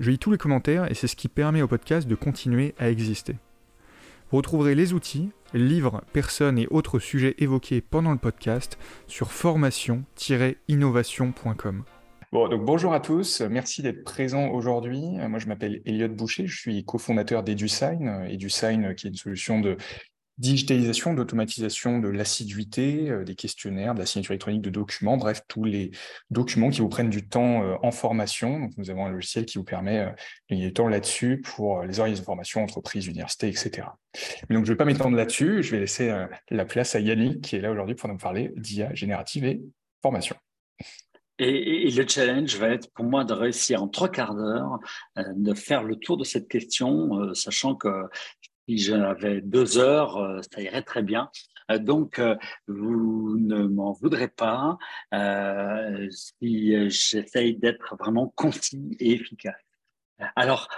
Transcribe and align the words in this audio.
Je 0.00 0.10
lis 0.10 0.18
tous 0.18 0.32
les 0.32 0.38
commentaires 0.38 0.90
et 0.90 0.94
c'est 0.94 1.06
ce 1.06 1.14
qui 1.14 1.28
permet 1.28 1.62
au 1.62 1.68
podcast 1.68 2.08
de 2.08 2.14
continuer 2.14 2.74
à 2.78 2.90
exister. 2.90 3.36
Vous 4.30 4.38
retrouverez 4.38 4.74
les 4.74 4.92
outils, 4.92 5.30
livres, 5.52 6.02
personnes 6.12 6.58
et 6.58 6.66
autres 6.70 6.98
sujets 6.98 7.36
évoqués 7.38 7.80
pendant 7.80 8.10
le 8.10 8.18
podcast 8.18 8.76
sur 9.06 9.30
formation-innovation.com. 9.30 11.84
Bon, 12.32 12.48
donc 12.48 12.64
bonjour 12.64 12.92
à 12.92 12.98
tous, 12.98 13.40
merci 13.42 13.82
d'être 13.82 14.02
présents 14.02 14.48
aujourd'hui. 14.48 15.04
Moi, 15.28 15.38
je 15.38 15.46
m'appelle 15.46 15.80
Elliot 15.86 16.08
Boucher, 16.08 16.48
je 16.48 16.58
suis 16.58 16.84
cofondateur 16.84 17.44
d'EduSign. 17.44 18.26
EduSign, 18.28 18.96
qui 18.96 19.06
est 19.06 19.10
une 19.10 19.16
solution 19.16 19.60
de 19.60 19.76
digitalisation, 20.38 21.14
d'automatisation 21.14 22.00
de 22.00 22.08
l'assiduité, 22.08 23.08
euh, 23.10 23.24
des 23.24 23.36
questionnaires, 23.36 23.94
de 23.94 24.00
la 24.00 24.06
signature 24.06 24.32
électronique 24.32 24.62
de 24.62 24.70
documents, 24.70 25.16
bref, 25.16 25.42
tous 25.46 25.64
les 25.64 25.92
documents 26.30 26.70
qui 26.70 26.80
vous 26.80 26.88
prennent 26.88 27.10
du 27.10 27.28
temps 27.28 27.62
euh, 27.62 27.76
en 27.82 27.92
formation. 27.92 28.58
Donc, 28.58 28.72
nous 28.76 28.90
avons 28.90 29.06
un 29.06 29.10
logiciel 29.10 29.46
qui 29.46 29.58
vous 29.58 29.64
permet 29.64 30.00
euh, 30.00 30.10
de 30.10 30.14
gagner 30.50 30.66
du 30.66 30.72
temps 30.72 30.88
là-dessus 30.88 31.40
pour 31.40 31.82
les 31.82 32.00
organisations 32.00 32.22
de 32.22 32.26
formation, 32.26 32.62
entreprises, 32.64 33.06
universités, 33.06 33.48
etc. 33.48 33.86
Mais 34.48 34.56
donc, 34.56 34.64
je 34.64 34.70
ne 34.70 34.74
vais 34.74 34.78
pas 34.78 34.84
m'étendre 34.84 35.16
là-dessus, 35.16 35.62
je 35.62 35.70
vais 35.70 35.80
laisser 35.80 36.12
la 36.50 36.64
place 36.64 36.94
à 36.94 37.00
Yannick 37.00 37.40
qui 37.42 37.56
est 37.56 37.60
là 37.60 37.70
aujourd'hui 37.70 37.94
pour 37.94 38.08
nous 38.08 38.16
parler 38.16 38.52
d'IA 38.56 38.94
générative 38.94 39.44
et 39.44 39.60
formation. 40.02 40.36
Et, 41.38 41.90
le 41.90 42.06
challenge 42.06 42.56
va 42.56 42.68
être 42.68 42.92
pour 42.92 43.04
moi 43.04 43.24
de 43.24 43.32
réussir 43.32 43.82
en 43.82 43.88
trois 43.88 44.08
quarts 44.08 44.36
d'heure 44.36 44.78
de 45.16 45.54
faire 45.54 45.82
le 45.82 45.96
tour 45.96 46.16
de 46.16 46.22
cette 46.22 46.46
question, 46.46 47.34
sachant 47.34 47.74
que 47.74 47.88
si 48.68 48.78
j'avais 48.78 49.40
deux 49.40 49.78
heures, 49.78 50.16
euh, 50.16 50.40
ça 50.52 50.60
irait 50.60 50.82
très 50.82 51.02
bien. 51.02 51.30
Euh, 51.70 51.78
donc, 51.78 52.18
euh, 52.18 52.36
vous 52.66 53.38
ne 53.38 53.64
m'en 53.64 53.92
voudrez 53.92 54.28
pas 54.28 54.78
si 56.10 56.90
j'essaye 56.90 57.56
d'être 57.56 57.96
vraiment 57.96 58.28
concis 58.36 58.96
et 59.00 59.12
efficace. 59.12 59.54
Alors, 60.36 60.68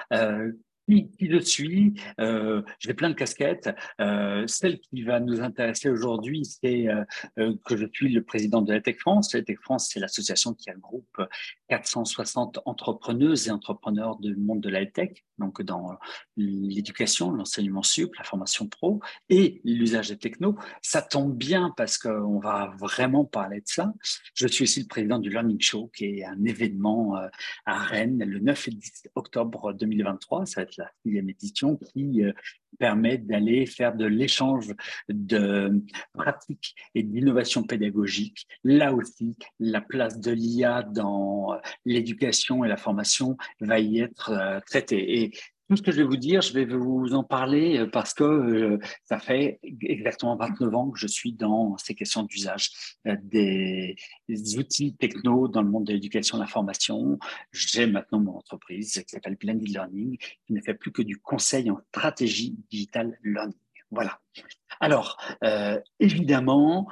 qui, 0.87 1.11
je 1.20 1.39
suis. 1.39 1.95
Euh, 2.20 2.62
J'ai 2.79 2.95
plein 2.95 3.11
de 3.11 3.15
casquettes. 3.15 3.70
Euh, 4.01 4.47
celle 4.47 4.79
qui 4.79 5.03
va 5.03 5.20
nous 5.20 5.41
intéresser 5.41 5.91
aujourd'hui, 5.91 6.45
c'est 6.45 6.89
euh, 6.89 7.55
que 7.65 7.77
je 7.77 7.87
suis 7.92 8.09
le 8.12 8.23
président 8.23 8.62
de 8.62 8.73
la 8.73 8.81
Tech 8.81 8.98
France. 8.98 9.34
La 9.34 9.42
Tech 9.42 9.59
France, 9.61 9.91
c'est 9.92 10.01
l'association 10.01 10.55
qui 10.55 10.70
regroupe 10.70 11.23
460 11.69 12.61
entrepreneuses 12.64 13.48
et 13.48 13.51
entrepreneurs 13.51 14.17
du 14.19 14.37
monde 14.37 14.61
de 14.61 14.69
la 14.69 14.87
tech, 14.87 15.25
donc 15.39 15.62
dans 15.62 15.97
l'éducation, 16.37 17.31
l'enseignement 17.31 17.83
sup, 17.83 18.14
la 18.17 18.25
formation 18.25 18.69
pro 18.69 19.01
et 19.29 19.61
l'usage 19.64 20.09
des 20.09 20.19
technos. 20.19 20.57
Ça 20.83 21.03
tombe 21.03 21.37
bien 21.37 21.73
parce 21.77 21.98
qu'on 21.98 22.39
va 22.39 22.73
vraiment 22.79 23.25
parler 23.25 23.61
de 23.61 23.69
ça. 23.69 23.92
Je 24.34 24.47
suis 24.47 24.62
aussi 24.64 24.81
le 24.81 24.87
président 24.87 25.19
du 25.19 25.31
Learning 25.31 25.61
Show, 25.61 25.91
qui 25.95 26.05
est 26.05 26.25
un 26.25 26.45
événement 26.45 27.17
à 27.64 27.79
Rennes 27.79 28.23
le 28.25 28.39
9 28.39 28.69
et 28.69 28.70
10 28.70 29.03
octobre 29.14 29.73
2023. 29.73 30.47
Ça 30.47 30.61
va 30.61 30.62
être 30.62 30.75
la 30.78 30.91
sixième 31.02 31.28
édition 31.28 31.77
qui 31.77 32.22
euh, 32.22 32.32
permet 32.78 33.18
d'aller 33.18 33.67
faire 33.67 33.95
de 33.95 34.05
l'échange 34.05 34.74
de 35.08 35.83
pratiques 36.12 36.74
et 36.95 37.02
d'innovation 37.02 37.62
pédagogique. 37.62 38.46
Là 38.64 38.92
aussi, 38.92 39.36
la 39.58 39.80
place 39.80 40.20
de 40.20 40.33
l'IA 40.33 40.83
dans 40.83 41.58
l'éducation 41.84 42.64
et 42.64 42.68
la 42.68 42.77
formation 42.77 43.36
va 43.61 43.78
y 43.78 44.01
être 44.01 44.30
euh, 44.30 44.61
traitée. 44.67 45.33
Tout 45.68 45.77
ce 45.77 45.82
que 45.82 45.90
je 45.90 45.98
vais 45.98 46.04
vous 46.04 46.16
dire, 46.16 46.42
je 46.42 46.52
vais 46.52 46.64
vous 46.64 47.14
en 47.14 47.24
parler 47.24 47.78
euh, 47.78 47.86
parce 47.86 48.14
que 48.14 48.24
euh, 48.24 48.78
ça 49.04 49.18
fait 49.18 49.58
exactement 49.62 50.36
29 50.36 50.74
ans 50.74 50.90
que 50.90 50.98
je 50.98 51.06
suis 51.06 51.32
dans 51.32 51.77
ces 51.78 51.94
questions 51.94 52.22
d'usage 52.22 52.70
euh, 53.06 53.16
des, 53.22 53.96
outils 54.58 54.94
techno 54.96 55.48
dans 55.48 55.62
le 55.62 55.70
monde 55.70 55.84
de 55.84 55.92
l'éducation 55.92 56.38
et 56.38 56.40
de 56.40 56.44
la 56.44 56.50
formation. 56.50 57.18
J'ai 57.52 57.86
maintenant 57.86 58.20
mon 58.20 58.36
entreprise 58.36 58.92
qui 58.92 59.08
s'appelle 59.08 59.36
Blended 59.36 59.68
Learning, 59.68 60.16
qui 60.46 60.52
ne 60.52 60.60
fait 60.60 60.74
plus 60.74 60.92
que 60.92 61.02
du 61.02 61.18
conseil 61.18 61.70
en 61.70 61.78
stratégie 61.88 62.56
digital 62.70 63.18
learning. 63.24 63.54
Voilà. 63.90 64.20
Alors, 64.80 65.16
évidemment, 66.00 66.88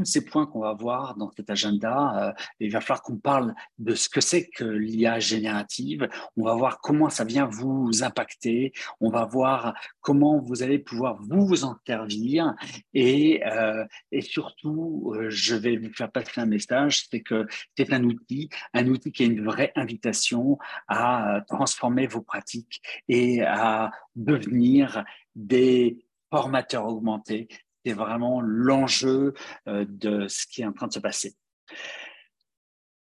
tous 0.00 0.06
ces 0.06 0.24
points 0.24 0.46
qu'on 0.46 0.60
va 0.60 0.72
voir 0.72 1.14
dans 1.16 1.30
cet 1.30 1.50
agenda, 1.50 2.28
euh, 2.28 2.32
il 2.58 2.72
va 2.72 2.80
falloir 2.80 3.02
qu'on 3.02 3.18
parle 3.18 3.54
de 3.78 3.94
ce 3.94 4.08
que 4.08 4.22
c'est 4.22 4.48
que 4.48 4.64
l'IA 4.64 5.18
générative. 5.18 6.08
On 6.38 6.44
va 6.44 6.54
voir 6.54 6.80
comment 6.80 7.10
ça 7.10 7.24
vient 7.24 7.44
vous 7.44 8.02
impacter. 8.02 8.72
On 9.00 9.10
va 9.10 9.26
voir 9.26 9.74
comment 10.00 10.38
vous 10.38 10.62
allez 10.62 10.78
pouvoir 10.78 11.18
vous 11.20 11.64
en 11.64 11.76
servir. 11.86 12.54
Et, 12.94 13.42
euh, 13.46 13.84
et 14.10 14.22
surtout, 14.22 15.12
euh, 15.14 15.28
je 15.28 15.54
vais 15.54 15.76
vous 15.76 15.92
faire 15.92 16.10
passer 16.10 16.40
un 16.40 16.46
message, 16.46 17.04
c'est 17.10 17.20
que 17.20 17.46
c'est 17.76 17.92
un 17.92 18.02
outil, 18.04 18.48
un 18.72 18.86
outil 18.86 19.12
qui 19.12 19.24
est 19.24 19.26
une 19.26 19.44
vraie 19.44 19.72
invitation 19.76 20.58
à 20.88 21.42
transformer 21.46 22.06
vos 22.06 22.22
pratiques 22.22 22.80
et 23.08 23.42
à 23.42 23.90
devenir 24.16 25.04
des 25.34 25.98
formateurs 26.30 26.86
augmentés, 26.86 27.48
c'est 27.84 27.92
vraiment 27.92 28.40
l'enjeu 28.40 29.34
euh, 29.68 29.84
de 29.88 30.28
ce 30.28 30.46
qui 30.46 30.62
est 30.62 30.66
en 30.66 30.72
train 30.72 30.86
de 30.86 30.92
se 30.92 30.98
passer. 30.98 31.34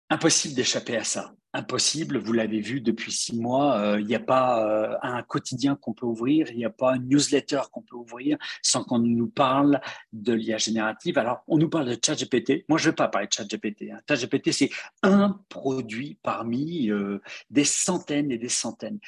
Impossible 0.09 0.55
d'échapper 0.55 0.97
à 0.97 1.03
ça. 1.03 1.33
Impossible, 1.53 2.17
vous 2.17 2.31
l'avez 2.31 2.61
vu 2.61 2.79
depuis 2.79 3.11
six 3.11 3.35
mois, 3.35 3.77
euh, 3.77 3.99
il 3.99 4.05
n'y 4.05 4.15
a 4.15 4.21
pas 4.21 4.65
euh, 4.65 4.95
un 5.01 5.21
quotidien 5.21 5.75
qu'on 5.75 5.93
peut 5.93 6.05
ouvrir, 6.05 6.49
il 6.49 6.57
n'y 6.57 6.65
a 6.65 6.69
pas 6.69 6.93
un 6.93 6.99
newsletter 6.99 7.61
qu'on 7.73 7.81
peut 7.81 7.97
ouvrir 7.97 8.37
sans 8.61 8.85
qu'on 8.85 8.99
nous 8.99 9.27
parle 9.27 9.81
de 10.13 10.31
l'IA 10.31 10.57
générative. 10.57 11.17
Alors, 11.17 11.43
on 11.47 11.57
nous 11.57 11.69
parle 11.69 11.87
de 11.87 11.97
ChatGPT. 12.01 12.63
Moi, 12.69 12.77
je 12.77 12.87
ne 12.87 12.91
vais 12.91 12.95
pas 12.95 13.09
parler 13.09 13.27
de 13.27 13.33
ChatGPT. 13.33 13.91
Hein. 13.91 13.99
ChatGPT, 14.07 14.53
c'est 14.53 14.69
un 15.03 15.41
produit 15.49 16.17
parmi 16.23 16.89
des 17.49 17.65
centaines 17.65 18.31
et 18.31 18.37
des 18.37 18.49
centaines 18.49 18.99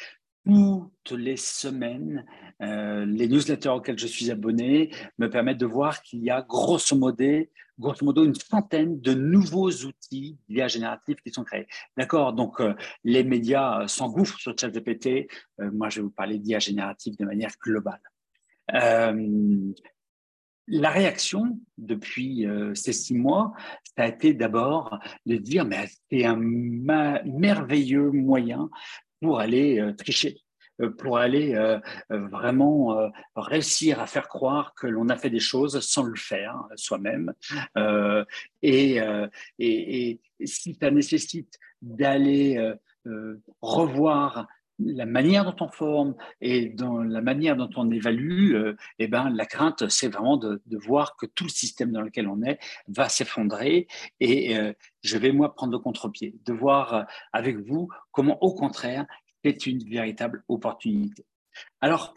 toutes 0.45 1.19
les 1.19 1.37
semaines, 1.37 2.25
euh, 2.61 3.05
les 3.05 3.27
newsletters 3.27 3.69
auxquels 3.69 3.99
je 3.99 4.07
suis 4.07 4.29
abonné 4.29 4.91
me 5.17 5.29
permettent 5.29 5.59
de 5.59 5.65
voir 5.65 6.01
qu'il 6.01 6.23
y 6.23 6.29
a 6.29 6.41
grosso 6.41 6.95
modo, 6.95 8.23
une 8.23 8.35
centaine 8.35 8.99
de 8.99 9.13
nouveaux 9.13 9.71
outils 9.71 10.37
d'IA 10.49 10.67
générative 10.67 11.15
qui 11.23 11.31
sont 11.31 11.43
créés. 11.43 11.67
D'accord 11.97 12.33
Donc, 12.33 12.59
euh, 12.59 12.73
les 13.03 13.23
médias 13.23 13.87
s'engouffrent 13.87 14.39
sur 14.39 14.57
ChatGPT. 14.57 15.27
Euh, 15.59 15.71
moi, 15.71 15.89
je 15.89 15.97
vais 15.97 16.03
vous 16.03 16.11
parler 16.11 16.39
d'IA 16.39 16.59
générative 16.59 17.17
de 17.17 17.25
manière 17.25 17.51
globale. 17.61 18.01
la 20.67 20.89
réaction 20.89 21.59
depuis 21.77 22.47
ces 22.73 22.93
six 22.93 23.15
mois, 23.15 23.53
ça 23.97 24.03
a 24.03 24.07
été 24.07 24.33
d'abord 24.33 24.97
de 25.25 25.35
dire, 25.35 25.65
mais 25.65 25.89
c'est 26.09 26.23
un 26.23 26.37
merveilleux 26.37 28.11
moyen 28.11 28.69
pour 29.23 29.39
aller 29.39 29.79
euh, 29.79 29.93
tricher 29.93 30.37
euh, 30.81 30.89
pour 30.89 31.17
aller 31.17 31.55
euh, 31.55 31.79
vraiment 32.09 33.11
réussir 33.35 33.99
à 33.99 34.05
faire 34.05 34.27
croire 34.27 34.73
que 34.75 34.87
l'on 34.87 35.07
a 35.09 35.15
fait 35.15 35.29
des 35.29 35.39
choses 35.39 35.79
sans 35.79 36.03
le 36.03 36.15
faire 36.15 36.55
soi-même. 36.75 37.33
et, 38.61 38.99
et, 39.59 40.21
si 40.45 40.73
ça 40.73 40.91
nécessite 40.91 41.57
d'aller 41.81 42.73
revoir 43.61 44.47
la 44.79 45.05
manière 45.05 45.45
dont 45.45 45.65
on 45.65 45.69
forme 45.69 46.15
et 46.41 46.69
dans 46.69 47.03
la 47.03 47.21
manière 47.21 47.55
dont 47.55 47.69
on 47.75 47.91
évalue, 47.91 48.55
eh 48.99 49.07
ben, 49.07 49.29
la 49.29 49.45
crainte, 49.45 49.87
c'est 49.89 50.07
vraiment 50.07 50.37
de, 50.37 50.61
voir 50.71 51.15
que 51.15 51.25
tout 51.25 51.43
le 51.43 51.49
système 51.49 51.91
dans 51.91 52.01
lequel 52.01 52.27
on 52.27 52.41
est 52.43 52.59
va 52.87 53.09
s'effondrer. 53.09 53.87
Et 54.19 54.57
je 55.03 55.17
vais, 55.17 55.31
moi, 55.31 55.53
prendre 55.53 55.73
le 55.73 55.79
contre-pied, 55.79 56.35
de 56.45 56.53
voir 56.53 57.05
avec 57.31 57.57
vous 57.57 57.89
comment, 58.11 58.41
au 58.43 58.53
contraire, 58.53 59.05
c'est 59.43 59.65
une 59.67 59.83
véritable 59.87 60.43
opportunité. 60.47 61.25
Alors, 61.81 62.15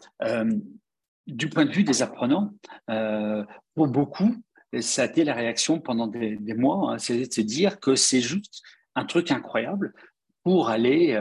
du 1.27 1.49
point 1.49 1.65
de 1.65 1.71
vue 1.71 1.83
des 1.83 2.01
apprenants, 2.01 2.53
pour 3.75 3.87
beaucoup, 3.87 4.35
ça 4.81 5.03
a 5.03 5.05
été 5.05 5.23
la 5.23 5.33
réaction 5.33 5.79
pendant 5.79 6.07
des, 6.07 6.37
mois, 6.53 6.93
hein, 6.93 6.97
c'est 6.97 7.27
de 7.27 7.31
se 7.31 7.41
dire 7.41 7.79
que 7.79 7.95
c'est 7.95 8.21
juste 8.21 8.63
un 8.95 9.05
truc 9.05 9.31
incroyable 9.31 9.93
pour 10.43 10.69
aller 10.69 11.15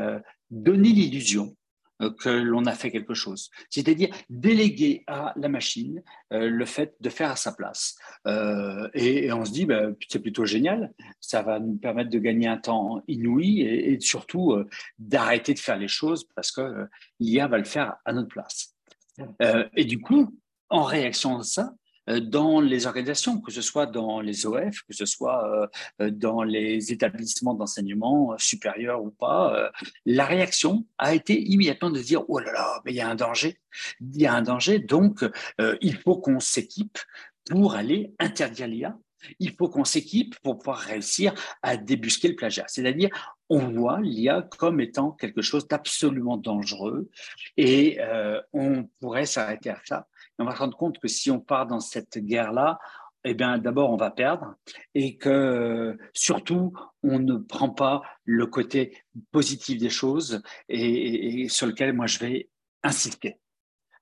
donner 0.50 0.90
l'illusion 0.90 1.56
euh, 2.02 2.10
que 2.10 2.28
l'on 2.28 2.66
a 2.66 2.72
fait 2.72 2.90
quelque 2.90 3.14
chose. 3.14 3.50
C'est-à-dire 3.70 4.14
déléguer 4.28 5.02
à 5.06 5.32
la 5.37 5.48
machine 5.48 6.02
euh, 6.34 6.50
le 6.50 6.66
fait 6.66 6.94
de 7.00 7.08
faire 7.08 7.31
à 7.31 7.37
sa 7.37 7.52
place. 7.52 7.96
Euh, 8.26 8.87
et, 8.93 9.32
on 9.32 9.46
se 9.46 9.52
dit, 9.52 9.64
bah, 9.64 9.87
c'est 10.06 10.20
plutôt 10.20 10.44
génial, 10.44 10.93
ça 11.20 11.40
va 11.40 11.58
nous 11.58 11.76
permettre 11.76 12.10
de 12.10 12.19
gagner 12.19 12.48
un 12.48 12.58
temps 12.58 13.02
inouï 13.08 13.62
et, 13.62 13.98
surtout 14.00 14.54
d'arrêter 14.98 15.54
de 15.54 15.58
faire 15.58 15.78
les 15.78 15.88
choses 15.88 16.28
parce 16.34 16.52
que 16.52 16.87
l'IA 17.19 17.49
va 17.49 17.56
le 17.56 17.64
faire 17.64 17.96
à 18.04 18.12
notre 18.12 18.28
place. 18.28 18.75
et 19.75 19.84
du 19.84 19.99
coup, 20.00 20.38
en 20.69 20.82
réaction 20.82 21.38
à 21.38 21.42
ça, 21.44 21.72
dans 22.06 22.61
les 22.61 22.87
organisations, 22.87 23.41
que 23.41 23.50
ce 23.50 23.62
soit 23.62 23.87
dans 23.87 24.20
les 24.20 24.47
OF, 24.47 24.82
que 24.88 24.94
ce 24.94 25.06
soit 25.06 25.49
euh, 25.49 25.67
euh, 26.00 26.11
dans 26.11 26.43
les 26.43 26.93
établissements 26.93 27.55
d'enseignement 27.55 28.35
supérieur 28.38 29.03
ou 29.03 29.11
pas, 29.11 29.70
la 30.05 30.25
réaction 30.25 30.87
a 30.99 31.14
été 31.14 31.41
immédiatement 31.41 31.91
de 31.91 32.00
dire 32.00 32.23
oh 32.29 32.38
là 32.38 32.53
là, 32.53 32.82
mais 32.85 32.93
il 32.93 32.97
y 32.97 33.00
a 33.00 33.08
un 33.08 33.14
danger, 33.14 33.58
il 34.00 34.20
y 34.20 34.26
a 34.26 34.35
un 34.35 34.43
danger, 34.43 34.79
donc 34.79 35.25
il 35.81 35.97
faut 35.97 36.17
qu'on 36.17 36.41
s'équipe 36.41 36.99
pour 37.49 37.75
aller 37.75 38.14
interdire 38.19 38.67
l'IA. 38.67 38.99
Il 39.38 39.52
faut 39.52 39.68
qu'on 39.68 39.84
s'équipe 39.84 40.38
pour 40.40 40.58
pouvoir 40.58 40.78
réussir 40.78 41.34
à 41.62 41.76
débusquer 41.76 42.28
le 42.28 42.36
plagiat. 42.36 42.64
C'est-à-dire, 42.68 43.08
on 43.48 43.68
voit 43.70 44.00
l'IA 44.00 44.42
comme 44.58 44.80
étant 44.80 45.12
quelque 45.12 45.42
chose 45.42 45.66
d'absolument 45.68 46.36
dangereux 46.36 47.08
et 47.56 47.98
on 48.52 48.88
pourrait 49.00 49.26
s'arrêter 49.26 49.70
à 49.70 49.80
ça 49.84 50.06
on 50.38 50.44
va 50.44 50.54
se 50.54 50.58
rendre 50.58 50.76
compte 50.76 50.98
que 50.98 51.08
si 51.08 51.30
on 51.30 51.40
part 51.40 51.66
dans 51.66 51.80
cette 51.80 52.18
guerre-là, 52.18 52.78
eh 53.24 53.34
bien, 53.34 53.58
d'abord, 53.58 53.90
on 53.90 53.96
va 53.96 54.10
perdre 54.10 54.54
et 54.94 55.16
que 55.16 55.98
surtout, 56.12 56.72
on 57.02 57.18
ne 57.18 57.36
prend 57.36 57.70
pas 57.70 58.02
le 58.24 58.46
côté 58.46 59.02
positif 59.32 59.78
des 59.78 59.90
choses 59.90 60.42
et, 60.68 61.48
sur 61.48 61.66
lequel 61.66 61.92
moi 61.92 62.06
je 62.06 62.18
vais 62.20 62.50
insister. 62.82 63.40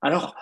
Alors, 0.01 0.35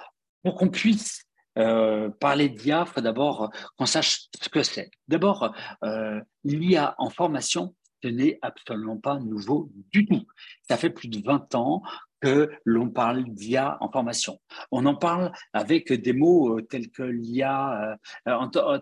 pour 0.43 0.55
qu'on 0.55 0.69
puisse 0.69 1.25
euh, 1.57 2.09
parler 2.09 2.49
d'IA, 2.49 2.85
il 2.87 2.91
faut 2.91 3.01
d'abord 3.01 3.51
qu'on 3.77 3.85
sache 3.85 4.27
ce 4.41 4.49
que 4.49 4.63
c'est. 4.63 4.89
D'abord, 5.07 5.55
euh, 5.83 6.19
l'IA 6.43 6.95
en 6.97 7.09
formation, 7.09 7.75
ce 8.03 8.07
n'est 8.09 8.39
absolument 8.41 8.97
pas 8.97 9.19
nouveau 9.19 9.69
du 9.91 10.05
tout. 10.05 10.25
Ça 10.67 10.77
fait 10.77 10.89
plus 10.89 11.07
de 11.07 11.21
20 11.23 11.55
ans 11.55 11.81
que 12.21 12.49
l'on 12.63 12.89
parle 12.89 13.25
d'IA 13.25 13.77
en 13.81 13.91
formation. 13.91 14.39
On 14.71 14.85
en 14.85 14.95
parle 14.95 15.31
avec 15.51 15.91
des 15.91 16.13
mots 16.13 16.57
euh, 16.57 16.61
tels 16.61 16.89
que 16.89 17.03
l'IA, 17.03 17.97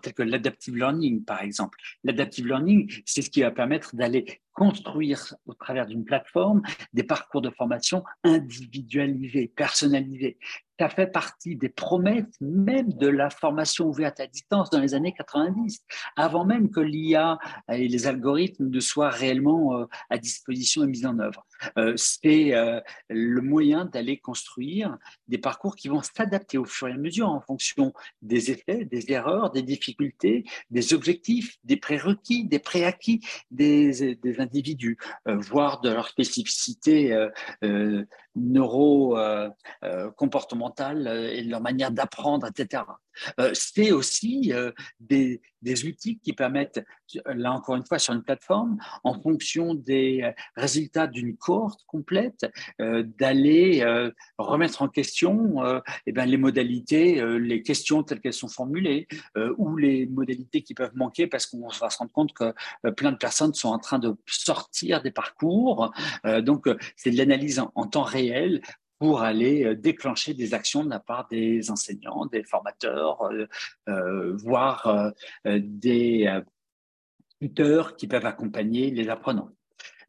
tels 0.02 0.14
que 0.14 0.22
l'adaptive 0.22 0.76
learning, 0.76 1.24
par 1.24 1.42
exemple. 1.42 1.78
L'adaptive 2.04 2.46
learning, 2.46 3.02
c'est 3.04 3.22
ce 3.22 3.30
qui 3.30 3.42
va 3.42 3.50
permettre 3.50 3.96
d'aller 3.96 4.40
construire 4.52 5.34
au 5.46 5.54
travers 5.54 5.86
d'une 5.86 6.04
plateforme 6.04 6.62
des 6.92 7.02
parcours 7.02 7.42
de 7.42 7.50
formation 7.50 8.04
individualisés, 8.24 9.52
personnalisés. 9.54 10.38
Ça 10.78 10.88
fait 10.88 11.06
partie 11.06 11.54
des 11.54 11.68
promesses 11.68 12.24
même 12.40 12.92
de 12.94 13.06
la 13.06 13.30
formation 13.30 13.86
ouverte 13.86 14.18
à 14.18 14.26
distance 14.26 14.68
dans 14.70 14.80
les 14.80 14.94
années 14.94 15.12
90, 15.12 15.80
avant 16.16 16.44
même 16.44 16.70
que 16.70 16.80
l'IA 16.80 17.38
et 17.70 17.86
les 17.86 18.06
algorithmes 18.08 18.68
ne 18.68 18.80
soient 18.80 19.10
réellement 19.10 19.86
à 20.10 20.18
disposition 20.18 20.82
et 20.82 20.88
mis 20.88 21.06
en 21.06 21.20
œuvre. 21.20 21.46
C'est 21.94 22.52
le 23.08 23.40
moyen 23.40 23.84
d'aller 23.84 24.18
construire 24.18 24.98
des 25.28 25.38
parcours 25.38 25.76
qui 25.76 25.86
vont 25.86 26.02
s'adapter 26.02 26.58
au 26.58 26.64
fur 26.64 26.88
et 26.88 26.92
à 26.92 26.98
mesure 26.98 27.28
en 27.28 27.40
fonction 27.40 27.92
des 28.20 28.50
effets, 28.50 28.84
des 28.84 29.12
erreurs, 29.12 29.52
des 29.52 29.62
difficultés, 29.62 30.44
des 30.70 30.94
objectifs, 30.94 31.58
des 31.62 31.76
prérequis, 31.76 32.44
des 32.44 32.58
préacquis 32.58 33.24
des, 33.52 34.16
des 34.16 34.40
individus, 34.42 34.98
euh, 35.28 35.36
voire 35.36 35.80
de 35.80 35.90
leur 35.90 36.08
spécificité 36.08 37.16
euh, 38.36 38.40
euh, 38.40 39.48
neuro-comportementale 40.12 41.06
et 41.32 41.42
leur 41.42 41.60
manière 41.60 41.90
d'apprendre, 41.90 42.46
etc. 42.46 42.82
C'est 43.52 43.92
aussi 43.92 44.54
des, 45.00 45.42
outils 45.84 46.18
qui 46.18 46.32
permettent, 46.32 46.82
là 47.26 47.52
encore 47.52 47.76
une 47.76 47.84
fois, 47.84 47.98
sur 47.98 48.14
une 48.14 48.22
plateforme, 48.22 48.78
en 49.04 49.20
fonction 49.20 49.74
des 49.74 50.32
résultats 50.56 51.06
d'une 51.06 51.36
cohorte 51.36 51.80
complète, 51.86 52.50
d'aller 52.78 53.84
remettre 54.38 54.80
en 54.80 54.88
question 54.88 55.62
eh 56.06 56.12
bien, 56.12 56.24
les 56.24 56.38
modalités, 56.38 57.22
les 57.38 57.62
questions 57.62 58.02
telles 58.02 58.20
qu'elles 58.20 58.32
sont 58.32 58.48
formulées, 58.48 59.06
ou 59.58 59.76
les 59.76 60.06
modalités 60.06 60.62
qui 60.62 60.72
peuvent 60.72 60.96
manquer 60.96 61.26
parce 61.26 61.44
qu'on 61.44 61.68
va 61.68 61.90
se 61.90 61.98
rendre 61.98 62.12
compte 62.12 62.32
que 62.32 62.54
plein 62.92 63.12
de 63.12 63.18
personnes 63.18 63.52
sont 63.52 63.68
en 63.68 63.78
train 63.78 63.98
de 63.98 64.16
sortir 64.26 65.02
des 65.02 65.10
parcours. 65.10 65.92
donc, 66.40 66.66
c'est 66.96 67.10
de 67.10 67.18
l'analyse 67.18 67.62
en 67.74 67.86
temps 67.86 68.04
réel 68.04 68.21
pour 69.02 69.22
aller 69.22 69.64
euh, 69.64 69.74
déclencher 69.74 70.32
des 70.32 70.54
actions 70.54 70.84
de 70.84 70.90
la 70.90 71.00
part 71.00 71.26
des 71.28 71.72
enseignants, 71.72 72.26
des 72.26 72.44
formateurs, 72.44 73.20
euh, 73.22 73.48
euh, 73.88 74.36
voire 74.36 75.12
des 75.44 76.40
tuteurs 77.40 77.96
qui 77.96 78.06
peuvent 78.06 78.26
accompagner 78.26 78.92
les 78.92 79.08
apprenants. 79.08 79.50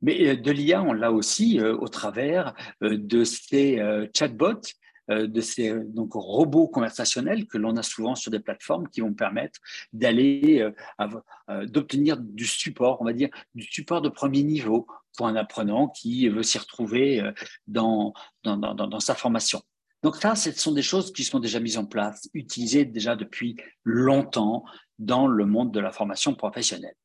Mais 0.03 0.37
de 0.37 0.51
l'IA, 0.51 0.83
on 0.83 0.93
l'a 0.93 1.11
aussi 1.11 1.59
au 1.61 1.87
travers 1.87 2.53
de 2.81 3.23
ces 3.23 3.81
chatbots 4.13 4.61
de 5.09 5.41
ces 5.41 5.69
euh, 5.69 5.83
donc, 5.85 6.13
robots 6.13 6.67
conversationnels 6.67 7.45
que 7.47 7.57
l'on 7.57 7.75
a 7.75 7.83
souvent 7.83 8.15
sur 8.15 8.31
des 8.31 8.39
plateformes 8.39 8.87
qui 8.87 9.01
vont 9.01 9.13
permettre 9.13 9.59
d'aller 9.91 10.69
euh, 10.99 11.65
d'obtenir 11.65 12.17
du 12.17 12.45
support, 12.45 13.01
on 13.01 13.05
va 13.05 13.13
dire 13.13 13.29
du 13.55 13.63
support 13.63 14.01
de 14.01 14.09
premier 14.09 14.43
niveau 14.43 14.87
pour 15.17 15.27
un 15.27 15.35
apprenant 15.35 15.89
qui 15.89 16.27
veut 16.29 16.43
s'y 16.43 16.57
retrouver 16.57 17.21
dans, 17.67 18.13
dans, 18.43 18.57
dans, 18.57 18.73
dans 18.73 18.99
sa 18.99 19.13
formation. 19.13 19.61
Donc 20.01 20.15
ça, 20.15 20.35
ce 20.35 20.51
sont 20.51 20.71
des 20.71 20.81
choses 20.81 21.13
qui 21.13 21.23
sont 21.23 21.39
déjà 21.39 21.59
mises 21.59 21.77
en 21.77 21.85
place, 21.85 22.29
utilisées 22.33 22.85
déjà 22.85 23.15
depuis 23.15 23.57
longtemps 23.83 24.65
dans 24.99 25.27
le 25.27 25.45
monde 25.45 25.71
de 25.73 25.79
la 25.79 25.91
formation 25.91 26.33
professionnelle. 26.33 26.95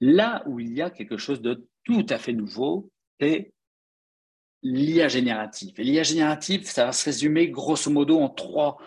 Là 0.00 0.42
où 0.46 0.60
il 0.60 0.74
y 0.74 0.82
a 0.82 0.90
quelque 0.90 1.16
chose 1.16 1.40
de 1.40 1.66
tout 1.84 2.06
à 2.08 2.18
fait 2.18 2.32
nouveau, 2.32 2.90
c'est 3.20 3.53
l'IA 4.64 5.08
générative. 5.08 5.74
l'IA 5.78 6.02
générative, 6.02 6.64
ça 6.64 6.86
va 6.86 6.92
se 6.92 7.04
résumer 7.04 7.50
grosso 7.50 7.90
modo 7.90 8.18
en 8.18 8.30
trois 8.30 8.78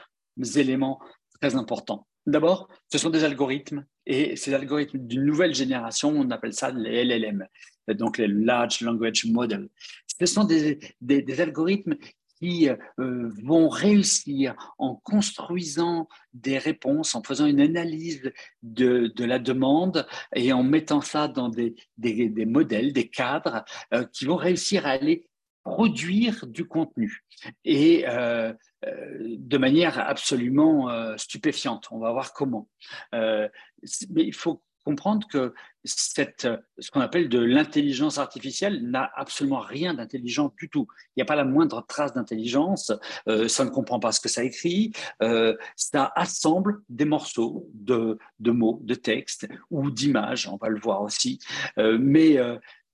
éléments 0.56 1.00
très 1.40 1.56
importants. 1.56 2.08
D'abord, 2.26 2.68
ce 2.92 2.98
sont 2.98 3.10
des 3.10 3.24
algorithmes 3.24 3.86
et 4.06 4.36
ces 4.36 4.54
algorithmes 4.54 5.00
d'une 5.00 5.24
nouvelle 5.24 5.56
génération, 5.56 6.10
on 6.10 6.30
appelle 6.32 6.54
ça 6.54 6.72
les 6.72 7.06
LLM, 7.06 7.46
donc 7.90 8.18
les 8.18 8.28
Large 8.28 8.82
Language 8.82 9.26
Model. 9.26 9.70
Ce 10.20 10.26
sont 10.26 10.44
des, 10.44 10.80
des, 11.00 11.42
algorithmes 11.42 11.96
qui 12.40 12.70
euh, 12.70 13.30
vont 13.44 13.70
réussir 13.70 14.56
en 14.78 14.96
construisant 14.96 16.08
des 16.34 16.58
réponses, 16.58 17.16
en 17.16 17.24
faisant 17.24 17.46
une 17.46 17.62
analyse 17.62 18.32
de, 18.62 19.12
de 19.16 19.26
la 19.26 19.40
demande 19.40 20.06
et 20.36 20.52
en 20.54 20.64
mettant 20.64 21.02
ça 21.02 21.28
dans 21.28 21.50
des, 21.50 21.76
des, 21.98 22.46
modèles, 22.46 22.94
des 22.94 23.10
cadres, 23.10 23.64
euh, 23.94 24.06
qui 24.12 24.26
vont 24.26 24.36
réussir 24.36 24.86
à 24.86 24.92
aller 24.92 25.28
produire 25.68 26.48
du 26.48 26.66
contenu 26.66 27.26
et 27.66 28.06
euh, 28.08 28.54
euh, 28.86 29.36
de 29.38 29.58
manière 29.58 30.00
absolument 30.00 30.90
euh, 30.90 31.18
stupéfiante. 31.18 31.88
On 31.92 32.00
va 32.00 32.12
voir 32.12 32.34
comment. 32.34 32.70
mais 33.12 33.50
il 34.10 34.34
faut 34.34 34.64
comprendre 34.86 35.28
que 35.28 35.54
cette, 35.84 36.48
ce 36.80 36.92
qu'on 36.92 37.02
appelle 37.02 37.28
de 37.28 37.40
l'intelligence 37.40 38.18
artificielle 38.18 38.90
n'a 38.90 39.12
absolument 39.16 39.60
rien 39.60 39.94
d'intelligent 39.94 40.54
du 40.58 40.70
tout. 40.70 40.88
Il 41.10 41.20
n'y 41.20 41.24
a 41.24 41.26
pas 41.26 41.36
la 41.36 41.44
moindre 41.44 41.86
trace 41.86 42.14
d'intelligence, 42.14 42.94
ça 43.26 43.66
ne 43.66 43.70
comprend 43.70 44.00
pas 44.00 44.14
ce 44.14 44.22
que 44.22 44.30
ça 44.30 44.46
écrit, 44.46 44.94
ça 45.76 46.14
assemble 46.16 46.82
des 46.88 47.04
morceaux 47.04 47.70
de, 47.74 48.18
de 48.40 48.52
mots, 48.52 48.80
de 48.82 48.96
textes 48.96 49.50
ou 49.72 49.92
d'images, 49.92 50.48
on 50.48 50.56
va 50.56 50.70
le 50.70 50.80
voir 50.80 51.02
aussi, 51.02 51.40
mais 51.78 52.38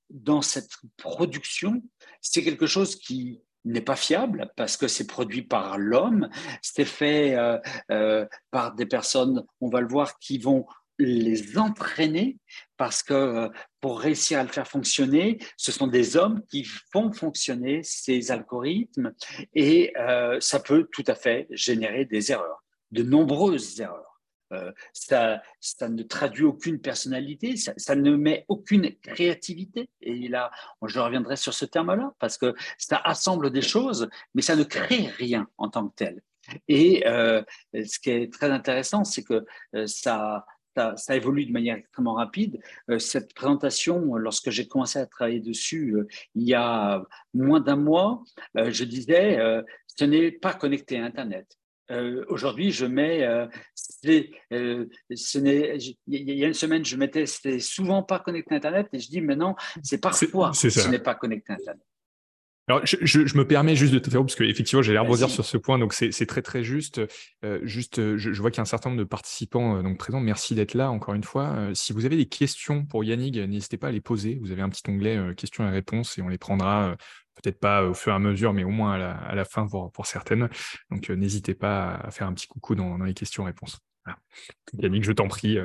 dans 0.10 0.42
cette 0.42 0.72
production, 0.98 1.82
c'est 2.22 2.44
quelque 2.44 2.68
chose 2.68 2.96
qui 2.96 3.42
n'est 3.66 3.82
pas 3.82 3.96
fiable 3.96 4.52
parce 4.56 4.78
que 4.78 4.88
c'est 4.88 5.08
produit 5.08 5.42
par 5.42 5.78
l'homme, 5.78 6.30
c'est 6.62 6.86
fait 6.86 7.36
euh, 7.36 7.58
euh, 7.92 8.26
par 8.52 8.76
des 8.76 8.86
personnes, 8.86 9.44
on 9.62 9.70
va 9.70 9.82
le 9.82 9.88
voir, 9.88 10.20
qui 10.20 10.38
vont 10.38 10.66
les 11.00 11.58
entraîner 11.58 12.38
parce 12.78 13.02
que 13.02 13.14
euh, 13.14 13.50
pour 13.80 14.00
réussir 14.00 14.40
à 14.40 14.44
le 14.44 14.50
faire 14.50 14.68
fonctionner, 14.68 15.40
ce 15.58 15.72
sont 15.72 15.88
des 15.88 16.18
hommes 16.18 16.42
qui 16.50 16.66
font 16.92 17.12
fonctionner 17.12 17.82
ces 17.84 18.32
algorithmes 18.32 19.14
et 19.54 19.94
ça 20.40 20.60
peut 20.60 20.88
tout 20.92 21.04
à 21.08 21.16
fait 21.16 21.48
générer 21.50 22.06
des 22.06 22.32
erreurs, 22.32 22.64
de 22.92 23.04
nombreuses 23.04 23.80
erreurs. 23.80 24.13
Euh, 24.54 24.72
ça, 24.94 25.42
ça, 25.60 25.90
ne 25.90 26.04
traduit 26.04 26.46
aucune 26.46 26.80
personnalité, 26.80 27.56
ça, 27.58 27.96
ne 27.96 28.16
met 28.16 28.46
aucune 28.48 28.96
créativité. 29.02 29.90
Et 30.02 30.28
là, 30.28 30.52
je 30.86 31.00
reviendrai 31.00 31.36
sur 31.36 31.54
ce 31.54 31.66
terme-là, 31.66 32.14
parce 32.20 32.38
que 32.38 32.54
ça 32.78 32.98
assemble 32.98 33.52
des 33.52 33.62
choses, 33.62 34.10
mais 34.34 34.42
ça 34.42 34.56
ne 34.56 34.64
crée 34.64 35.08
rien 35.18 35.48
en 35.58 35.70
tant 35.70 35.88
que 35.88 35.96
tel. 35.96 36.22
Et 36.68 37.08
euh, 37.08 37.42
ce 37.74 38.00
qui 38.00 38.10
est 38.10 38.34
très 38.34 38.50
intéressant, 38.50 39.04
c'est 39.04 39.24
que 39.24 39.46
euh, 39.76 39.88
ça, 39.88 40.46
ça, 40.76 41.16
évolue 41.16 41.46
de 41.46 41.52
manière 41.52 41.78
extrêmement 41.78 42.16
rapide. 42.16 42.60
cette 42.98 43.34
présentation, 43.34 44.16
lorsque 44.16 44.50
j'ai 44.50 44.68
commencé 44.68 45.00
à 45.00 45.06
travailler 45.06 45.40
dessus 45.40 45.96
il 46.34 46.44
y 46.44 46.56
a 46.56 47.04
moins 47.34 47.60
d'un 47.60 47.76
mois, 47.76 48.24
je 48.56 48.84
disais, 48.84 49.38
ce 49.86 50.04
n'est 50.04 50.32
pas 50.32 50.56
connecté 50.56 51.00
à 51.00 51.06
Internet. 51.06 51.60
Aujourd'hui, 52.28 52.72
je 52.72 52.86
mets, 52.86 53.28
ce 53.76 55.38
il 55.38 55.98
y 56.08 56.44
a 56.44 56.48
une 56.48 56.54
semaine, 56.54 56.86
je 56.86 56.96
mettais, 56.96 57.26
c'était 57.26 57.60
souvent 57.60 58.04
pas 58.04 58.20
connecté 58.20 58.54
à 58.54 58.58
Internet, 58.58 58.88
et 58.94 59.00
je 59.00 59.10
dis 59.10 59.22
maintenant, 59.22 59.56
c'est 59.82 60.00
parfois 60.00 60.54
ce 60.54 60.90
n'est 60.90 61.00
pas 61.00 61.16
connecté 61.16 61.54
à 61.54 61.56
Internet. 61.56 61.84
Alors, 62.70 62.80
je, 62.86 63.38
me 63.38 63.46
permets 63.46 63.76
juste 63.76 63.94
de 63.94 64.00
te 64.00 64.10
faire 64.10 64.22
parce 64.22 64.36
qu'effectivement, 64.36 64.82
j'ai 64.82 64.94
l'air 64.94 65.04
dire 65.04 65.30
sur 65.30 65.44
ce 65.44 65.58
point, 65.58 65.78
donc 65.78 65.94
c'est 65.94 66.26
très 66.26 66.42
très 66.42 66.64
juste. 66.64 67.02
Euh, 67.44 67.60
juste, 67.64 68.00
euh, 68.00 68.18
je, 68.18 68.42
vois 68.42 68.52
qu'il 68.52 68.60
y 68.60 68.62
a 68.62 68.64
un 68.64 68.66
certain 68.66 68.90
nombre 68.90 69.02
de 69.02 69.08
participants 69.08 69.78
euh, 69.78 69.82
donc 69.82 69.98
présents. 69.98 70.22
Merci 70.22 70.56
d'être 70.56 70.74
là 70.74 70.90
encore 70.90 71.14
une 71.14 71.26
fois. 71.26 71.72
si 71.74 71.92
vous 71.92 72.06
avez 72.06 72.16
des 72.16 72.28
questions 72.28 72.86
pour 72.86 73.04
Yannick, 73.04 73.36
n'hésitez 73.36 73.76
pas 73.76 73.90
à 73.90 73.92
les 73.92 74.00
poser. 74.00 74.40
Vous 74.42 74.52
avez 74.52 74.62
un 74.62 74.70
petit 74.70 74.90
onglet 74.90 75.36
questions 75.36 75.68
et 75.68 75.72
réponses 75.72 76.18
et 76.18 76.22
on 76.22 76.30
les 76.30 76.38
prendra 76.38 76.96
peut-être 77.36 77.60
pas 77.60 77.84
au 77.84 77.94
fur 77.94 78.12
et 78.12 78.16
à 78.16 78.20
mesure, 78.20 78.54
mais 78.54 78.64
au 78.64 78.70
moins 78.70 78.94
à 78.94 79.36
la, 79.36 79.46
fin 79.46 79.68
pour, 79.68 80.06
certaines. 80.06 80.50
Donc, 80.90 81.10
n'hésitez 81.10 81.54
pas 81.54 81.96
à 81.96 82.12
faire 82.12 82.28
un 82.28 82.34
petit 82.34 82.48
coucou 82.48 82.76
dans, 82.76 82.98
les 82.98 83.14
questions-réponses. 83.14 83.80
Yannick, 84.74 85.04
je 85.04 85.12
t'en 85.12 85.28
prie. 85.28 85.58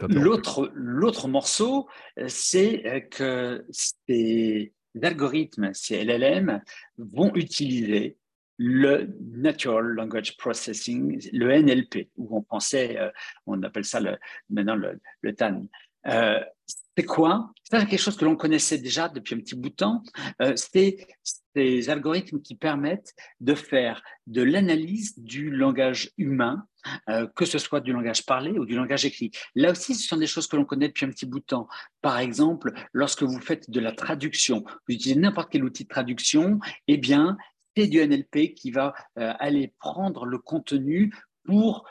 L'autre 0.00 1.28
morceau, 1.28 1.88
c'est 2.26 3.08
que 3.10 3.64
c'est 3.70 4.72
algorithmes, 5.02 5.72
ces 5.74 6.04
LLM, 6.04 6.62
vont 6.98 7.34
utiliser 7.34 8.16
le 8.56 9.08
Natural 9.20 9.84
Language 9.84 10.36
Processing, 10.36 11.28
le 11.32 11.60
NLP, 11.60 12.10
où 12.16 12.36
on 12.36 12.42
pensait, 12.42 12.98
on 13.46 13.62
appelle 13.62 13.84
ça 13.84 14.00
maintenant 14.48 14.76
le, 14.76 15.00
le 15.22 15.34
TAN. 15.34 15.66
Euh, 16.06 16.40
c'est 16.96 17.04
quoi? 17.04 17.50
C'est 17.64 17.86
quelque 17.86 18.00
chose 18.00 18.16
que 18.16 18.24
l'on 18.24 18.36
connaissait 18.36 18.78
déjà 18.78 19.08
depuis 19.08 19.34
un 19.34 19.38
petit 19.38 19.56
bout 19.56 19.70
de 19.70 19.74
temps. 19.74 20.02
Euh, 20.42 20.52
c'est 20.56 21.06
des 21.54 21.90
algorithmes 21.90 22.40
qui 22.40 22.54
permettent 22.54 23.14
de 23.40 23.54
faire 23.54 24.02
de 24.26 24.42
l'analyse 24.42 25.18
du 25.18 25.50
langage 25.50 26.10
humain, 26.18 26.66
euh, 27.08 27.26
que 27.34 27.44
ce 27.44 27.58
soit 27.58 27.80
du 27.80 27.92
langage 27.92 28.24
parlé 28.26 28.52
ou 28.52 28.64
du 28.64 28.74
langage 28.74 29.04
écrit. 29.04 29.30
Là 29.54 29.72
aussi, 29.72 29.94
ce 29.94 30.06
sont 30.06 30.16
des 30.16 30.26
choses 30.26 30.46
que 30.46 30.56
l'on 30.56 30.64
connaît 30.64 30.88
depuis 30.88 31.06
un 31.06 31.10
petit 31.10 31.26
bout 31.26 31.40
de 31.40 31.44
temps. 31.44 31.68
Par 32.00 32.18
exemple, 32.18 32.72
lorsque 32.92 33.22
vous 33.22 33.40
faites 33.40 33.70
de 33.70 33.80
la 33.80 33.92
traduction, 33.92 34.64
vous 34.66 34.94
utilisez 34.94 35.18
n'importe 35.18 35.50
quel 35.50 35.64
outil 35.64 35.84
de 35.84 35.88
traduction, 35.88 36.58
eh 36.86 36.96
bien, 36.96 37.36
c'est 37.76 37.86
du 37.86 38.06
NLP 38.06 38.54
qui 38.54 38.70
va 38.70 38.94
euh, 39.18 39.32
aller 39.38 39.74
prendre 39.78 40.26
le 40.26 40.38
contenu 40.38 41.12
pour 41.44 41.84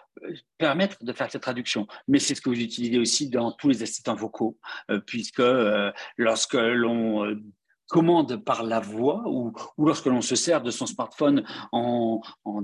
permettre 0.58 1.04
de 1.04 1.14
faire 1.14 1.32
cette 1.32 1.42
traduction. 1.42 1.88
Mais 2.08 2.20
c'est 2.20 2.36
ce 2.36 2.42
que 2.42 2.50
vous 2.50 2.60
utilisez 2.60 2.98
aussi 2.98 3.30
dans 3.30 3.52
tous 3.52 3.70
les 3.70 3.84
assistants 3.84 4.16
vocaux, 4.16 4.58
euh, 4.90 5.00
puisque 5.00 5.40
euh, 5.40 5.92
lorsque 6.18 6.54
l'on 6.54 7.40
commande 7.88 8.44
par 8.44 8.64
la 8.64 8.80
voix 8.80 9.24
ou, 9.28 9.54
lorsque 9.78 10.08
l'on 10.08 10.22
se 10.22 10.36
sert 10.36 10.62
de 10.62 10.72
son 10.72 10.86
smartphone 10.86 11.44
en, 11.72 12.22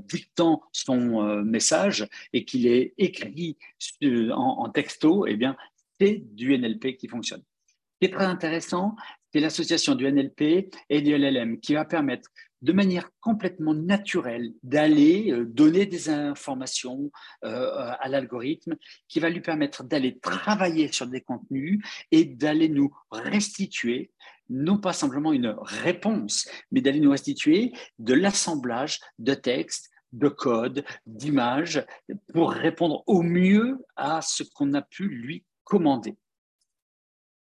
dictant 0.07 0.63
son 0.71 1.43
message 1.43 2.07
et 2.33 2.45
qu'il 2.45 2.65
est 2.65 2.93
écrit 2.97 3.57
en, 4.01 4.63
en, 4.65 4.69
texto, 4.69 5.27
eh 5.27 5.35
bien, 5.35 5.55
c'est 5.99 6.23
du 6.33 6.57
NLP 6.57 6.97
qui 6.97 7.07
fonctionne. 7.07 7.43
Ce 7.67 8.07
qui 8.07 8.11
est 8.11 8.15
très 8.15 8.25
intéressant, 8.25 8.95
c'est 9.31 9.39
l'association 9.39 9.95
du 9.95 10.11
NLP 10.11 10.73
et 10.89 11.01
du 11.01 11.15
LLM 11.15 11.59
qui 11.59 11.73
va 11.73 11.85
permettre 11.85 12.29
de 12.61 12.73
manière 12.73 13.09
complètement 13.21 13.73
naturelle 13.73 14.53
d'aller 14.63 15.31
euh, 15.31 15.45
donner 15.45 15.85
des 15.85 16.09
informations 16.09 17.11
euh, 17.43 17.91
à 17.99 18.07
l'algorithme 18.09 18.75
qui 19.07 19.19
va 19.19 19.29
lui 19.29 19.41
permettre 19.41 19.83
d'aller 19.83 20.19
travailler 20.19 20.91
sur 20.91 21.07
des 21.07 21.21
contenus 21.21 21.83
et 22.11 22.25
d'aller 22.25 22.69
nous 22.69 22.93
restituer 23.11 24.11
non 24.49 24.79
pas 24.79 24.93
simplement 24.93 25.31
une 25.31 25.55
réponse, 25.61 26.49
mais 26.71 26.81
d'aller 26.81 26.99
nous 26.99 27.11
restituer 27.11 27.71
de 27.99 28.13
l'assemblage 28.13 28.99
de 29.19 29.35
textes, 29.35 29.91
de 30.11 30.27
codes, 30.27 30.83
d'images, 31.05 31.85
pour 32.33 32.51
répondre 32.51 33.03
au 33.05 33.21
mieux 33.21 33.77
à 33.95 34.21
ce 34.21 34.43
qu'on 34.43 34.73
a 34.73 34.81
pu 34.81 35.07
lui 35.07 35.45
commander. 35.63 36.17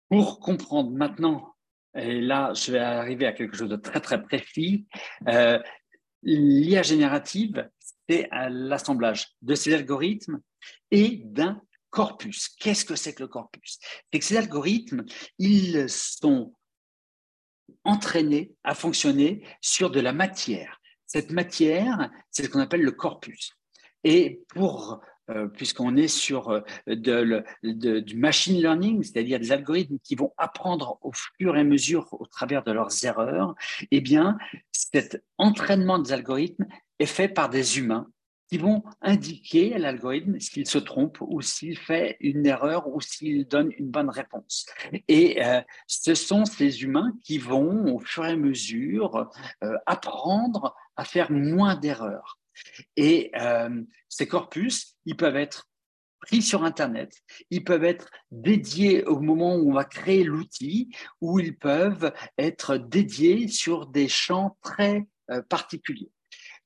Pour 0.08 0.38
comprendre 0.38 0.92
maintenant 0.92 1.54
et 1.94 2.20
là, 2.20 2.52
je 2.54 2.72
vais 2.72 2.78
arriver 2.78 3.26
à 3.26 3.32
quelque 3.32 3.56
chose 3.56 3.68
de 3.68 3.76
très, 3.76 4.00
très 4.00 4.22
précis. 4.22 4.86
Euh, 5.28 5.58
L'IA 6.22 6.82
générative, 6.82 7.68
c'est 8.08 8.28
l'assemblage 8.48 9.28
de 9.42 9.54
ces 9.54 9.74
algorithmes 9.74 10.40
et 10.90 11.20
d'un 11.24 11.60
corpus. 11.90 12.48
Qu'est-ce 12.60 12.84
que 12.84 12.94
c'est 12.94 13.12
que 13.14 13.24
le 13.24 13.28
corpus? 13.28 13.78
C'est 14.12 14.18
que 14.18 14.24
ces 14.24 14.36
algorithmes, 14.36 15.04
ils 15.38 15.88
sont 15.88 16.54
entraînés 17.84 18.54
à 18.62 18.74
fonctionner 18.74 19.44
sur 19.60 19.90
de 19.90 20.00
la 20.00 20.12
matière. 20.12 20.80
Cette 21.06 21.32
matière, 21.32 22.10
c'est 22.30 22.44
ce 22.44 22.48
qu'on 22.48 22.60
appelle 22.60 22.82
le 22.82 22.92
corpus. 22.92 23.52
Et 24.04 24.42
pour 24.48 25.02
puisqu'on 25.54 25.96
est 25.96 26.08
sur 26.08 26.50
euh, 26.50 26.60
du 27.62 28.16
machine 28.16 28.56
learning, 28.56 29.02
c'est-à-dire 29.02 29.38
des 29.38 29.52
algorithmes 29.52 29.98
qui 30.02 30.14
vont 30.14 30.32
apprendre 30.36 30.98
au 31.02 31.12
fur 31.12 31.56
et 31.56 31.60
à 31.60 31.64
mesure 31.64 32.08
au 32.12 32.26
travers 32.26 32.62
de 32.64 32.72
leurs 32.72 33.04
erreurs, 33.04 33.54
eh 33.90 34.00
bien, 34.00 34.38
cet 34.72 35.22
entraînement 35.38 35.98
des 35.98 36.12
algorithmes 36.12 36.66
est 36.98 37.06
fait 37.06 37.28
par 37.28 37.48
des 37.48 37.78
humains 37.78 38.08
qui 38.48 38.58
vont 38.58 38.82
indiquer 39.00 39.74
à 39.74 39.78
l'algorithme 39.78 40.38
s'il 40.38 40.66
se 40.66 40.76
trompe 40.76 41.18
ou 41.22 41.40
s'il 41.40 41.78
fait 41.78 42.18
une 42.20 42.44
erreur 42.44 42.86
ou 42.88 43.00
s'il 43.00 43.46
donne 43.48 43.70
une 43.78 43.90
bonne 43.90 44.10
réponse. 44.10 44.66
Et 45.08 45.42
euh, 45.42 45.62
ce 45.86 46.14
sont 46.14 46.44
ces 46.44 46.82
humains 46.82 47.14
qui 47.24 47.38
vont, 47.38 47.94
au 47.94 47.98
fur 47.98 48.26
et 48.26 48.32
à 48.32 48.36
mesure, 48.36 49.30
apprendre 49.86 50.74
à 50.96 51.04
faire 51.04 51.30
moins 51.30 51.76
d'erreurs. 51.76 52.41
Et 52.96 53.30
euh, 53.36 53.82
ces 54.08 54.26
corpus, 54.26 54.96
ils 55.04 55.16
peuvent 55.16 55.36
être 55.36 55.68
pris 56.20 56.42
sur 56.42 56.62
Internet, 56.62 57.20
ils 57.50 57.64
peuvent 57.64 57.84
être 57.84 58.08
dédiés 58.30 59.04
au 59.04 59.18
moment 59.18 59.56
où 59.56 59.70
on 59.70 59.74
va 59.74 59.84
créer 59.84 60.22
l'outil, 60.22 60.88
ou 61.20 61.40
ils 61.40 61.56
peuvent 61.56 62.12
être 62.38 62.76
dédiés 62.76 63.48
sur 63.48 63.86
des 63.86 64.06
champs 64.06 64.56
très 64.62 65.08
euh, 65.30 65.42
particuliers. 65.42 66.12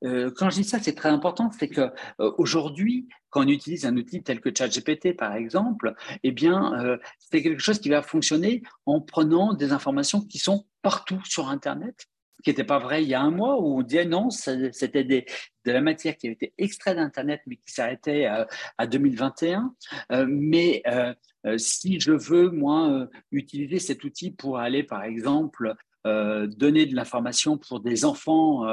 Euh, 0.05 0.31
quand 0.37 0.51
je 0.51 0.57
dis 0.57 0.65
ça, 0.65 0.79
c'est 0.79 0.95
très 0.95 1.09
important, 1.09 1.51
c'est 1.59 1.69
que 1.69 1.91
aujourd'hui, 2.19 3.09
quand 3.31 3.45
on 3.45 3.49
utilise 3.49 3.87
un 3.87 3.97
outil 3.97 4.23
tel 4.23 4.41
que 4.41 4.51
ChatGPT, 4.55 5.17
par 5.17 5.35
exemple, 5.35 5.95
eh 6.23 6.33
bien, 6.33 6.99
c'est 7.19 7.43
quelque 7.43 7.63
chose 7.63 7.81
qui 7.81 7.89
va 7.89 8.03
fonctionner 8.03 8.63
en 8.85 9.01
prenant 9.01 9.55
des 9.55 9.73
informations 9.73 10.21
qui 10.21 10.39
sont 10.39 10.67
partout 10.83 11.23
sur 11.25 11.49
Internet 11.49 12.07
qui 12.43 12.51
n'était 12.51 12.65
pas 12.65 12.79
vrai 12.79 13.03
il 13.03 13.09
y 13.09 13.15
a 13.15 13.21
un 13.21 13.31
mois, 13.31 13.61
où 13.61 13.79
on 13.79 13.83
disait 13.83 14.05
non, 14.05 14.31
c'était 14.31 15.05
de 15.05 15.25
la 15.65 15.81
matière 15.81 16.17
qui 16.17 16.27
avait 16.27 16.35
été 16.35 16.53
extraite 16.59 16.97
d'Internet, 16.97 17.41
mais 17.47 17.57
qui 17.57 17.73
s'arrêtait 17.73 18.27
euh, 18.27 18.45
à, 18.79 18.87
2021. 18.87 19.75
Euh, 20.13 20.27
mais 20.29 20.83
euh, 20.87 21.15
si 21.59 22.01
je 22.01 22.13
veux, 22.13 22.51
moi, 22.51 23.09
utiliser 23.31 23.79
cet 23.79 24.05
outil 24.05 24.31
pour 24.31 24.59
aller, 24.59 24.83
par 24.83 25.03
exemple, 25.05 25.75
donner 26.05 26.87
de 26.87 26.95
l'information 26.95 27.59
pour 27.59 27.81
des 27.81 28.05
enfants 28.05 28.65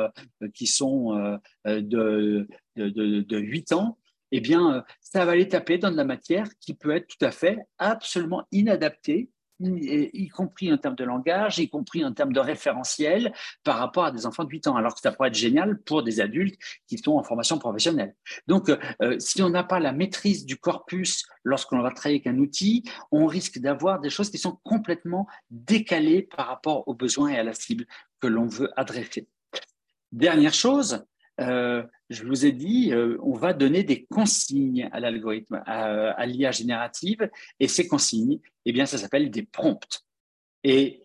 qui 0.53 0.67
sont 0.67 1.39
de, 1.65 2.47
de, 2.75 3.21
de, 3.21 3.37
8 3.39 3.71
ans, 3.71 3.97
eh 4.31 4.39
bien, 4.39 4.83
ça 5.01 5.25
va 5.25 5.31
aller 5.31 5.47
taper 5.47 5.79
dans 5.79 5.89
de 5.89 5.95
la 5.97 6.05
matière 6.05 6.47
qui 6.59 6.75
peut 6.75 6.91
être 6.91 7.07
tout 7.07 7.25
à 7.25 7.31
fait 7.31 7.57
absolument 7.79 8.43
inadaptée 8.51 9.29
y 9.59 10.27
compris 10.29 10.71
en 10.71 10.77
termes 10.77 10.95
de 10.95 11.03
langage, 11.03 11.59
y 11.59 11.69
compris 11.69 12.03
en 12.03 12.13
termes 12.13 12.33
de 12.33 12.39
référentiel 12.39 13.33
par 13.63 13.77
rapport 13.77 14.05
à 14.05 14.11
des 14.11 14.25
enfants 14.25 14.43
de 14.43 14.49
8 14.49 14.67
ans, 14.67 14.75
alors 14.75 14.95
que 14.95 15.01
ça 15.01 15.11
pourrait 15.11 15.29
être 15.29 15.35
génial 15.35 15.81
pour 15.81 16.03
des 16.03 16.21
adultes 16.21 16.59
qui 16.87 16.97
sont 16.97 17.13
en 17.13 17.23
formation 17.23 17.57
professionnelle. 17.57 18.15
Donc, 18.47 18.69
euh, 18.69 19.19
si 19.19 19.41
on 19.41 19.49
n'a 19.49 19.63
pas 19.63 19.79
la 19.79 19.91
maîtrise 19.91 20.45
du 20.45 20.57
corpus 20.57 21.25
lorsqu'on 21.43 21.79
va 21.81 21.91
travailler 21.91 22.21
avec 22.23 22.27
un 22.27 22.39
outil, 22.39 22.83
on 23.11 23.25
risque 23.25 23.59
d'avoir 23.59 23.99
des 23.99 24.09
choses 24.09 24.29
qui 24.29 24.37
sont 24.37 24.59
complètement 24.63 25.27
décalées 25.49 26.23
par 26.23 26.47
rapport 26.47 26.87
aux 26.87 26.93
besoins 26.93 27.29
et 27.29 27.37
à 27.37 27.43
la 27.43 27.53
cible 27.53 27.85
que 28.19 28.27
l'on 28.27 28.47
veut 28.47 28.71
adresser. 28.79 29.27
Dernière 30.11 30.53
chose, 30.53 31.05
euh, 31.39 31.83
je 32.09 32.25
vous 32.25 32.45
ai 32.45 32.51
dit, 32.51 32.93
euh, 32.93 33.17
on 33.21 33.33
va 33.33 33.53
donner 33.53 33.83
des 33.83 34.05
consignes 34.05 34.89
à 34.91 34.99
l'algorithme, 34.99 35.63
à, 35.65 36.25
l'IA 36.25 36.51
générative, 36.51 37.29
et 37.59 37.67
ces 37.67 37.87
consignes, 37.87 38.39
eh 38.65 38.71
bien, 38.71 38.85
ça 38.85 38.97
s'appelle 38.97 39.31
des 39.31 39.43
prompts. 39.43 40.03
Et 40.63 41.03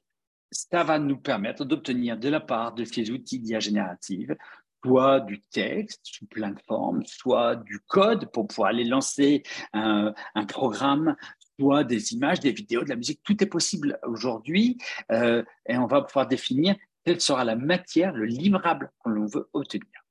ça 0.51 0.85
va 0.85 0.99
nous 0.99 1.19
permettre 1.19 1.65
d'obtenir 1.65 2.19
de 2.19 2.29
la 2.29 2.41
part 2.41 2.75
de 2.75 2.85
ces 2.85 3.11
outils 3.11 3.39
d'IA 3.39 3.61
générative 3.61 4.37
soit 4.85 5.21
du 5.21 5.41
texte 5.51 6.01
sous 6.05 6.27
plein 6.27 6.51
de 6.51 6.61
formes, 6.67 7.05
soit 7.05 7.57
du 7.57 7.81
code 7.81 8.31
pour 8.31 8.47
pouvoir 8.47 8.71
aller 8.71 8.85
lancer 8.85 9.43
un, 9.73 10.15
programme, 10.47 11.17
soit 11.59 11.85
des 11.85 12.13
images, 12.15 12.41
des 12.41 12.53
vidéos, 12.53 12.85
de 12.85 12.89
la 12.89 12.97
musique. 12.97 13.21
Tout 13.25 13.43
est 13.43 13.47
possible 13.47 13.99
aujourd'hui 14.05 14.79
euh, 15.11 15.43
et 15.67 15.77
on 15.77 15.87
va 15.87 16.03
pouvoir 16.03 16.29
définir 16.29 16.77
quelle 17.05 17.21
sera 17.21 17.45
la 17.45 17.57
matière, 17.57 18.13
le 18.13 18.27
livrable 18.27 18.93
que 19.05 19.11
l'on 19.11 19.27
veut 19.27 19.49
obtenir. 19.53 20.08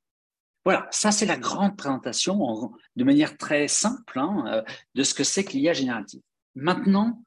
Voilà, 0.68 0.86
ça 0.92 1.14
c'est 1.14 1.26
la 1.26 1.38
grande 1.38 1.78
présentation 1.78 2.74
de 2.98 3.04
manière 3.06 3.38
très 3.38 3.70
simple 3.70 4.20
hein, 4.20 4.44
euh, 4.48 4.62
de 4.96 5.04
ce 5.04 5.14
que 5.14 5.24
c'est 5.24 5.46
que 5.46 5.54
l'IA 5.54 5.72
générative. 5.72 6.20
Maintenant, 6.56 7.24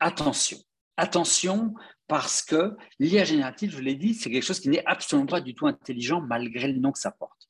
attention, 0.00 0.58
attention 0.96 1.72
parce 2.08 2.42
que 2.42 2.76
l'IA 2.98 3.22
générative, 3.22 3.70
je 3.70 3.78
l'ai 3.78 3.94
dit, 3.94 4.14
c'est 4.14 4.28
quelque 4.28 4.42
chose 4.42 4.58
qui 4.58 4.70
n'est 4.70 4.84
absolument 4.86 5.28
pas 5.28 5.40
du 5.40 5.54
tout 5.54 5.68
intelligent 5.68 6.20
malgré 6.20 6.66
le 6.66 6.80
nom 6.80 6.90
que 6.90 6.98
ça 6.98 7.12
porte. 7.12 7.48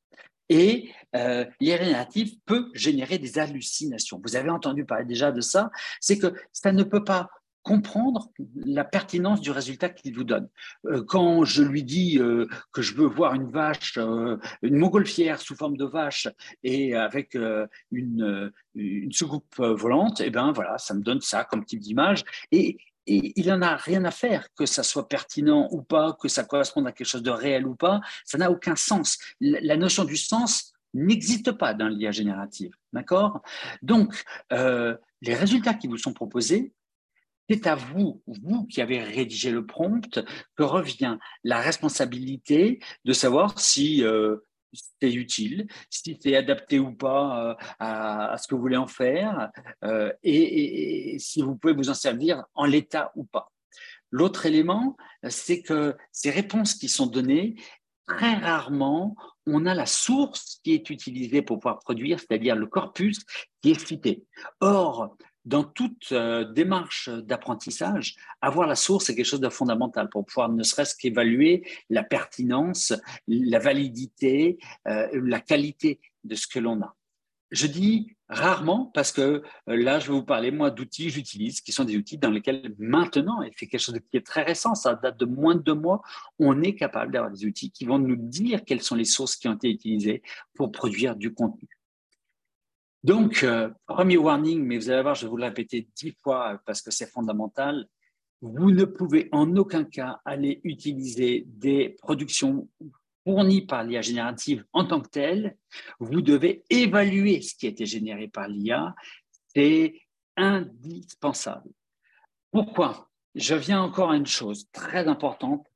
Et 0.50 0.92
euh, 1.16 1.46
l'IA 1.58 1.78
générative 1.84 2.34
peut 2.44 2.70
générer 2.74 3.16
des 3.16 3.38
hallucinations. 3.38 4.20
Vous 4.22 4.36
avez 4.36 4.50
entendu 4.50 4.84
parler 4.84 5.06
déjà 5.06 5.32
de 5.32 5.40
ça, 5.40 5.70
c'est 6.02 6.18
que 6.18 6.34
ça 6.52 6.70
ne 6.70 6.82
peut 6.82 7.02
pas 7.02 7.30
comprendre 7.62 8.30
la 8.64 8.84
pertinence 8.84 9.40
du 9.40 9.50
résultat 9.50 9.90
qu'il 9.90 10.14
vous 10.14 10.24
donne. 10.24 10.48
Euh, 10.86 11.04
quand 11.06 11.44
je 11.44 11.62
lui 11.62 11.82
dis 11.82 12.18
euh, 12.18 12.46
que 12.72 12.82
je 12.82 12.94
veux 12.94 13.06
voir 13.06 13.34
une 13.34 13.50
vache, 13.50 13.98
euh, 13.98 14.38
une 14.62 14.76
montgolfière 14.76 15.40
sous 15.40 15.54
forme 15.54 15.76
de 15.76 15.84
vache 15.84 16.28
et 16.62 16.94
avec 16.94 17.36
une, 17.90 18.52
une 18.74 19.12
soucoupe 19.12 19.56
volante, 19.58 20.20
et 20.20 20.26
eh 20.26 20.30
ben 20.30 20.52
voilà, 20.52 20.78
ça 20.78 20.94
me 20.94 21.02
donne 21.02 21.20
ça 21.20 21.44
comme 21.44 21.64
type 21.64 21.80
d'image. 21.80 22.24
Et, 22.52 22.78
il 23.06 23.48
n'en 23.48 23.62
a 23.62 23.74
rien 23.74 24.04
à 24.04 24.12
faire 24.12 24.46
que 24.54 24.66
ça 24.66 24.84
soit 24.84 25.08
pertinent 25.08 25.66
ou 25.72 25.82
pas, 25.82 26.16
que 26.20 26.28
ça 26.28 26.44
corresponde 26.44 26.86
à 26.86 26.92
quelque 26.92 27.08
chose 27.08 27.24
de 27.24 27.30
réel 27.30 27.66
ou 27.66 27.74
pas. 27.74 28.00
Ça 28.24 28.38
n'a 28.38 28.52
aucun 28.52 28.76
sens. 28.76 29.18
La, 29.40 29.76
notion 29.76 30.04
du 30.04 30.16
sens 30.16 30.74
n'existe 30.94 31.50
pas 31.50 31.74
dans 31.74 31.88
l'IA 31.88 32.12
générative. 32.12 32.72
D'accord? 32.92 33.40
Donc, 33.82 34.22
les 34.50 35.34
résultats 35.34 35.74
qui 35.74 35.88
vous 35.88 35.96
sont 35.96 36.12
proposés, 36.12 36.72
c'est 37.50 37.66
à 37.66 37.74
vous, 37.74 38.22
vous 38.28 38.64
qui 38.66 38.80
avez 38.80 39.02
rédigé 39.02 39.50
le 39.50 39.66
prompt, 39.66 40.20
que 40.56 40.62
revient 40.62 41.18
la 41.42 41.60
responsabilité 41.60 42.78
de 43.04 43.12
savoir 43.12 43.58
si 43.58 44.04
euh, 44.04 44.36
c'est 45.00 45.12
utile, 45.12 45.66
si 45.90 46.16
c'est 46.20 46.36
adapté 46.36 46.78
ou 46.78 46.92
pas 46.92 47.50
euh, 47.50 47.54
à, 47.80 48.36
ce 48.38 48.46
que 48.46 48.54
vous 48.54 48.60
voulez 48.60 48.76
en 48.76 48.86
faire, 48.86 49.50
euh, 49.84 50.12
et, 50.22 51.16
si 51.18 51.42
vous 51.42 51.56
pouvez 51.56 51.74
vous 51.74 51.90
en 51.90 51.94
servir 51.94 52.44
en 52.54 52.66
l'état 52.66 53.10
ou 53.16 53.24
pas. 53.24 53.50
L'autre 54.12 54.46
élément, 54.46 54.96
c'est 55.28 55.62
que 55.62 55.96
ces 56.12 56.30
réponses 56.30 56.74
qui 56.74 56.88
sont 56.88 57.06
données, 57.06 57.56
très 58.06 58.34
rarement, 58.34 59.16
on 59.46 59.66
a 59.66 59.74
la 59.74 59.86
source 59.86 60.60
qui 60.62 60.72
est 60.74 60.88
utilisée 60.90 61.42
pour 61.42 61.58
pouvoir 61.58 61.80
produire, 61.80 62.20
c'est-à-dire 62.20 62.54
le 62.54 62.66
corpus 62.66 63.24
qui 63.60 63.70
est 63.72 63.86
cité. 63.86 64.24
Or, 64.60 65.16
dans 65.44 65.64
toute 65.64 66.12
euh, 66.12 66.44
démarche 66.44 67.08
d'apprentissage, 67.08 68.16
avoir 68.40 68.66
la 68.66 68.76
source 68.76 69.08
est 69.08 69.14
quelque 69.14 69.26
chose 69.26 69.40
de 69.40 69.48
fondamental 69.48 70.08
pour 70.08 70.26
pouvoir 70.26 70.50
ne 70.50 70.62
serait-ce 70.62 70.94
qu'évaluer 70.96 71.66
la 71.88 72.02
pertinence, 72.02 72.92
la 73.26 73.58
validité, 73.58 74.58
euh, 74.86 75.08
la 75.12 75.40
qualité 75.40 76.00
de 76.24 76.34
ce 76.34 76.46
que 76.46 76.58
l'on 76.58 76.82
a. 76.82 76.94
Je 77.50 77.66
dis 77.66 78.16
rarement 78.28 78.86
parce 78.94 79.10
que 79.10 79.20
euh, 79.20 79.42
là, 79.66 79.98
je 79.98 80.08
vais 80.08 80.12
vous 80.12 80.22
parler, 80.22 80.50
moi, 80.50 80.70
d'outils 80.70 81.06
que 81.06 81.12
j'utilise, 81.12 81.60
qui 81.60 81.72
sont 81.72 81.84
des 81.84 81.96
outils 81.96 82.18
dans 82.18 82.30
lesquels 82.30 82.74
maintenant, 82.78 83.42
et 83.42 83.50
c'est 83.56 83.66
quelque 83.66 83.80
chose 83.80 83.98
qui 84.10 84.16
est 84.18 84.26
très 84.26 84.42
récent, 84.42 84.74
ça 84.74 84.94
date 84.94 85.18
de 85.18 85.24
moins 85.24 85.56
de 85.56 85.62
deux 85.62 85.74
mois, 85.74 86.00
on 86.38 86.62
est 86.62 86.74
capable 86.74 87.12
d'avoir 87.12 87.32
des 87.32 87.44
outils 87.44 87.70
qui 87.72 87.86
vont 87.86 87.98
nous 87.98 88.16
dire 88.16 88.64
quelles 88.64 88.82
sont 88.82 88.94
les 88.94 89.04
sources 89.04 89.34
qui 89.36 89.48
ont 89.48 89.54
été 89.54 89.68
utilisées 89.70 90.22
pour 90.54 90.70
produire 90.70 91.16
du 91.16 91.34
contenu. 91.34 91.79
Donc, 93.02 93.42
euh, 93.44 93.70
premier 93.86 94.18
warning, 94.18 94.62
mais 94.62 94.76
vous 94.76 94.90
allez 94.90 95.02
voir, 95.02 95.14
je 95.14 95.24
vais 95.24 95.30
vous 95.30 95.38
le 95.38 95.44
répéter 95.44 95.88
dix 95.96 96.14
fois 96.22 96.60
parce 96.66 96.82
que 96.82 96.90
c'est 96.90 97.10
fondamental. 97.10 97.86
Vous 98.42 98.70
ne 98.70 98.84
pouvez 98.84 99.28
en 99.32 99.56
aucun 99.56 99.84
cas 99.84 100.20
aller 100.24 100.60
utiliser 100.64 101.44
des 101.46 101.96
productions 102.02 102.68
fournies 103.24 103.62
par 103.62 103.84
l'IA 103.84 104.02
générative 104.02 104.64
en 104.72 104.84
tant 104.84 105.00
que 105.00 105.08
telles. 105.08 105.56
Vous 105.98 106.20
devez 106.20 106.64
évaluer 106.68 107.40
ce 107.42 107.54
qui 107.54 107.66
a 107.66 107.70
été 107.70 107.86
généré 107.86 108.28
par 108.28 108.48
l'IA. 108.48 108.94
C'est 109.54 109.94
indispensable. 110.36 111.70
Pourquoi? 112.50 113.10
Je 113.34 113.54
viens 113.54 113.80
encore 113.80 114.10
à 114.10 114.16
une 114.16 114.26
chose 114.26 114.68
très 114.72 115.06
importante, 115.06 115.66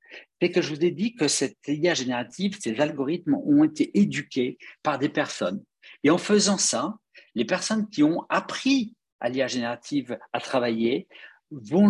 c'est 0.40 0.50
que 0.50 0.60
je 0.60 0.74
vous 0.74 0.84
ai 0.84 0.90
dit 0.90 1.14
que 1.14 1.28
cette 1.28 1.56
IA 1.68 1.94
générative, 1.94 2.58
ces 2.60 2.80
algorithmes 2.80 3.34
ont 3.34 3.64
été 3.64 3.96
éduqués 3.98 4.58
par 4.82 4.98
des 4.98 5.08
personnes. 5.08 5.62
Et 6.02 6.10
en 6.10 6.18
faisant 6.18 6.58
ça, 6.58 6.96
les 7.34 7.44
personnes 7.44 7.88
qui 7.88 8.02
ont 8.02 8.24
appris 8.28 8.94
à 9.20 9.28
l'IA 9.28 9.46
générative 9.46 10.18
à 10.32 10.40
travailler 10.40 11.08
vont 11.50 11.88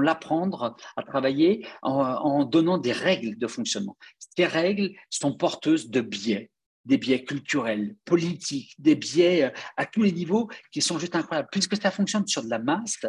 l'apprendre 0.00 0.76
à 0.96 1.02
travailler 1.02 1.66
en, 1.82 2.44
donnant 2.44 2.78
des 2.78 2.92
règles 2.92 3.36
de 3.38 3.46
fonctionnement. 3.46 3.96
Ces 4.36 4.46
règles 4.46 4.92
sont 5.10 5.36
porteuses 5.36 5.90
de 5.90 6.00
biais 6.00 6.50
des 6.86 6.98
biais 6.98 7.24
culturels, 7.24 7.94
politiques, 8.04 8.74
des 8.78 8.94
biais 8.94 9.44
euh, 9.44 9.50
à 9.76 9.84
tous 9.84 10.02
les 10.02 10.12
niveaux 10.12 10.48
qui 10.72 10.80
sont 10.80 10.98
juste 10.98 11.16
incroyables. 11.16 11.48
Puisque 11.52 11.80
ça 11.80 11.90
fonctionne 11.90 12.26
sur 12.26 12.42
de 12.42 12.48
la 12.48 12.58
masse, 12.58 13.00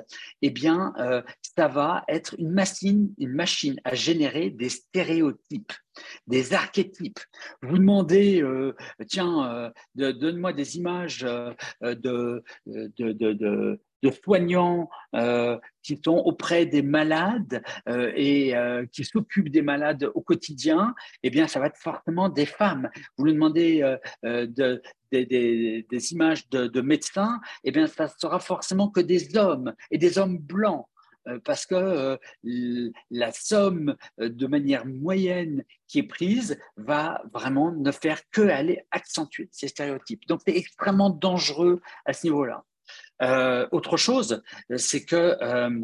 eh 0.41 0.49
bien, 0.49 0.93
euh, 0.99 1.21
ça 1.55 1.67
va 1.67 2.03
être 2.07 2.35
une 2.37 2.51
machine, 2.51 3.13
une 3.17 3.33
machine 3.33 3.79
à 3.83 3.95
générer 3.95 4.49
des 4.49 4.69
stéréotypes, 4.69 5.73
des 6.25 6.53
archétypes. 6.53 7.19
Vous 7.61 7.77
demandez, 7.77 8.41
euh, 8.41 8.75
tiens, 9.07 9.71
donne-moi 9.95 10.53
des 10.53 10.77
images 10.77 11.19
de, 11.21 11.55
de, 11.81 12.43
de 12.97 13.79
de 14.03 14.11
soignants 14.11 14.89
euh, 15.15 15.57
qui 15.83 15.99
sont 16.03 16.17
auprès 16.17 16.65
des 16.65 16.81
malades 16.81 17.63
euh, 17.87 18.11
et 18.15 18.55
euh, 18.55 18.85
qui 18.91 19.03
s'occupent 19.03 19.49
des 19.49 19.61
malades 19.61 20.09
au 20.13 20.21
quotidien, 20.21 20.93
eh 21.23 21.29
bien, 21.29 21.47
ça 21.47 21.59
va 21.59 21.67
être 21.67 21.77
fortement 21.77 22.29
des 22.29 22.45
femmes. 22.45 22.89
Vous 23.17 23.25
lui 23.25 23.33
demandez 23.33 23.95
de, 24.23 24.81
des, 25.11 26.11
images 26.11 26.47
de, 26.49 26.81
médecins, 26.81 27.39
eh 27.63 27.71
bien, 27.71 27.87
ça 27.87 28.07
sera 28.07 28.39
forcément 28.39 28.89
que 28.89 28.99
des 28.99 29.37
hommes 29.37 29.73
et 29.91 29.97
des 29.97 30.17
hommes 30.17 30.37
blancs 30.37 30.85
parce 31.43 31.65
que 31.65 32.17
la 32.43 33.31
somme 33.33 33.97
de 34.17 34.47
manière 34.47 34.85
moyenne 34.85 35.65
qui 35.85 35.99
est 35.99 36.07
prise 36.07 36.57
va 36.77 37.21
vraiment 37.33 37.71
ne 37.73 37.91
faire 37.91 38.21
que 38.31 38.41
aller 38.41 38.85
accentuer 38.91 39.49
ces 39.51 39.67
stéréotypes. 39.67 40.25
Donc 40.27 40.41
c'est 40.45 40.55
extrêmement 40.55 41.09
dangereux 41.09 41.81
à 42.05 42.13
ce 42.13 42.27
niveau-là. 42.27 42.63
Euh, 43.21 43.67
autre 43.71 43.97
chose, 43.97 44.43
c'est 44.75 45.05
que 45.05 45.37
euh, 45.41 45.81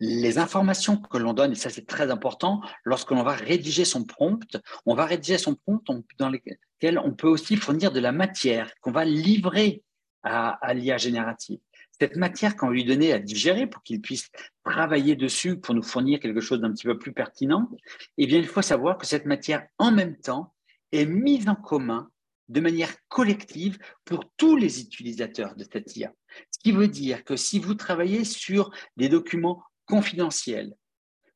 les 0.00 0.38
informations 0.38 0.96
que 0.98 1.18
l'on 1.18 1.32
donne, 1.32 1.52
et 1.52 1.56
ça 1.56 1.70
c'est 1.70 1.86
très 1.86 2.10
important, 2.10 2.60
lorsque 2.84 3.10
l'on 3.10 3.22
va 3.22 3.32
rédiger 3.32 3.84
son 3.84 4.04
prompt, 4.04 4.56
on 4.84 4.94
va 4.94 5.06
rédiger 5.06 5.38
son 5.38 5.54
prompt 5.54 5.82
dans 6.18 6.28
lequel 6.28 6.98
on 6.98 7.12
peut 7.12 7.28
aussi 7.28 7.56
fournir 7.56 7.92
de 7.92 8.00
la 8.00 8.12
matière 8.12 8.70
qu'on 8.80 8.92
va 8.92 9.04
livrer 9.04 9.82
à, 10.22 10.74
l'IA 10.74 10.96
générative. 10.96 11.60
Cette 12.00 12.16
matière 12.16 12.56
qu'on 12.56 12.68
lui 12.68 12.84
donner 12.84 13.12
à 13.12 13.18
digérer 13.18 13.66
pour 13.66 13.82
qu'il 13.82 14.00
puisse 14.00 14.28
travailler 14.64 15.14
dessus 15.14 15.56
pour 15.56 15.74
nous 15.74 15.84
fournir 15.84 16.20
quelque 16.20 16.40
chose 16.40 16.60
d'un 16.60 16.72
petit 16.72 16.86
peu 16.86 16.98
plus 16.98 17.12
pertinent, 17.12 17.70
eh 18.18 18.26
bien, 18.26 18.38
il 18.38 18.46
faut 18.46 18.60
savoir 18.60 18.98
que 18.98 19.06
cette 19.06 19.24
matière, 19.24 19.66
en 19.78 19.92
même 19.92 20.16
temps, 20.16 20.52
est 20.92 21.06
mise 21.06 21.48
en 21.48 21.54
commun 21.54 22.10
de 22.48 22.60
manière 22.60 22.94
collective 23.08 23.78
pour 24.04 24.24
tous 24.36 24.56
les 24.56 24.80
utilisateurs 24.80 25.54
de 25.56 25.64
cette 25.70 25.96
IA. 25.96 26.12
Ce 26.50 26.58
qui 26.62 26.72
veut 26.72 26.88
dire 26.88 27.24
que 27.24 27.36
si 27.36 27.58
vous 27.58 27.74
travaillez 27.74 28.24
sur 28.24 28.70
des 28.96 29.08
documents 29.08 29.62
confidentiels, 29.86 30.74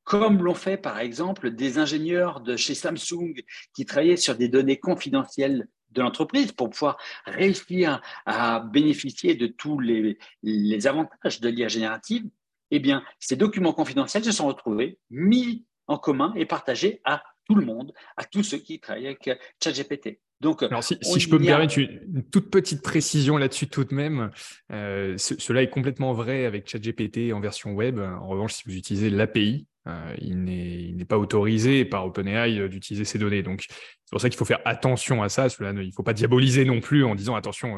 comme 0.04 0.42
l'ont 0.42 0.54
fait 0.54 0.76
par 0.76 0.98
exemple 0.98 1.50
des 1.50 1.78
ingénieurs 1.78 2.40
de 2.40 2.56
chez 2.56 2.74
Samsung 2.74 3.34
qui 3.74 3.84
travaillaient 3.84 4.16
sur 4.16 4.36
des 4.36 4.48
données 4.48 4.78
confidentielles 4.78 5.68
de 5.90 6.02
l'entreprise 6.02 6.52
pour 6.52 6.70
pouvoir 6.70 6.98
réussir 7.26 8.00
à 8.26 8.60
bénéficier 8.60 9.34
de 9.34 9.46
tous 9.46 9.78
les, 9.80 10.86
avantages 10.86 11.40
de 11.40 11.48
l'IA 11.48 11.68
générative, 11.68 12.28
eh 12.70 12.78
bien, 12.78 13.02
ces 13.18 13.36
documents 13.36 13.72
confidentiels 13.72 14.24
se 14.24 14.32
sont 14.32 14.46
retrouvés 14.46 14.98
mis 15.10 15.64
en 15.86 15.98
commun 15.98 16.32
et 16.36 16.46
partagés 16.46 17.00
à 17.04 17.22
tout 17.44 17.56
le 17.56 17.66
monde, 17.66 17.92
à 18.16 18.24
tous 18.24 18.44
ceux 18.44 18.58
qui 18.58 18.78
travaillent 18.78 19.06
avec 19.06 19.28
ChatGPT. 19.62 20.20
Donc, 20.40 20.62
Alors, 20.62 20.83
si, 20.83 20.96
je 21.03 21.29
peux 21.29 21.38
me 21.38 21.44
permettre 21.44 21.79
une, 21.79 22.22
toute 22.31 22.50
petite 22.50 22.83
précision 22.83 23.37
là-dessus 23.37 23.68
tout 23.68 23.85
de 23.85 23.94
même, 23.94 24.31
euh, 24.72 25.14
cela 25.18 25.62
est 25.62 25.68
complètement 25.68 26.14
vrai 26.14 26.46
avec 26.46 26.68
ChatGPT 26.68 27.33
en 27.35 27.40
version 27.40 27.72
web. 27.72 27.98
En 27.98 28.26
revanche, 28.26 28.55
si 28.55 28.62
vous 28.64 28.74
utilisez 28.74 29.11
l'API, 29.11 29.66
euh, 29.87 30.14
il 30.18 30.44
n'est 30.44 31.05
pas 31.05 31.18
autorisé 31.18 31.85
par 31.85 32.07
OpenAI 32.07 32.59
euh, 32.59 32.68
d'utiliser 32.68 33.05
ces 33.05 33.18
données. 33.18 33.42
Donc, 33.42 33.66
c'est 33.68 34.11
pour 34.11 34.20
ça 34.20 34.31
qu'il 34.31 34.38
faut 34.38 34.46
faire 34.46 34.62
attention 34.64 35.22
à 35.22 35.29
ça. 35.29 35.50
Cela, 35.50 35.72
il 35.72 35.88
ne 35.88 35.92
faut 35.92 36.03
pas 36.03 36.14
diaboliser 36.14 36.64
non 36.64 36.81
plus 36.81 37.05
en 37.05 37.14
disant 37.14 37.35
attention, 37.35 37.76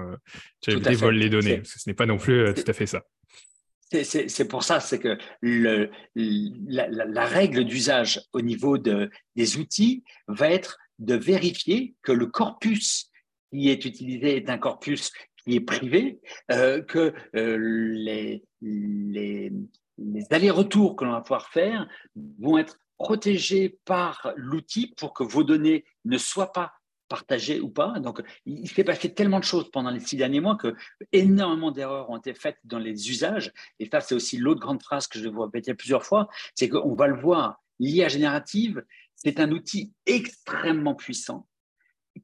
ChatGPT 0.64 0.94
vole 0.94 1.16
les 1.16 1.30
données. 1.30 1.58
Parce 1.58 1.74
que 1.74 1.80
ce 1.80 1.90
n'est 1.90 1.94
pas 1.94 2.06
non 2.06 2.16
plus 2.16 2.54
tout 2.54 2.64
à 2.68 2.72
fait 2.72 2.86
ça. 2.86 3.02
C'est 4.04 4.48
pour 4.48 4.62
ça, 4.62 4.78
c'est 4.78 4.98
que 5.00 5.18
le, 5.40 5.90
la, 6.14 6.88
la, 6.88 7.26
règle 7.26 7.64
d'usage 7.64 8.22
au 8.32 8.40
niveau 8.40 8.78
de, 8.78 9.10
des 9.36 9.58
outils 9.58 10.02
va 10.28 10.48
être 10.48 10.78
de 10.98 11.14
vérifier 11.14 11.94
que 12.02 12.12
le 12.12 12.26
corpus 12.26 13.10
qui 13.50 13.68
est 13.68 13.84
utilisé 13.84 14.36
est 14.36 14.50
un 14.50 14.58
corpus 14.58 15.10
qui 15.44 15.56
est 15.56 15.60
privé, 15.60 16.20
euh, 16.50 16.82
que 16.82 17.12
euh, 17.34 17.56
les, 17.58 18.44
les, 18.60 19.52
allers-retours 20.30 20.96
que 20.96 21.04
l'on 21.04 21.12
va 21.12 21.20
pouvoir 21.20 21.48
faire 21.48 21.88
vont 22.38 22.58
être 22.58 22.78
protégés 22.96 23.78
par 23.84 24.32
l'outil 24.36 24.94
pour 24.96 25.12
que 25.12 25.24
vos 25.24 25.42
données 25.42 25.84
ne 26.04 26.18
soient 26.18 26.52
pas 26.52 26.72
partagé 27.08 27.60
ou 27.60 27.68
pas. 27.68 27.98
Donc, 28.00 28.22
il 28.46 28.70
s'est 28.70 28.84
passé 28.84 29.12
tellement 29.12 29.38
de 29.38 29.44
choses 29.44 29.70
pendant 29.70 29.90
les 29.90 30.00
six 30.00 30.16
derniers 30.16 30.40
mois 30.40 30.56
que 30.56 30.74
énormément 31.12 31.70
d'erreurs 31.70 32.08
ont 32.08 32.16
été 32.16 32.32
faites 32.32 32.56
dans 32.64 32.78
les 32.78 33.10
usages. 33.10 33.52
Et 33.78 33.88
ça, 33.92 34.00
c'est 34.00 34.14
aussi 34.14 34.38
l'autre 34.38 34.60
grande 34.60 34.82
phrase 34.82 35.06
que 35.08 35.18
je 35.18 35.24
vais 35.24 35.30
vous 35.30 35.42
répéter 35.42 35.74
plusieurs 35.74 36.04
fois, 36.04 36.28
c'est 36.54 36.70
qu'on 36.70 36.94
va 36.94 37.08
le 37.08 37.20
voir, 37.20 37.60
l'IA 37.80 38.08
générative, 38.08 38.82
c'est 39.22 39.40
un 39.40 39.52
outil 39.52 39.92
extrêmement 40.06 40.94
puissant 40.94 41.46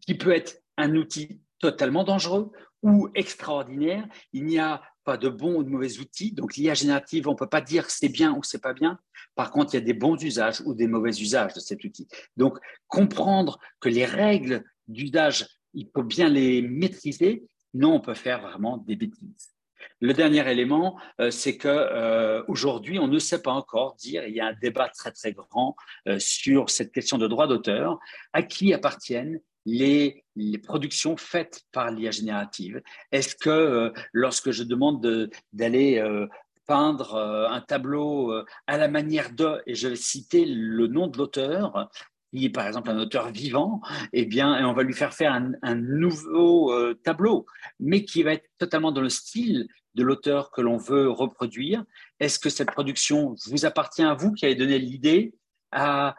qui 0.00 0.14
peut 0.16 0.32
être 0.32 0.62
un 0.76 0.94
outil 0.96 1.40
totalement 1.60 2.04
dangereux 2.04 2.50
ou 2.82 3.08
extraordinaire. 3.14 4.06
Il 4.32 4.44
n'y 4.44 4.58
a 4.58 4.82
pas 5.04 5.16
de 5.16 5.28
bons 5.28 5.56
ou 5.56 5.62
de 5.62 5.68
mauvais 5.68 5.98
outils. 5.98 6.32
Donc 6.32 6.56
l'IA 6.56 6.74
générative, 6.74 7.28
on 7.28 7.32
ne 7.32 7.36
peut 7.36 7.48
pas 7.48 7.60
dire 7.60 7.88
c'est 7.90 8.08
bien 8.08 8.34
ou 8.34 8.42
c'est 8.42 8.60
pas 8.60 8.74
bien. 8.74 8.98
Par 9.34 9.50
contre, 9.50 9.74
il 9.74 9.76
y 9.78 9.82
a 9.82 9.84
des 9.84 9.94
bons 9.94 10.22
usages 10.22 10.60
ou 10.66 10.74
des 10.74 10.86
mauvais 10.86 11.10
usages 11.10 11.54
de 11.54 11.60
cet 11.60 11.84
outil. 11.84 12.08
Donc 12.36 12.58
comprendre 12.88 13.58
que 13.80 13.88
les 13.88 14.04
règles 14.04 14.64
d'usage, 14.88 15.46
il 15.74 15.88
faut 15.94 16.02
bien 16.02 16.28
les 16.28 16.62
maîtriser. 16.62 17.44
Non, 17.74 17.94
on 17.94 18.00
peut 18.00 18.14
faire 18.14 18.40
vraiment 18.42 18.78
des 18.78 18.96
bêtises. 18.96 19.52
Le 20.00 20.14
dernier 20.14 20.48
élément, 20.50 20.98
euh, 21.20 21.30
c'est 21.30 21.56
que 21.56 21.68
euh, 21.68 22.42
aujourd'hui, 22.48 22.98
on 22.98 23.08
ne 23.08 23.18
sait 23.18 23.42
pas 23.42 23.50
encore 23.50 23.96
dire. 23.96 24.24
Il 24.26 24.34
y 24.34 24.40
a 24.40 24.46
un 24.46 24.52
débat 24.54 24.88
très 24.88 25.10
très 25.10 25.32
grand 25.32 25.76
euh, 26.06 26.18
sur 26.18 26.70
cette 26.70 26.92
question 26.92 27.18
de 27.18 27.26
droit 27.26 27.46
d'auteur. 27.46 27.98
À 28.32 28.42
qui 28.42 28.72
appartiennent 28.72 29.40
les, 29.66 30.24
productions 30.62 31.16
faites 31.16 31.62
par 31.72 31.90
l'IA 31.90 32.10
générative? 32.10 32.80
Est-ce 33.12 33.34
que 33.34 33.92
lorsque 34.12 34.50
je 34.50 34.62
demande 34.62 35.30
d'aller 35.52 36.02
peindre 36.66 37.16
un 37.16 37.60
tableau 37.60 38.32
à 38.66 38.78
la 38.78 38.88
manière 38.88 39.32
de, 39.32 39.60
et 39.66 39.74
je 39.74 39.88
vais 39.88 39.96
citer 39.96 40.44
le 40.46 40.86
nom 40.86 41.08
de 41.08 41.18
l'auteur, 41.18 41.90
qui 42.32 42.46
est 42.46 42.50
par 42.50 42.66
exemple 42.66 42.90
un 42.90 42.98
auteur 42.98 43.30
vivant, 43.30 43.80
eh 44.12 44.26
bien, 44.26 44.66
on 44.66 44.72
va 44.72 44.82
lui 44.82 44.94
faire 44.94 45.14
faire 45.14 45.32
un, 45.32 45.74
nouveau 45.74 46.72
euh, 46.72 46.94
tableau, 47.02 47.46
mais 47.80 48.04
qui 48.04 48.22
va 48.22 48.34
être 48.34 48.48
totalement 48.58 48.92
dans 48.92 49.00
le 49.00 49.08
style 49.08 49.68
de 49.94 50.02
l'auteur 50.02 50.50
que 50.50 50.60
l'on 50.60 50.76
veut 50.76 51.10
reproduire. 51.10 51.84
Est-ce 52.20 52.38
que 52.38 52.50
cette 52.50 52.70
production 52.70 53.34
vous 53.46 53.64
appartient 53.64 54.02
à 54.02 54.14
vous 54.14 54.32
qui 54.32 54.44
avez 54.44 54.54
donné 54.54 54.78
l'idée 54.78 55.34
à, 55.72 56.14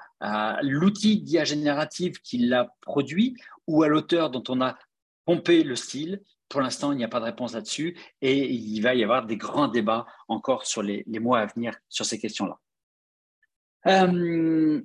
l'outil 0.62 1.22
d'IA 1.22 1.46
générative 1.46 2.20
qui 2.22 2.40
l'a 2.40 2.76
produit 2.82 3.36
ou 3.68 3.84
à 3.84 3.88
l'auteur 3.88 4.30
dont 4.30 4.44
on 4.50 4.62
a 4.62 4.78
pompé 5.26 5.64
le 5.64 5.76
style? 5.76 6.22
Pour 6.50 6.62
l'instant, 6.62 6.92
il 6.92 6.98
n'y 6.98 7.04
a 7.04 7.08
pas 7.08 7.20
de 7.20 7.26
réponse 7.26 7.54
là-dessus 7.54 7.98
et 8.22 8.52
il 8.52 8.82
va 8.82 8.96
y 8.96 9.04
avoir 9.04 9.26
des 9.26 9.38
grands 9.38 9.68
débats 9.68 10.08
encore 10.28 10.66
sur 10.66 10.82
les, 10.82 11.06
mois 11.20 11.40
à 11.40 11.46
venir 11.46 11.74
sur 11.88 12.06
ces 12.06 12.20
questions-là. 12.20 12.60
Euh, 13.88 14.82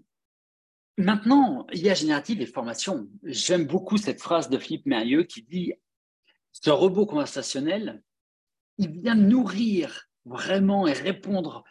Maintenant, 0.97 1.67
IA 1.73 1.95
générative 1.95 2.41
et 2.41 2.47
formation. 2.47 3.09
J'aime 3.25 3.67
beaucoup 3.67 3.97
cette 3.97 4.21
phrase 4.21 4.49
de 4.49 4.59
Philippe 4.59 4.87
Mérieux 4.87 5.25
qui 5.25 5.43
dit 5.43 5.73
ce 6.53 6.71
robot 6.71 7.05
conversationnel, 7.05 8.03
il 8.79 8.91
vient 9.01 9.17
nourrir 9.17 10.09
vraiment 10.25 10.87
et 10.87 10.93
répondre 10.93 11.65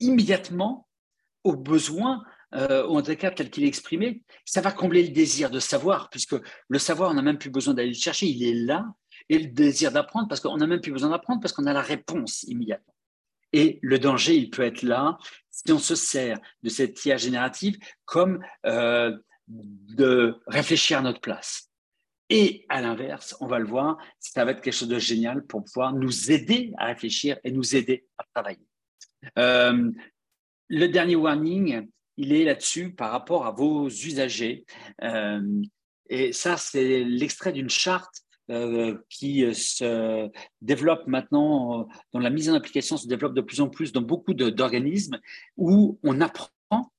immédiatement 0.00 0.88
aux 1.44 1.56
besoins, 1.56 2.24
euh, 2.54 2.86
en 2.86 3.02
tout 3.02 3.14
tel 3.14 3.50
qu'il 3.50 3.64
est 3.64 3.68
exprimé. 3.68 4.22
Ça 4.46 4.62
va 4.62 4.72
combler 4.72 5.02
le 5.02 5.10
désir 5.10 5.50
de 5.50 5.60
savoir, 5.60 6.08
puisque 6.08 6.36
le 6.68 6.78
savoir, 6.78 7.10
on 7.10 7.14
n'a 7.14 7.22
même 7.22 7.38
plus 7.38 7.50
besoin 7.50 7.74
d'aller 7.74 7.88
le 7.88 7.94
chercher, 7.94 8.26
il 8.26 8.42
est 8.42 8.64
là, 8.64 8.86
et 9.28 9.38
le 9.38 9.50
désir 9.50 9.92
d'apprendre, 9.92 10.26
parce 10.26 10.40
qu'on 10.40 10.56
n'a 10.56 10.66
même 10.66 10.80
plus 10.80 10.92
besoin 10.92 11.10
d'apprendre, 11.10 11.40
parce 11.40 11.52
qu'on 11.52 11.66
a 11.66 11.72
la 11.72 11.82
réponse 11.82 12.44
immédiatement. 12.44 12.93
Et 13.54 13.78
le 13.82 14.00
danger, 14.00 14.34
il 14.34 14.50
peut 14.50 14.64
être 14.64 14.82
là 14.82 15.16
si 15.52 15.70
on 15.70 15.78
se 15.78 15.94
sert 15.94 16.40
de 16.64 16.68
cette 16.68 17.04
IA 17.04 17.16
générative 17.16 17.78
comme 18.04 18.44
euh, 18.66 19.16
de 19.46 20.34
réfléchir 20.48 20.98
à 20.98 21.02
notre 21.02 21.20
place. 21.20 21.70
Et 22.30 22.66
à 22.68 22.80
l'inverse, 22.80 23.36
on 23.40 23.46
va 23.46 23.60
le 23.60 23.66
voir, 23.66 23.96
ça 24.18 24.44
va 24.44 24.50
être 24.50 24.60
quelque 24.60 24.74
chose 24.74 24.88
de 24.88 24.98
génial 24.98 25.46
pour 25.46 25.62
pouvoir 25.62 25.92
nous 25.92 26.32
aider 26.32 26.72
à 26.78 26.86
réfléchir 26.86 27.38
et 27.44 27.52
nous 27.52 27.76
aider 27.76 28.08
à 28.18 28.24
travailler. 28.34 28.66
Euh, 29.38 29.88
le 30.68 30.86
dernier 30.88 31.14
warning, 31.14 31.88
il 32.16 32.32
est 32.32 32.42
là-dessus 32.42 32.92
par 32.92 33.12
rapport 33.12 33.46
à 33.46 33.52
vos 33.52 33.88
usagers. 33.88 34.64
Euh, 35.04 35.62
et 36.08 36.32
ça, 36.32 36.56
c'est 36.56 37.04
l'extrait 37.04 37.52
d'une 37.52 37.70
charte 37.70 38.23
euh, 38.50 38.98
qui 39.08 39.42
euh, 39.42 39.54
se 39.54 40.30
développe 40.60 41.06
maintenant, 41.06 41.80
euh, 41.80 41.84
dans 42.12 42.18
la 42.18 42.28
mise 42.28 42.50
en 42.50 42.54
application 42.54 42.98
se 42.98 43.08
développe 43.08 43.32
de 43.32 43.40
plus 43.40 43.62
en 43.62 43.70
plus 43.70 43.90
dans 43.90 44.02
beaucoup 44.02 44.34
d'organismes 44.34 45.18
où 45.56 45.98
on 46.02 46.20
apprend 46.20 46.50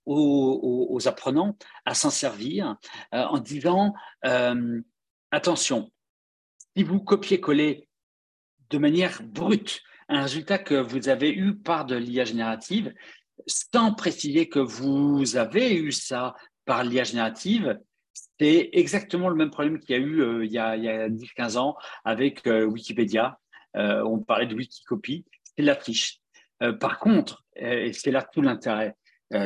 aux, 0.08 1.00
apprenants 1.06 1.56
à 1.86 1.94
s'en 1.94 2.10
servir 2.10 2.78
en 3.12 3.40
disant 3.40 3.94
attention, 5.32 5.92
si 6.76 6.84
vous 6.84 7.00
copiez-collez 7.02 7.90
de 8.70 8.78
manière 8.78 9.22
brute 9.22 9.82
un 10.08 10.22
résultat 10.22 10.58
que 10.58 10.76
vous 10.76 11.10
avez 11.10 11.32
eu 11.32 11.56
par 11.58 11.86
de 11.86 11.96
l'IA 11.96 12.24
générative, 12.24 12.94
sans 13.48 13.94
préciser 13.94 14.48
que 14.48 14.60
vous 14.60 15.36
avez 15.36 15.76
eu 15.76 15.92
ça 15.92 16.36
par 16.64 16.84
l'IA 16.84 17.04
générative, 17.04 17.78
c'est 18.40 18.70
exactement 18.74 19.30
le 19.30 19.36
même 19.36 19.52
problème 19.52 19.80
qu'il 19.80 19.96
y 19.96 20.00
a 20.00 20.02
eu 20.02 20.22
euh, 20.22 20.46
il 20.46 20.52
y 20.52 20.58
a, 20.58 20.70
a 20.70 21.10
10-15 21.10 21.58
ans 21.58 21.76
avec 22.04 22.48
euh, 22.48 22.66
Wikipédia. 22.66 23.40
Euh, 23.76 24.04
on 24.04 24.20
parlait 24.20 24.48
de 24.48 24.56
Wikicopie, 24.56 25.26
c'est 25.44 25.64
la 25.64 25.76
triche. 25.76 26.22
par 26.80 27.00
contre, 27.00 27.44
et 27.58 27.92
c'est 27.92 28.12
là 28.12 28.22
tout 28.22 28.42
l'intérêt, 28.42 28.96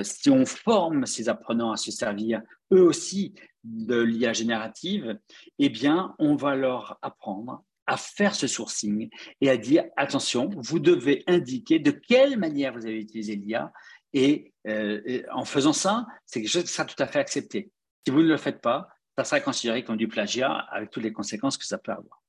si 0.04 0.30
on 0.30 0.46
forme 0.46 1.08
ces 1.08 1.30
apprenants 1.30 1.72
à 1.72 1.78
se 1.78 1.92
servir 1.92 2.42
eux 2.72 2.84
aussi 2.84 3.34
de 3.64 4.00
l'IA 4.00 4.34
générative, 4.34 5.18
eh 5.58 5.70
bien, 5.70 6.14
on 6.20 6.36
va 6.36 6.56
leur 6.56 7.00
apprendre 7.02 7.64
à 7.88 7.98
faire 7.98 8.36
ce 8.36 8.46
sourcing 8.46 9.10
et 9.42 9.50
à 9.50 9.58
dire 9.58 9.86
attention, 9.98 10.52
vous 10.56 10.78
devez 10.78 11.24
indiquer 11.26 11.80
de 11.80 11.90
quelle 11.90 12.38
manière 12.38 12.74
vous 12.74 12.86
avez 12.86 13.00
utilisé 13.00 13.36
l'IA 13.36 13.72
et, 14.14 14.54
en 15.32 15.46
faisant 15.46 15.74
ça, 15.74 16.06
c'est 16.28 16.42
quelque 16.42 16.52
chose 16.52 16.64
qui 16.64 16.74
sera 16.74 16.86
tout 16.86 17.02
à 17.02 17.08
fait 17.08 17.20
accepté. 17.20 17.72
Si 18.06 18.12
vous 18.12 18.22
ne 18.22 18.28
le 18.28 18.38
faites 18.38 18.62
pas, 18.62 18.90
ça 19.18 19.24
sera 19.24 19.42
considéré 19.42 19.84
comme 19.84 19.98
du 19.98 20.08
plagiat 20.08 20.52
avec 20.52 20.92
toutes 20.92 21.04
les 21.04 21.14
conséquences 21.14 21.58
que 21.58 21.66
ça 21.66 21.78
peut 21.78 21.92
avoir. 21.92 22.22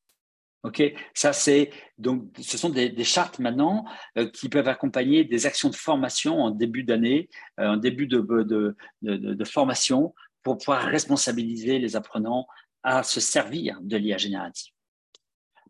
Ok, 0.63 0.83
ça 1.15 1.33
c'est 1.33 1.71
donc 1.97 2.25
ce 2.39 2.59
sont 2.59 2.69
des, 2.69 3.05
chartes 3.05 3.39
maintenant 3.39 3.87
euh, 4.19 4.29
qui 4.29 4.51
peuvent 4.51 4.69
accompagner 4.69 5.25
des 5.25 5.47
actions 5.47 5.71
de 5.71 5.75
formation 5.75 6.39
en 6.39 6.51
début 6.51 6.85
d'année, 6.85 7.31
euh, 7.59 7.69
en 7.69 7.77
début 7.79 8.07
de, 8.07 8.19
de, 8.21 8.77
de, 9.01 9.45
formation 9.47 10.15
pour 10.43 10.59
pouvoir 10.59 10.83
responsabiliser 10.83 11.79
les 11.79 11.97
apprenants 11.97 12.47
à 12.83 13.03
se 13.03 13.21
servir 13.21 13.79
de 13.81 13.97
l'IA 13.97 14.19
générative. 14.19 14.73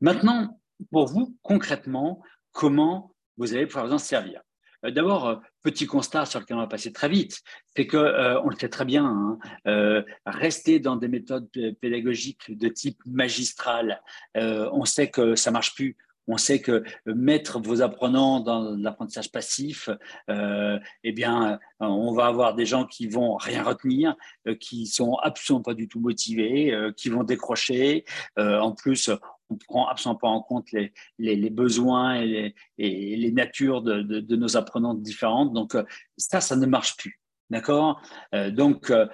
Maintenant, 0.00 0.60
pour 0.90 1.06
vous 1.06 1.36
concrètement, 1.42 2.20
comment 2.50 3.14
vous 3.36 3.54
allez 3.54 3.66
pouvoir 3.66 3.86
vous 3.86 3.92
en 3.92 3.98
servir? 3.98 4.42
D'abord, 4.82 5.28
euh, 5.28 5.36
petit 5.62 5.86
constat 5.86 6.24
sur 6.24 6.40
lequel 6.40 6.56
on 6.56 6.60
va 6.60 6.66
passer 6.66 6.92
très 6.92 7.08
vite, 7.08 7.42
c'est 7.76 7.86
que 7.86 7.96
euh, 7.96 8.40
on 8.42 8.48
le 8.48 8.56
sait 8.56 8.68
très 8.68 8.84
bien, 8.84 9.38
hein, 9.66 10.04
rester 10.24 10.80
dans 10.80 10.96
des 10.96 11.08
méthodes 11.08 11.48
pédagogiques 11.80 12.56
de 12.56 12.68
type 12.68 12.98
magistral, 13.06 14.02
on 14.34 14.84
sait 14.84 15.10
que 15.10 15.34
ça 15.34 15.50
marche 15.50 15.74
plus. 15.74 15.96
On 16.26 16.36
sait 16.36 16.60
que 16.60 16.84
mettre 17.06 17.58
vos 17.60 17.82
apprenants 17.82 18.40
dans 18.40 18.76
l'apprentissage 18.76 19.32
passif, 19.32 19.88
eh 20.28 21.12
bien, 21.12 21.58
on 21.80 22.12
va 22.12 22.26
avoir 22.26 22.54
des 22.54 22.66
gens 22.66 22.84
qui 22.86 23.08
vont 23.08 23.36
rien 23.36 23.62
retenir, 23.62 24.14
qui 24.60 24.86
sont 24.86 25.14
absolument 25.16 25.62
pas 25.62 25.74
du 25.74 25.88
tout 25.88 26.00
motivés, 26.00 26.72
qui 26.96 27.08
vont 27.08 27.24
décrocher. 27.24 28.04
en 28.36 28.72
plus, 28.72 29.10
on 29.50 29.56
prend 29.56 29.88
absolument 29.88 30.18
pas 30.18 30.28
en 30.28 30.42
compte 30.42 30.68
les, 30.72 31.50
besoins 31.50 32.20
et 32.20 32.54
les, 32.78 33.32
natures 33.32 33.82
de, 33.82 34.36
nos 34.36 34.56
apprenants 34.56 34.94
différentes. 34.94 35.52
Donc, 35.52 35.74
euh, 35.74 35.84
ça, 36.16 36.40
ça 36.40 36.56
ne 36.56 36.66
marche 36.66 36.96
plus. 36.96 37.20
D'accord? 37.50 38.00
Euh, 38.34 38.50
Donc, 38.50 38.90
euh, 38.90 39.06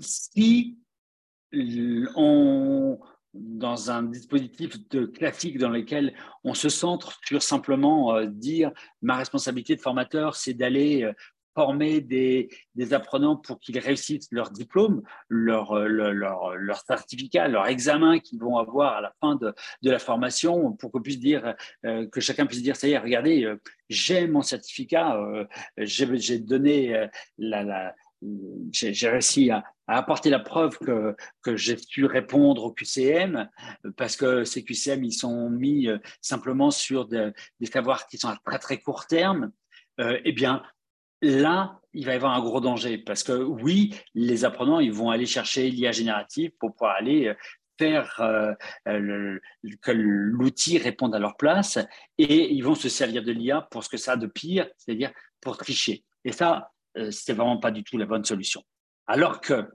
si 0.00 0.78
on, 1.52 2.98
dans 3.34 3.90
un 3.90 4.04
dispositif 4.04 4.88
de 4.88 5.04
classique 5.04 5.58
dans 5.58 5.68
lequel 5.68 6.14
on 6.44 6.54
se 6.54 6.70
centre 6.70 7.18
sur 7.26 7.42
simplement 7.42 8.24
dire 8.24 8.72
ma 9.02 9.16
responsabilité 9.16 9.76
de 9.76 9.80
formateur, 9.80 10.34
c'est 10.34 10.54
d'aller 10.54 11.10
former 11.54 12.00
des, 12.00 12.48
apprenants 12.92 13.36
pour 13.36 13.60
qu'ils 13.60 13.78
réussissent 13.78 14.28
leur 14.30 14.50
diplôme, 14.50 15.02
leur, 15.28 15.72
euh, 15.72 15.86
leur, 15.86 16.54
leur, 16.56 16.80
certificat, 16.80 17.48
leur 17.48 17.66
examen 17.66 18.18
qu'ils 18.18 18.40
vont 18.40 18.58
avoir 18.58 18.96
à 18.96 19.00
la 19.00 19.12
fin 19.20 19.36
de, 19.36 19.54
de 19.82 19.90
la 19.90 19.98
formation, 19.98 20.72
pour 20.72 20.90
qu'on 20.90 21.00
puisse 21.00 21.20
dire, 21.20 21.54
euh, 21.84 22.06
que 22.08 22.20
chacun 22.20 22.46
puisse 22.46 22.62
dire, 22.62 22.76
ça 22.76 22.88
y 22.88 22.92
est, 22.92 22.98
regardez, 22.98 23.44
euh, 23.44 23.60
j'ai 23.88 24.26
mon 24.26 24.42
certificat, 24.42 25.18
j'ai 25.76 26.38
donné 26.38 27.08
la, 27.36 27.94
j'ai 28.70 29.08
réussi 29.08 29.50
à, 29.50 29.64
apporter 29.86 30.30
la 30.30 30.38
preuve 30.38 30.78
que, 30.78 31.14
que 31.42 31.56
j'ai 31.56 31.76
pu 31.76 32.06
répondre 32.06 32.64
au 32.64 32.72
QCM, 32.72 33.50
parce 33.98 34.16
que 34.16 34.44
ces 34.44 34.64
QCM, 34.64 35.04
ils 35.04 35.12
sont 35.12 35.50
mis 35.50 35.88
simplement 36.22 36.70
sur 36.70 37.06
des 37.06 37.32
savoirs 37.70 38.06
qui 38.06 38.16
sont 38.16 38.28
à 38.28 38.38
très 38.46 38.58
très 38.58 38.78
court 38.78 39.06
terme. 39.06 39.52
eh 39.98 40.32
bien, 40.32 40.62
là, 41.22 41.80
il 41.94 42.04
va 42.06 42.12
y 42.12 42.16
avoir 42.16 42.34
un 42.34 42.40
gros 42.40 42.60
danger 42.60 42.98
parce 42.98 43.22
que 43.22 43.32
oui, 43.32 43.94
les 44.14 44.44
apprenants, 44.44 44.80
ils 44.80 44.92
vont 44.92 45.10
aller 45.10 45.26
chercher 45.26 45.70
l'IA 45.70 45.92
générative 45.92 46.50
pour 46.58 46.72
pouvoir 46.72 46.96
aller 46.96 47.28
euh, 47.28 47.34
faire 47.78 48.20
euh, 48.20 48.54
que 49.80 49.90
l'outil 49.92 50.78
réponde 50.78 51.14
à 51.14 51.18
leur 51.18 51.36
place 51.36 51.78
et 52.18 52.52
ils 52.52 52.62
vont 52.62 52.74
se 52.74 52.88
servir 52.88 53.22
de 53.22 53.32
l'IA 53.32 53.66
pour 53.70 53.82
ce 53.82 53.88
que 53.88 53.96
ça 53.96 54.12
a 54.12 54.16
de 54.16 54.26
pire, 54.26 54.68
c'est-à-dire 54.76 55.10
pour 55.40 55.56
tricher. 55.56 56.04
Et 56.24 56.32
ça, 56.32 56.70
c'est 57.10 57.32
vraiment 57.32 57.56
pas 57.56 57.70
du 57.70 57.82
tout 57.82 57.96
la 57.96 58.06
bonne 58.06 58.24
solution. 58.24 58.62
Alors 59.06 59.40
que 59.40 59.66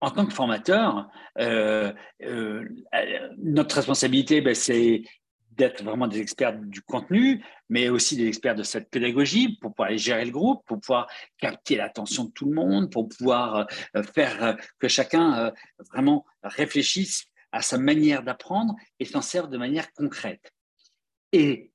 en 0.00 0.10
tant 0.10 0.26
que 0.26 0.32
formateur, 0.32 1.08
euh, 1.38 1.92
euh, 2.22 2.64
notre 3.38 3.76
responsabilité, 3.76 4.40
ben, 4.40 4.54
c'est 4.54 5.02
d'être 5.60 5.84
vraiment 5.84 6.08
des 6.08 6.20
experts 6.20 6.58
du 6.58 6.82
contenu, 6.82 7.44
mais 7.68 7.88
aussi 7.88 8.16
des 8.16 8.26
experts 8.26 8.54
de 8.54 8.62
cette 8.62 8.90
pédagogie 8.90 9.56
pour 9.60 9.74
pouvoir 9.74 9.96
gérer 9.96 10.24
le 10.24 10.30
groupe, 10.30 10.64
pour 10.66 10.80
pouvoir 10.80 11.06
capter 11.38 11.76
l'attention 11.76 12.24
de 12.24 12.30
tout 12.32 12.46
le 12.46 12.54
monde, 12.54 12.90
pour 12.90 13.08
pouvoir 13.08 13.66
euh, 13.96 14.02
faire 14.02 14.56
que 14.78 14.88
chacun 14.88 15.52
vraiment 15.92 16.24
réfléchisse 16.42 17.26
à 17.52 17.62
sa 17.62 17.78
manière 17.78 18.22
d'apprendre 18.22 18.74
et 18.98 19.04
s'en 19.04 19.22
serve 19.22 19.48
de 19.48 19.58
manière 19.58 19.92
concrète. 19.92 20.52
Et 21.32 21.72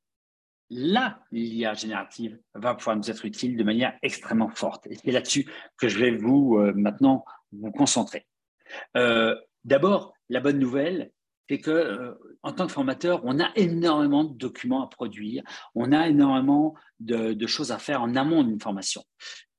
là, 0.70 1.20
l'IA 1.32 1.74
générative 1.74 2.40
va 2.54 2.76
pouvoir 2.76 2.96
nous 2.96 3.10
être 3.10 3.26
utile 3.26 3.56
de 3.56 3.64
manière 3.64 3.98
extrêmement 4.02 4.50
forte. 4.50 4.88
Et 4.88 4.96
c'est 4.96 5.12
là-dessus 5.12 5.50
que 5.78 5.88
je 5.88 6.00
vais 6.00 6.12
vous 6.12 6.60
maintenant 6.76 7.24
vous 7.52 7.72
concentrer. 7.72 8.26
Euh, 8.98 9.36
d'abord, 9.64 10.14
la 10.30 10.40
bonne 10.40 10.60
nouvelle, 10.60 11.12
c'est 11.50 11.60
que 11.60 11.72
euh, 11.72 12.14
en 12.44 12.52
tant 12.52 12.68
que 12.68 12.72
formateur, 12.72 13.22
on 13.24 13.40
a 13.40 13.52
énormément 13.56 14.24
de 14.24 14.36
documents 14.38 14.84
à 14.84 14.88
produire, 14.88 15.44
on 15.74 15.92
a 15.92 16.08
énormément 16.08 16.76
de, 17.00 17.48
choses 17.48 17.72
à 17.72 17.78
faire 17.78 18.02
en 18.02 18.16
amont 18.16 18.44
d'une 18.44 18.60
formation. 18.60 19.04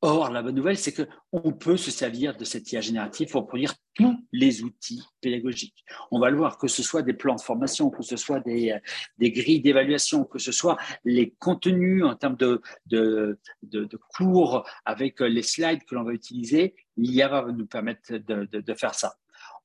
Or, 0.03 0.31
la 0.31 0.42
bonne 0.42 0.55
nouvelle, 0.55 0.77
c'est 0.77 0.92
qu'on 0.92 1.53
peut 1.53 1.77
se 1.77 1.90
servir 1.90 2.37
de 2.37 2.44
cette 2.44 2.70
IA 2.70 2.81
générative 2.81 3.31
pour 3.31 3.46
produire 3.46 3.75
tous 3.94 4.14
les 4.31 4.62
outils 4.62 5.03
pédagogiques. 5.20 5.85
On 6.11 6.20
va 6.20 6.31
le 6.31 6.37
voir, 6.37 6.59
que 6.59 6.68
ce 6.68 6.83
soit 6.83 7.03
des 7.03 7.14
plans 7.14 7.35
de 7.35 7.40
formation, 7.40 7.90
que 7.90 8.03
ce 8.03 8.16
soit 8.16 8.40
des, 8.40 8.77
des 9.18 9.33
grilles 9.33 9.62
d'évaluation, 9.62 10.25
que 10.25 10.38
ce 10.38 10.53
soit 10.53 10.77
les 11.05 11.35
contenus 11.38 12.05
en 12.05 12.14
termes 12.14 12.37
de, 12.37 12.61
de, 12.87 13.38
de 13.62 13.99
cours 14.14 14.68
avec 14.85 15.20
les 15.20 15.42
slides 15.42 15.83
que 15.85 15.94
l'on 15.94 16.05
va 16.05 16.12
utiliser, 16.12 16.75
l'IA 16.96 17.29
va 17.29 17.51
nous 17.51 17.66
permettre 17.66 18.14
de 18.16 18.75
faire 18.75 18.94
ça. 18.94 19.16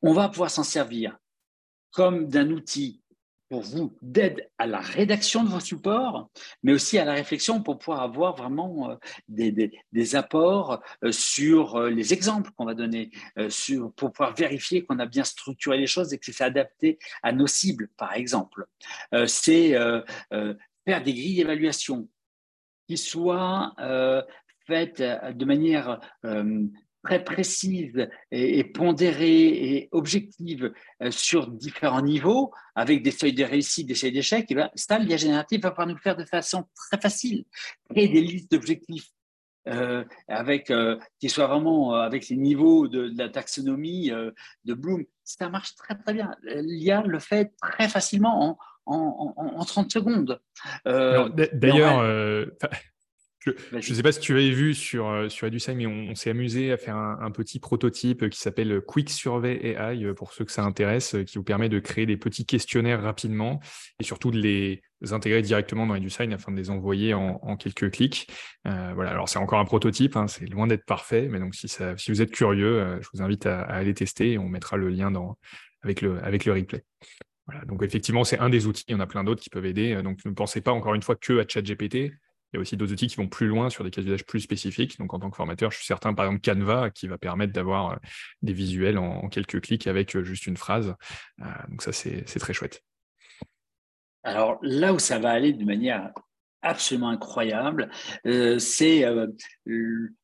On 0.01 0.13
va 0.13 0.29
pouvoir 0.29 0.49
s'en 0.49 0.63
servir 0.63 1.17
comme 1.91 2.27
d'un 2.27 2.49
outil 2.51 3.01
pour 3.51 3.63
vous 3.63 3.93
d'aide 4.01 4.49
à 4.57 4.65
la 4.65 4.79
rédaction 4.79 5.43
de 5.43 5.49
vos 5.49 5.59
supports, 5.59 6.29
mais 6.63 6.71
aussi 6.71 6.97
à 6.97 7.03
la 7.03 7.11
réflexion 7.11 7.61
pour 7.61 7.79
pouvoir 7.79 8.01
avoir 8.01 8.33
vraiment 8.33 8.91
euh, 8.91 8.95
des, 9.27 10.15
apports 10.15 10.81
euh, 11.03 11.11
sur 11.11 11.75
euh, 11.75 11.89
les 11.89 12.13
exemples 12.13 12.51
qu'on 12.55 12.63
va 12.63 12.75
donner, 12.75 13.11
pour 13.97 14.13
pouvoir 14.13 14.33
vérifier 14.35 14.85
qu'on 14.85 14.99
a 14.99 15.05
bien 15.05 15.25
structuré 15.25 15.77
les 15.77 15.85
choses 15.85 16.13
et 16.13 16.17
que 16.17 16.31
c'est 16.31 16.45
adapté 16.45 16.97
à 17.23 17.33
nos 17.33 17.45
cibles, 17.45 17.89
par 17.97 18.13
exemple. 18.13 18.67
c'est 19.27 19.73
faire 20.85 21.03
des 21.03 21.13
grilles 21.13 21.35
d'évaluation 21.35 22.07
qui 22.87 22.97
soient 22.97 23.75
faites 24.65 25.01
de 25.01 25.45
manière 25.45 25.99
très 27.03 27.23
précise 27.23 28.07
et, 28.31 28.63
pondérée 28.63 29.47
et 29.47 29.89
objective 29.91 30.71
euh, 31.01 31.11
sur 31.11 31.47
différents 31.47 32.01
niveaux, 32.01 32.51
avec 32.75 33.01
des 33.01 33.11
seuils 33.11 33.33
de 33.33 33.43
réussite, 33.43 33.87
des 33.87 33.95
seuils 33.95 34.11
d'échec, 34.11 34.49
et 34.49 34.55
bien, 34.55 34.69
ça, 34.75 34.99
l'IA 34.99 35.17
générative 35.17 35.61
va 35.61 35.71
pouvoir 35.71 35.87
nous 35.87 35.97
faire 35.97 36.15
de 36.15 36.25
façon 36.25 36.65
très 36.75 36.99
facile, 36.99 37.45
créer 37.89 38.07
des 38.07 38.21
listes 38.21 38.51
d'objectifs 38.51 39.09
euh, 39.67 40.03
avec 40.27 40.71
euh, 40.71 40.97
qui 41.19 41.29
soient 41.29 41.47
vraiment 41.47 41.93
avec 41.93 42.29
les 42.29 42.37
niveaux 42.37 42.87
de, 42.87 43.11
la 43.15 43.29
taxonomie 43.29 44.11
de 44.65 44.73
Bloom. 44.73 45.05
Ça 45.23 45.49
marche 45.49 45.75
très 45.75 45.95
très 45.95 46.13
bien. 46.13 46.35
L'IA 46.43 47.01
le 47.01 47.19
fait 47.19 47.53
très 47.61 47.87
facilement 47.87 48.57
en, 48.85 48.93
en, 48.97 49.33
en, 49.37 49.65
30 49.65 49.91
secondes. 49.91 50.41
D'ailleurs, 50.85 52.03
je 53.43 53.75
ne 53.75 53.81
sais 53.81 54.03
pas 54.03 54.11
si 54.11 54.19
tu 54.19 54.33
avais 54.33 54.51
vu 54.51 54.75
sur, 54.75 55.09
euh, 55.09 55.27
sur 55.27 55.47
EduSign, 55.47 55.75
mais 55.75 55.87
on, 55.87 56.13
s'est 56.13 56.29
amusé 56.29 56.71
à 56.71 56.77
faire 56.77 56.95
un, 56.95 57.31
petit 57.31 57.59
prototype 57.59 58.29
qui 58.29 58.39
s'appelle 58.39 58.81
Quick 58.81 59.09
Survey 59.09 59.59
AI, 59.63 60.03
euh, 60.03 60.13
pour 60.13 60.33
ceux 60.33 60.45
que 60.45 60.51
ça 60.51 60.63
intéresse, 60.63 61.15
euh, 61.15 61.23
qui 61.23 61.39
vous 61.39 61.43
permet 61.43 61.67
de 61.67 61.79
créer 61.79 62.05
des 62.05 62.17
petits 62.17 62.45
questionnaires 62.45 63.01
rapidement 63.01 63.59
et 63.99 64.03
surtout 64.03 64.29
de 64.29 64.39
les 64.39 64.83
intégrer 65.11 65.41
directement 65.41 65.87
dans 65.87 65.95
EduSign 65.95 66.31
afin 66.33 66.51
de 66.51 66.57
les 66.57 66.69
envoyer 66.69 67.15
en, 67.15 67.57
quelques 67.57 67.89
clics. 67.89 68.31
voilà, 68.63 69.09
alors 69.09 69.27
c'est 69.27 69.39
encore 69.39 69.59
un 69.59 69.65
prototype, 69.65 70.15
hein, 70.15 70.27
c'est 70.27 70.45
loin 70.45 70.67
d'être 70.67 70.85
parfait, 70.85 71.27
mais 71.27 71.39
donc 71.39 71.55
si, 71.55 71.67
ça, 71.67 71.97
si 71.97 72.11
vous 72.11 72.21
êtes 72.21 72.29
curieux, 72.29 72.99
je 73.01 73.07
vous 73.11 73.23
invite 73.23 73.47
à, 73.47 73.61
aller 73.61 73.95
tester 73.95 74.33
et 74.33 74.37
on 74.37 74.47
mettra 74.47 74.77
le 74.77 74.89
lien 74.89 75.09
dans, 75.09 75.39
avec, 75.81 76.01
le, 76.01 76.23
avec 76.23 76.45
le 76.45 76.53
replay. 76.53 76.83
Voilà, 77.47 77.65
donc 77.65 77.81
effectivement, 77.81 78.23
c'est 78.23 78.37
un 78.37 78.49
des 78.49 78.67
outils, 78.67 78.83
il 78.87 78.91
y 78.91 78.95
en 78.95 78.99
a 78.99 79.07
plein 79.07 79.23
d'autres 79.23 79.41
qui 79.41 79.49
peuvent 79.49 79.65
aider. 79.65 79.99
Donc 80.03 80.23
ne 80.23 80.31
pensez 80.31 80.61
pas 80.61 80.71
encore 80.71 80.93
une 80.93 81.01
fois 81.01 81.15
que 81.15 81.39
à 81.39 81.47
ChatGPT, 81.47 82.11
il 82.51 82.57
y 82.57 82.59
a 82.59 82.61
aussi 82.61 82.75
d'autres 82.75 82.91
outils 82.91 83.07
qui 83.07 83.15
vont 83.15 83.27
plus 83.27 83.47
loin 83.47 83.69
sur 83.69 83.83
des 83.83 83.91
cas 83.91 84.01
d'usage 84.01 84.25
plus 84.25 84.41
spécifiques. 84.41 84.99
Donc, 84.99 85.13
en 85.13 85.19
tant 85.19 85.29
que 85.29 85.37
formateur, 85.37 85.71
je 85.71 85.77
suis 85.77 85.85
certain, 85.85 86.13
par 86.13 86.25
exemple, 86.25 86.41
Canva, 86.41 86.89
qui 86.89 87.07
va 87.07 87.17
permettre 87.17 87.53
d'avoir 87.53 87.91
euh, 87.91 87.95
des 88.41 88.53
visuels 88.53 88.97
en, 88.97 89.29
quelques 89.29 89.61
clics 89.61 89.87
avec 89.87 90.15
euh, 90.15 90.23
juste 90.23 90.47
une 90.47 90.57
phrase. 90.57 90.95
Euh, 91.41 91.45
donc, 91.69 91.81
ça, 91.81 91.93
c'est 91.93 92.39
très 92.39 92.53
chouette. 92.53 92.83
Alors, 94.23 94.59
là 94.61 94.93
où 94.93 94.99
ça 94.99 95.17
va 95.17 95.31
aller 95.31 95.53
de 95.53 95.63
manière 95.63 96.11
absolument 96.61 97.09
incroyable, 97.09 97.89
c'est 98.59 99.05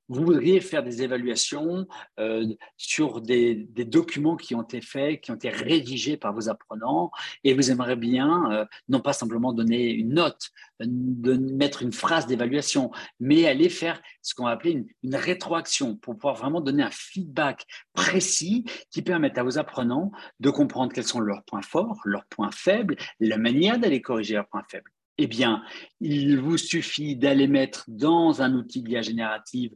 vous 0.10 0.24
voudriez 0.24 0.62
faire 0.62 0.84
des 0.84 1.04
évaluations 1.04 1.86
euh, 2.20 2.46
sur 2.78 3.22
des, 3.22 3.68
documents 3.86 4.38
qui 4.38 4.56
ont 4.56 4.62
été 4.62 4.82
faits, 4.82 5.22
qui 5.22 5.32
ont 5.32 5.36
été 5.36 5.50
rédigés 5.50 6.18
par 6.18 6.34
vos 6.34 6.50
apprenants, 6.50 7.12
et 7.44 7.54
vous 7.54 7.72
aimeriez 7.72 7.96
bien, 7.96 8.52
euh, 8.52 8.66
non 8.90 9.02
pas 9.02 9.14
simplement 9.14 9.54
donner 9.54 9.90
une 9.90 10.14
note, 10.14 10.50
de 10.80 11.34
mettre 11.34 11.82
une 11.82 11.92
phrase 11.92 12.28
d'évaluation, 12.28 12.92
mais 13.20 13.48
aller 13.48 13.70
faire 13.70 14.02
ce 14.22 14.34
qu'on 14.34 14.46
va 14.46 14.52
appeler 14.52 14.72
une, 14.72 14.88
une, 15.04 15.16
rétroaction 15.16 15.96
pour 15.98 16.16
pouvoir 16.16 16.36
vraiment 16.36 16.62
donner 16.62 16.84
un 16.84 16.92
feedback 16.92 17.66
précis 17.94 18.64
qui 18.92 19.02
permette 19.02 19.38
à 19.38 19.44
vos 19.44 19.58
apprenants 19.58 20.12
de 20.40 20.50
comprendre 20.50 20.94
quels 20.94 21.04
sont 21.04 21.20
leurs 21.20 21.44
points 21.44 21.62
forts, 21.62 22.00
leurs 22.06 22.26
points 22.26 22.52
faibles, 22.52 22.96
la 23.20 23.38
manière 23.38 23.80
d'aller 23.80 24.02
corriger 24.02 24.36
leurs 24.36 24.48
points 24.48 24.66
faibles. 24.70 24.92
Eh 25.18 25.28
bien, 25.28 25.64
il 26.00 26.40
vous 26.40 26.58
suffit 26.58 27.16
d'aller 27.16 27.48
mettre 27.48 27.86
dans 27.88 28.42
un 28.42 28.54
outil 28.54 28.84
d'IA 28.84 29.02
générative 29.02 29.74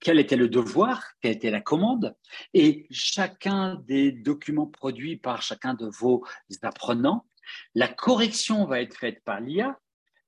quel 0.00 0.18
était 0.18 0.36
le 0.36 0.48
devoir, 0.48 1.02
quelle 1.20 1.32
était 1.32 1.50
la 1.50 1.60
commande, 1.60 2.14
et 2.54 2.86
chacun 2.90 3.76
des 3.86 4.10
documents 4.12 4.66
produits 4.66 5.16
par 5.16 5.42
chacun 5.42 5.74
de 5.74 5.86
vos 5.86 6.24
apprenants, 6.62 7.26
la 7.74 7.88
correction 7.88 8.64
va 8.66 8.80
être 8.80 8.96
faite 8.96 9.22
par 9.24 9.40
l'IA, 9.40 9.78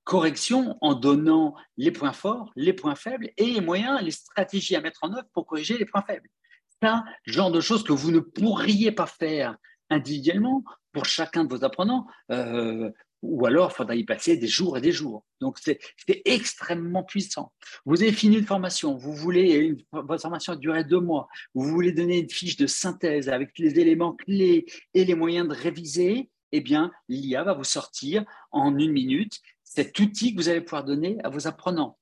correction 0.04 0.76
en 0.80 0.94
donnant 0.94 1.54
les 1.76 1.92
points 1.92 2.12
forts, 2.12 2.52
les 2.56 2.72
points 2.72 2.94
faibles 2.94 3.30
et 3.37 3.46
les 3.46 3.61
moyens, 3.61 4.02
les 4.02 4.11
stratégies 4.11 4.76
à 4.76 4.80
mettre 4.80 5.00
en 5.02 5.12
œuvre 5.12 5.28
pour 5.32 5.46
corriger 5.46 5.78
les 5.78 5.85
points 5.85 6.02
faibles. 6.02 6.28
C'est 6.70 6.88
un 6.88 7.04
genre 7.24 7.52
de 7.52 7.61
choses 7.61 7.85
que 7.85 7.92
vous 7.92 8.11
ne 8.11 8.18
pourriez 8.18 8.90
pas 8.90 9.06
faire 9.06 9.56
individuellement 9.90 10.64
pour 10.92 11.04
chacun 11.04 11.44
de 11.44 11.54
vos 11.54 11.64
apprenants. 11.64 12.06
Euh, 12.30 12.90
ou 13.22 13.46
alors 13.46 13.70
il 13.70 13.74
faudra 13.74 13.94
y 13.94 14.04
passer 14.04 14.37
des 14.37 14.48
jours 14.48 14.76
et 14.76 14.80
des 14.80 14.92
jours. 14.92 15.24
Donc 15.40 15.58
c'est 15.58 15.78
extrêmement 16.24 17.04
puissant. 17.04 17.52
Vous 17.87 18.02
avez 18.02 18.12
fini 18.12 18.37
une 18.37 18.46
formation, 18.46 18.96
vous 18.96 19.14
voulez, 19.14 19.52
une, 19.54 19.82
votre 19.92 20.22
formation 20.22 20.52
a 20.52 20.56
duré 20.56 20.85
deux 20.85 21.00
mois, 21.00 21.28
vous 21.54 21.64
voulez 21.64 21.92
donner 21.92 22.18
une 22.18 22.30
fiche 22.30 22.56
de 22.56 22.66
synthèse 22.66 23.28
avec 23.28 23.58
les 23.58 23.78
éléments 23.78 24.12
clés 24.14 24.66
et 24.92 25.04
les 25.04 25.14
moyens 25.14 25.48
de 25.48 25.54
réviser, 25.54 26.30
eh 26.50 26.61
bien 26.61 26.90
l'IA 27.08 27.44
va 27.44 27.54
vous 27.54 27.64
sortir 27.64 28.24
en 28.50 28.76
une 28.76 28.92
minute 28.92 29.40
cet 29.62 29.98
outil 29.98 30.35
que 30.35 30.40
vous 30.40 30.48
allez 30.48 30.61
pouvoir 30.61 30.85
donner 30.85 31.16
à 31.24 31.30
vos 31.30 31.46
apprenants. 31.46 31.98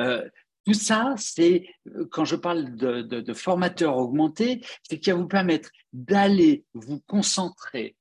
Euh, 0.00 0.28
tout 0.66 0.74
ça, 0.74 1.14
c'est, 1.16 1.68
quand 2.10 2.24
je 2.24 2.34
parle 2.34 2.74
de, 2.74 3.02
de, 3.02 3.20
de 3.20 3.32
formateur 3.34 3.96
augmenté, 3.96 4.64
c'est 4.82 4.98
qui 4.98 5.10
va 5.10 5.16
vous 5.16 5.28
permettre 5.28 5.70
d'aller 5.92 6.64
vous 6.74 7.00
concentrer 7.06 7.94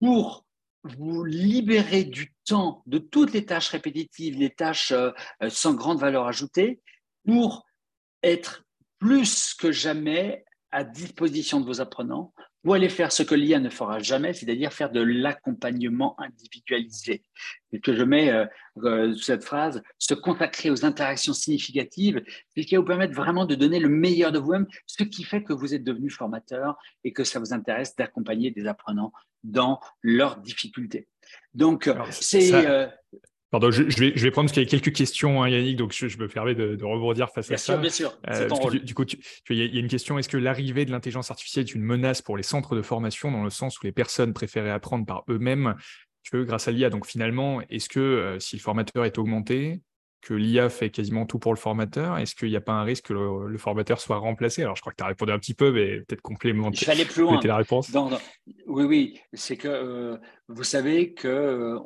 pour 0.00 0.44
vous 0.84 1.24
libérez 1.24 2.04
du 2.04 2.34
temps 2.46 2.82
de 2.86 2.98
toutes 2.98 3.32
les 3.32 3.44
tâches 3.44 3.68
répétitives, 3.68 4.38
les 4.38 4.50
tâches 4.50 4.92
euh, 4.92 5.10
euh, 5.42 5.50
sans 5.50 5.74
grande 5.74 5.98
valeur 5.98 6.26
ajoutée, 6.26 6.80
pour 7.24 7.66
être 8.22 8.64
plus 8.98 9.54
que 9.54 9.72
jamais 9.72 10.44
à 10.70 10.84
disposition 10.84 11.60
de 11.60 11.66
vos 11.66 11.80
apprenants 11.80 12.32
pour 12.62 12.74
aller 12.74 12.88
faire 12.88 13.10
ce 13.10 13.22
que 13.22 13.34
l'IA 13.34 13.58
ne 13.58 13.70
fera 13.70 13.98
jamais, 14.00 14.32
c'est-à-dire 14.32 14.72
faire 14.72 14.90
de 14.90 15.00
l'accompagnement 15.00 16.14
individualisé. 16.20 17.24
Et 17.72 17.80
que 17.80 17.94
je 17.94 18.02
mets 18.02 18.30
euh, 18.84 19.14
cette 19.14 19.44
phrase, 19.44 19.82
se 19.98 20.14
consacrer 20.14 20.70
aux 20.70 20.84
interactions 20.84 21.32
significatives, 21.32 22.22
c'est 22.54 22.64
qui 22.64 22.74
va 22.74 22.80
vous 22.80 22.86
permettre 22.86 23.14
vraiment 23.14 23.46
de 23.46 23.54
donner 23.54 23.80
le 23.80 23.88
meilleur 23.88 24.32
de 24.32 24.38
vous-même, 24.38 24.66
ce 24.86 25.04
qui 25.04 25.24
fait 25.24 25.42
que 25.42 25.52
vous 25.52 25.74
êtes 25.74 25.84
devenu 25.84 26.10
formateur 26.10 26.76
et 27.04 27.12
que 27.12 27.24
ça 27.24 27.38
vous 27.38 27.52
intéresse 27.52 27.96
d'accompagner 27.96 28.50
des 28.50 28.66
apprenants 28.66 29.12
dans 29.42 29.80
leurs 30.02 30.36
difficultés. 30.36 31.08
Donc, 31.54 31.90
c'est. 32.10 32.52
Euh, 33.50 33.58
Pardon, 33.58 33.70
je, 33.72 33.82
vais, 33.82 34.12
je 34.14 34.22
vais 34.22 34.30
prendre 34.30 34.46
parce 34.46 34.52
qu'il 34.52 34.62
y 34.62 34.66
a 34.66 34.68
quelques 34.68 34.94
questions, 34.94 35.42
hein, 35.42 35.48
Yannick, 35.48 35.76
donc 35.76 35.92
je, 35.92 36.06
me 36.18 36.28
permets 36.28 36.54
de, 36.54 36.76
de 36.76 36.84
rebondir 36.84 37.30
face 37.30 37.50
à 37.50 37.56
ça. 37.56 37.76
Bien 37.76 37.90
sûr, 37.90 38.16
bien 38.22 38.34
sûr. 38.34 38.66
Euh, 38.66 38.78
du, 38.78 38.94
coup, 38.94 39.04
il 39.50 39.56
y, 39.56 39.76
a 39.76 39.80
une 39.80 39.88
question 39.88 40.18
est-ce 40.18 40.28
que 40.28 40.36
l'arrivée 40.36 40.84
de 40.84 40.92
l'intelligence 40.92 41.30
artificielle 41.30 41.66
est 41.66 41.74
une 41.74 41.82
menace 41.82 42.22
pour 42.22 42.36
les 42.36 42.44
centres 42.44 42.76
de 42.76 42.82
formation 42.82 43.32
dans 43.32 43.42
le 43.42 43.50
sens 43.50 43.80
où 43.80 43.84
les 43.84 43.92
personnes 43.92 44.32
préféraient 44.32 44.70
apprendre 44.70 45.04
par 45.04 45.24
eux-mêmes 45.28 45.74
que 46.30 46.44
grâce 46.44 46.68
à 46.68 46.70
l'IA 46.70 46.90
Donc 46.90 47.06
finalement, 47.06 47.60
est-ce 47.70 47.88
que 47.88 47.98
euh, 47.98 48.38
si 48.38 48.56
le 48.56 48.60
formateur 48.60 49.04
est 49.04 49.18
augmenté, 49.18 49.80
que 50.20 50.34
l'IA 50.34 50.68
fait 50.68 50.90
quasiment 50.90 51.24
tout 51.24 51.38
pour 51.38 51.52
le 51.52 51.58
formateur, 51.58 52.18
est-ce 52.18 52.34
qu'il 52.34 52.50
n'y 52.50 52.56
a 52.56 52.60
pas 52.60 52.74
un 52.74 52.82
risque 52.82 53.06
que 53.06 53.14
le, 53.14 53.58
formateur 53.58 54.00
soit 54.00 54.18
remplacé? 54.18 54.62
Alors 54.62 54.76
je 54.76 54.82
crois 54.82 54.92
que 54.92 54.98
tu 54.98 55.04
as 55.04 55.06
répondu 55.06 55.32
un 55.32 55.38
petit 55.38 55.54
peu, 55.54 55.72
mais 55.72 56.00
peut-être 56.02 56.20
complémenter. 56.20 56.76
Je 56.76 56.84
vais 56.84 56.92
aller 56.92 57.04
plus 57.06 57.22
loin. 57.22 57.40
la 57.42 57.56
réponse. 57.56 57.90
oui, 58.66 58.84
oui, 58.84 59.20
c'est 59.32 59.56
que 59.56 59.68
euh, 59.68 60.18
vous 60.48 60.64
savez 60.64 61.14
que 61.14 61.78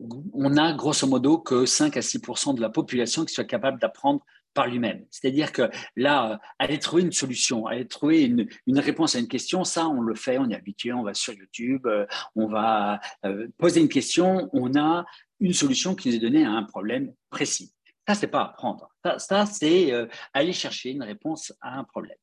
on 0.00 0.56
a 0.56 0.72
grosso 0.72 1.06
modo 1.06 1.38
que 1.38 1.66
5 1.66 1.96
à 1.96 2.00
6% 2.00 2.54
de 2.54 2.60
la 2.60 2.70
population 2.70 3.24
qui 3.24 3.32
soit 3.32 3.44
capable 3.44 3.80
d'apprendre 3.80 4.24
par 4.54 4.68
lui-même. 4.68 5.04
C'est-à-dire 5.10 5.52
que 5.52 5.68
là, 5.96 6.40
aller 6.58 6.78
trouver 6.78 7.02
une 7.02 7.12
solution, 7.12 7.66
aller 7.66 7.86
trouver 7.86 8.22
une, 8.22 8.78
réponse 8.78 9.16
à 9.16 9.18
une 9.18 9.28
question, 9.28 9.64
ça, 9.64 9.88
on 9.88 10.00
le 10.00 10.14
fait, 10.14 10.38
on 10.38 10.48
est 10.48 10.54
habitué, 10.54 10.92
on 10.92 11.02
va 11.02 11.12
sur 11.12 11.34
YouTube, 11.34 11.86
euh, 11.86 12.06
on 12.36 12.46
va 12.46 13.00
euh, 13.26 13.48
poser 13.58 13.80
une 13.80 13.88
question, 13.88 14.48
on 14.52 14.78
a 14.78 15.04
une 15.40 15.52
solution 15.52 15.94
qui 15.94 16.08
nous 16.08 16.14
est 16.14 16.20
donnée 16.20 16.44
à 16.44 16.52
un 16.52 16.62
problème 16.62 17.12
précis. 17.30 17.74
Ça, 18.06 18.14
c'est 18.14 18.28
pas 18.28 18.42
apprendre. 18.42 18.88
Ça, 19.18 19.46
c'est 19.46 19.92
euh, 19.92 20.06
aller 20.32 20.52
chercher 20.52 20.90
une 20.90 21.02
réponse 21.02 21.52
à 21.60 21.78
un 21.78 21.84
problème. 21.84 22.16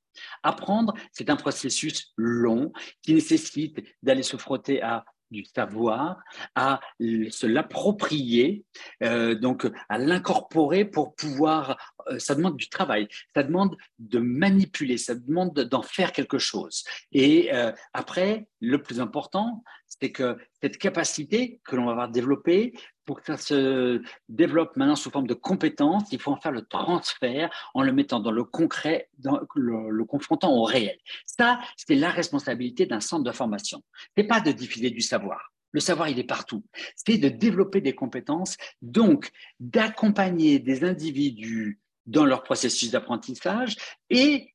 Apprendre, 0.44 0.94
c'est 1.12 1.30
un 1.30 1.36
processus 1.36 2.14
long 2.18 2.72
qui 3.02 3.14
nécessite 3.14 3.82
d'aller 4.02 4.24
se 4.24 4.38
frotter 4.38 4.82
à 4.82 5.06
du 5.32 5.46
savoir, 5.46 6.18
à 6.56 6.80
se 7.00 7.48
l'approprier, 7.48 8.66
euh, 9.04 9.36
donc 9.36 9.68
à 9.90 9.98
l'incorporer 9.98 10.86
pour 10.86 11.16
pouvoir. 11.16 11.78
Euh, 12.08 12.20
ça 12.20 12.36
demande 12.36 12.58
du 12.58 12.70
travail, 12.70 13.08
ça 13.34 13.44
demande 13.44 13.76
de 14.00 14.20
manipuler, 14.20 14.98
ça 14.98 15.16
demande 15.16 15.54
d'en 15.54 15.82
faire 15.82 16.12
quelque 16.12 16.38
chose. 16.38 16.84
Et 17.12 17.54
euh, 17.54 17.72
après, 17.94 18.48
le 18.60 18.82
plus 18.82 19.00
important, 19.00 19.64
c'est 20.02 20.12
que 20.12 20.38
cette 20.62 20.78
capacité 20.78 21.60
que 21.64 21.76
l'on 21.76 21.86
va 21.86 21.92
avoir 21.92 22.10
développée, 22.10 22.74
pour 23.06 23.20
que 23.20 23.26
ça 23.26 23.38
se 23.38 24.02
développe 24.30 24.78
maintenant 24.78 24.96
sous 24.96 25.12
forme 25.12 25.28
de 25.28 25.34
compétences, 25.34 26.12
il 26.12 26.20
faut 26.20 26.32
en 26.32 26.38
faire 26.38 26.52
le 26.52 26.64
transfert 26.64 27.50
en 27.74 27.84
le 27.84 27.92
mettant 27.92 28.20
dans 28.20 28.32
le 28.32 28.44
concret, 28.44 29.10
dans 29.18 29.42
le, 29.56 30.06
confrontant 30.06 30.54
au 30.54 30.64
réel. 30.64 30.98
Ça, 31.26 31.60
c'est 31.76 31.96
la 31.96 32.10
responsabilité 32.10 32.86
d'un 32.86 33.00
centre 33.00 33.24
de 33.24 33.32
formation. 33.32 33.84
C'est 34.16 34.24
pas 34.24 34.42
de 34.42 34.52
diffuser 34.52 34.92
du 34.92 35.02
savoir. 35.02 35.52
Le 35.74 35.80
savoir, 35.80 36.10
il 36.10 36.20
est 36.20 36.24
partout. 36.24 36.64
C'est 36.96 37.18
de 37.18 37.30
développer 37.30 37.82
des 37.82 37.96
compétences, 37.96 38.58
donc 38.82 39.30
d'accompagner 39.60 40.60
des 40.60 40.84
individus 40.84 41.81
dans 42.06 42.26
leur 42.26 42.44
processus 42.44 42.92
d'apprentissage 42.92 43.76
et 44.10 44.54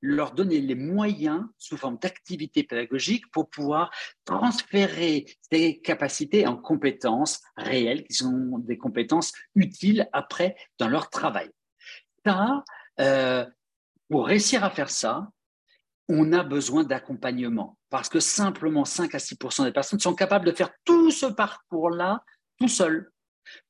leur 0.00 0.32
donner 0.32 0.60
les 0.60 0.74
moyens 0.74 1.44
sous 1.58 1.76
forme 1.76 1.98
d'activité 1.98 2.62
pédagogique 2.64 3.30
pour 3.30 3.50
pouvoir 3.50 3.90
transférer 4.24 5.26
ces 5.50 5.80
capacités 5.80 6.46
en 6.46 6.56
compétences 6.56 7.40
réelles 7.56 8.04
qui 8.04 8.14
sont 8.14 8.58
des 8.58 8.78
compétences 8.78 9.32
utiles 9.54 10.08
après 10.12 10.56
dans 10.78 10.88
leur 10.88 11.10
travail. 11.10 11.50
Ça, 12.24 12.64
euh, 13.00 13.46
pour 14.08 14.26
réussir 14.26 14.64
à 14.64 14.70
faire 14.70 14.90
ça, 14.90 15.28
on 16.08 16.32
a 16.32 16.42
besoin 16.42 16.84
d'accompagnement 16.84 17.78
parce 17.90 18.08
que 18.08 18.20
simplement 18.20 18.84
5 18.84 19.14
à 19.14 19.18
6 19.18 19.36
des 19.64 19.72
personnes 19.72 20.00
sont 20.00 20.14
capables 20.14 20.46
de 20.46 20.52
faire 20.52 20.70
tout 20.84 21.10
ce 21.10 21.26
parcours-là 21.26 22.24
tout 22.58 22.68
seuls. 22.68 23.10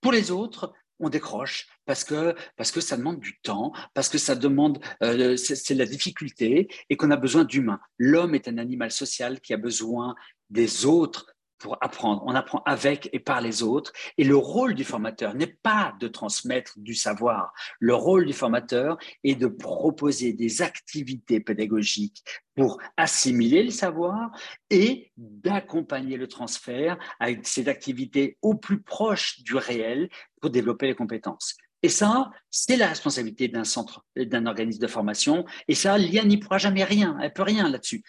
Pour 0.00 0.12
les 0.12 0.30
autres, 0.30 0.72
on 1.00 1.08
décroche 1.08 1.66
parce 1.86 2.04
que, 2.04 2.34
parce 2.56 2.70
que 2.70 2.80
ça 2.80 2.96
demande 2.96 3.20
du 3.20 3.38
temps, 3.40 3.72
parce 3.94 4.08
que 4.08 4.18
ça 4.18 4.34
demande, 4.34 4.78
euh, 5.02 5.36
c'est 5.36 5.74
la 5.74 5.86
difficulté 5.86 6.68
et 6.90 6.96
qu'on 6.96 7.10
a 7.10 7.16
besoin 7.16 7.44
d'humains. 7.44 7.80
L'homme 7.98 8.34
est 8.34 8.48
un 8.48 8.58
animal 8.58 8.90
social 8.90 9.40
qui 9.40 9.54
a 9.54 9.56
besoin 9.56 10.14
des 10.50 10.86
autres 10.86 11.26
pour 11.58 11.76
apprendre. 11.80 12.22
On 12.26 12.34
apprend 12.34 12.62
avec 12.64 13.08
et 13.12 13.18
par 13.18 13.40
les 13.40 13.62
autres. 13.62 13.92
Et 14.16 14.24
le 14.24 14.36
rôle 14.36 14.74
du 14.74 14.84
formateur 14.84 15.34
n'est 15.34 15.46
pas 15.46 15.94
de 16.00 16.08
transmettre 16.08 16.74
du 16.76 16.94
savoir. 16.94 17.52
Le 17.78 17.94
rôle 17.94 18.26
du 18.26 18.32
formateur 18.32 18.98
est 19.24 19.34
de 19.34 19.46
proposer 19.46 20.32
des 20.32 20.62
activités 20.62 21.40
pédagogiques 21.40 22.24
pour 22.54 22.78
assimiler 22.96 23.62
le 23.62 23.70
savoir 23.70 24.30
et 24.70 25.12
d'accompagner 25.16 26.16
le 26.16 26.26
transfert 26.26 26.98
avec 27.20 27.46
ces 27.46 27.68
activités 27.68 28.36
au 28.42 28.54
plus 28.54 28.82
proche 28.82 29.40
du 29.42 29.54
réel 29.56 30.08
pour 30.40 30.50
développer 30.50 30.86
les 30.86 30.94
compétences. 30.94 31.56
Et 31.82 31.88
ça, 31.88 32.30
c'est 32.50 32.76
la 32.76 32.88
responsabilité 32.88 33.48
d'un 33.48 33.64
centre, 33.64 34.04
d'un 34.16 34.46
organisme 34.46 34.80
de 34.80 34.86
formation. 34.86 35.44
Et 35.68 35.74
ça, 35.74 35.96
l'IA 35.96 36.24
n'y 36.24 36.38
pourra 36.38 36.58
jamais 36.58 36.84
rien. 36.84 37.16
Elle 37.22 37.32
peut 37.32 37.42
rien 37.42 37.68
là-dessus. 37.68 38.02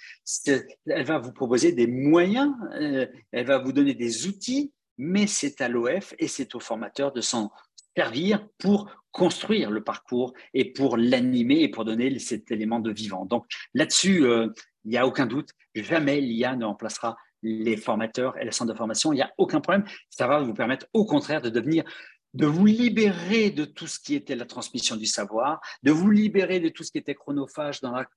Elle 0.47 1.05
va 1.05 1.19
vous 1.19 1.31
proposer 1.31 1.71
des 1.71 1.87
moyens, 1.87 2.53
euh, 2.73 3.05
elle 3.31 3.45
va 3.45 3.59
vous 3.59 3.71
donner 3.71 3.93
des 3.93 4.27
outils, 4.27 4.73
mais 4.97 5.27
c'est 5.27 5.61
à 5.61 5.69
l'OF 5.69 6.13
et 6.17 6.27
c'est 6.27 6.55
au 6.55 6.59
formateur 6.59 7.11
de 7.11 7.21
s'en 7.21 7.51
servir 7.95 8.45
pour 8.57 8.89
construire 9.11 9.71
le 9.71 9.83
parcours 9.83 10.33
et 10.53 10.71
pour 10.71 10.97
l'animer 10.97 11.61
et 11.61 11.69
pour 11.69 11.85
donner 11.85 12.17
cet 12.19 12.51
élément 12.51 12.79
de 12.79 12.91
vivant. 12.91 13.25
Donc 13.25 13.45
là-dessus, 13.73 14.25
euh, 14.25 14.47
il 14.85 14.91
n'y 14.91 14.97
a 14.97 15.05
aucun 15.05 15.25
doute, 15.25 15.49
jamais 15.75 16.21
l'IA 16.21 16.55
ne 16.55 16.65
remplacera 16.65 17.17
les 17.41 17.77
formateurs 17.77 18.37
et 18.37 18.45
les 18.45 18.51
centres 18.51 18.71
de 18.73 18.77
formation. 18.77 19.13
Il 19.13 19.17
n'y 19.17 19.21
a 19.21 19.31
aucun 19.37 19.61
problème. 19.61 19.85
Ça 20.09 20.27
va 20.27 20.41
vous 20.41 20.53
permettre 20.53 20.87
au 20.93 21.05
contraire 21.05 21.41
de 21.41 21.49
devenir 21.49 21.83
de 22.33 22.45
vous 22.45 22.65
libérer 22.65 23.49
de 23.49 23.65
tout 23.65 23.87
ce 23.87 23.99
qui 23.99 24.15
était 24.15 24.35
la 24.35 24.45
transmission 24.45 24.95
du 24.95 25.05
savoir, 25.05 25.59
de 25.83 25.91
vous 25.91 26.11
libérer 26.11 26.59
de 26.59 26.69
tout 26.69 26.83
ce 26.83 26.91
qui 26.91 26.97
était 26.97 27.15
chronophage 27.15 27.81
dans 27.81 27.91
la 27.91 28.07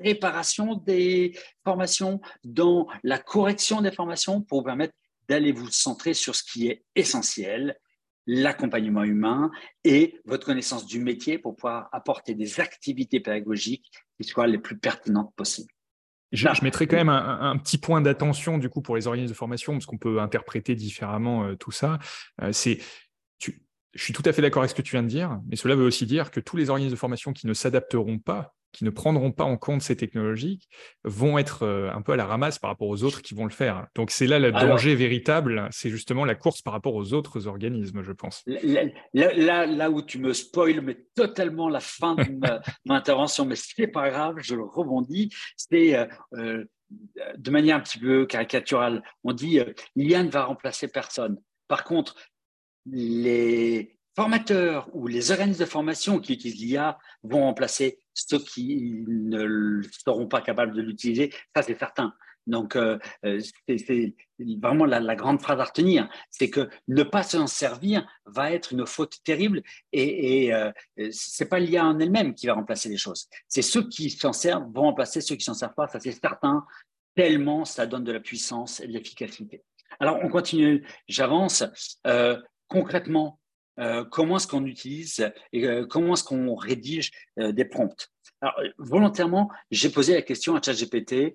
réparation 0.00 0.74
des 0.74 1.38
formations, 1.64 2.20
dans 2.44 2.86
la 3.02 3.18
correction 3.18 3.80
des 3.80 3.92
formations 3.92 4.42
pour 4.42 4.60
vous 4.60 4.64
permettre 4.64 4.94
d'aller 5.28 5.52
vous 5.52 5.70
centrer 5.70 6.14
sur 6.14 6.34
ce 6.34 6.42
qui 6.42 6.68
est 6.68 6.84
essentiel, 6.94 7.76
l'accompagnement 8.26 9.04
humain 9.04 9.50
et 9.84 10.20
votre 10.24 10.46
connaissance 10.46 10.86
du 10.86 11.00
métier 11.00 11.38
pour 11.38 11.56
pouvoir 11.56 11.88
apporter 11.92 12.34
des 12.34 12.60
activités 12.60 13.20
pédagogiques 13.20 13.90
qui 14.20 14.28
soient 14.28 14.46
les 14.46 14.58
plus 14.58 14.78
pertinentes 14.78 15.32
possibles. 15.34 15.72
Je, 16.30 16.46
mettrai 16.62 16.86
quand 16.86 16.96
même 16.96 17.08
un, 17.08 17.56
petit 17.56 17.78
point 17.78 18.02
d'attention 18.02 18.58
du 18.58 18.68
coup 18.68 18.82
pour 18.82 18.96
les 18.96 19.06
organismes 19.06 19.30
de 19.30 19.36
formation 19.36 19.72
parce 19.72 19.86
qu'on 19.86 19.96
peut 19.96 20.20
interpréter 20.20 20.74
différemment 20.74 21.44
euh, 21.44 21.54
tout 21.54 21.70
ça. 21.70 21.98
Euh, 22.42 22.52
c'est 22.52 22.80
je 23.94 24.02
suis 24.02 24.12
tout 24.12 24.22
à 24.24 24.32
fait 24.32 24.42
d'accord 24.42 24.62
avec 24.62 24.70
ce 24.70 24.74
que 24.74 24.82
tu 24.82 24.92
viens 24.92 25.02
de 25.02 25.08
dire, 25.08 25.40
mais 25.48 25.56
cela 25.56 25.74
veut 25.74 25.84
aussi 25.84 26.06
dire 26.06 26.30
que 26.30 26.40
tous 26.40 26.56
les 26.56 26.70
organismes 26.70 26.94
de 26.94 26.98
formation 26.98 27.32
qui 27.32 27.46
ne 27.46 27.54
s'adapteront 27.54 28.18
pas, 28.18 28.54
qui 28.72 28.84
ne 28.84 28.90
prendront 28.90 29.32
pas 29.32 29.44
en 29.44 29.56
compte 29.56 29.82
ces 29.82 29.96
technologies, 29.96 30.60
vont 31.04 31.38
être 31.38 31.62
euh, 31.62 31.90
un 31.90 32.02
peu 32.02 32.12
à 32.12 32.16
la 32.16 32.26
ramasse 32.26 32.58
par 32.58 32.70
rapport 32.70 32.88
aux 32.88 33.02
autres 33.02 33.22
qui 33.22 33.34
vont 33.34 33.44
le 33.44 33.50
faire. 33.50 33.86
Donc 33.94 34.10
c'est 34.10 34.26
là 34.26 34.38
le 34.38 34.52
danger 34.52 34.94
véritable, 34.94 35.68
c'est 35.70 35.88
justement 35.88 36.24
la 36.24 36.34
course 36.34 36.60
par 36.60 36.74
rapport 36.74 36.94
aux 36.94 37.14
autres 37.14 37.46
organismes, 37.46 38.02
je 38.02 38.12
pense. 38.12 38.44
Là, 39.14 39.66
là, 39.66 39.90
où 39.90 40.02
tu 40.02 40.18
me 40.18 40.32
spoil 40.32 40.80
mais 40.82 40.98
totalement 41.14 41.68
la 41.68 41.80
fin 41.80 42.14
de 42.14 42.24
mon 42.84 42.94
intervention, 42.94 43.46
mais 43.46 43.56
ce 43.56 43.72
n'est 43.78 43.88
pas 43.88 44.10
grave, 44.10 44.36
je 44.38 44.54
le 44.54 44.64
rebondis, 44.64 45.30
c'est 45.56 45.96
euh, 45.96 46.06
euh, 46.34 46.64
de 47.36 47.50
manière 47.50 47.76
un 47.76 47.80
petit 47.80 47.98
peu 47.98 48.26
caricaturale, 48.26 49.02
on 49.24 49.32
dit 49.32 49.60
l'IA 49.96 50.22
ne 50.22 50.30
va 50.30 50.44
remplacer 50.44 50.88
personne. 50.88 51.38
Par 51.68 51.84
contre, 51.84 52.16
les 52.90 53.98
formateurs 54.16 54.88
ou 54.94 55.06
les 55.06 55.30
organismes 55.30 55.60
de 55.60 55.68
formation 55.68 56.18
qui 56.18 56.32
utilisent 56.32 56.60
l'IA 56.60 56.98
vont 57.22 57.42
remplacer 57.42 58.00
ceux 58.14 58.40
qui 58.40 59.04
ne 59.06 59.80
seront 60.04 60.26
pas 60.26 60.40
capables 60.40 60.74
de 60.74 60.82
l'utiliser, 60.82 61.32
ça 61.54 61.62
c'est 61.62 61.78
certain. 61.78 62.12
Donc, 62.48 62.76
euh, 62.76 62.98
euh, 63.26 63.40
c'est 63.68 64.14
vraiment 64.38 64.86
la, 64.86 65.14
grande 65.14 65.40
phrase 65.40 65.60
à 65.60 65.64
retenir, 65.64 66.08
c'est 66.30 66.48
que 66.48 66.68
ne 66.88 67.02
pas 67.02 67.22
s'en 67.22 67.46
servir 67.46 68.08
va 68.24 68.50
être 68.50 68.72
une 68.72 68.86
faute 68.86 69.18
terrible 69.22 69.62
et, 69.92 70.46
et 70.46 70.54
euh, 70.54 70.72
c'est 71.10 71.48
pas 71.48 71.60
l'IA 71.60 71.84
en 71.84 72.00
elle-même 72.00 72.34
qui 72.34 72.46
va 72.46 72.54
remplacer 72.54 72.88
les 72.88 72.96
choses. 72.96 73.28
C'est 73.48 73.62
ceux 73.62 73.86
qui 73.86 74.10
s'en 74.10 74.32
servent 74.32 74.64
vont 74.72 74.82
remplacer 74.82 75.20
ceux 75.20 75.36
qui 75.36 75.44
s'en 75.44 75.54
servent 75.54 75.74
pas, 75.74 75.88
ça 75.88 76.00
c'est 76.00 76.12
certain, 76.12 76.64
tellement 77.14 77.66
ça 77.66 77.86
donne 77.86 78.04
de 78.04 78.12
la 78.12 78.20
puissance 78.20 78.80
et 78.80 78.86
de 78.86 78.92
l'efficacité. 78.92 79.62
Alors, 80.00 80.18
on 80.22 80.28
continue, 80.28 80.86
j'avance 81.06 81.64
concrètement 82.68 83.38
euh, 83.78 84.04
comment 84.04 84.36
est-ce 84.36 84.46
qu'on 84.46 84.64
utilise 84.64 85.30
et 85.52 85.66
euh, 85.66 85.86
comment 85.86 86.14
est-ce 86.14 86.24
qu'on 86.24 86.56
rédige 86.56 87.12
euh, 87.38 87.52
des 87.52 87.64
prompts. 87.64 88.08
Alors, 88.40 88.54
volontairement, 88.78 89.50
j'ai 89.70 89.88
posé 89.88 90.14
la 90.14 90.22
question 90.22 90.54
à 90.54 90.62
ChatGPT 90.62 91.12
et, 91.12 91.34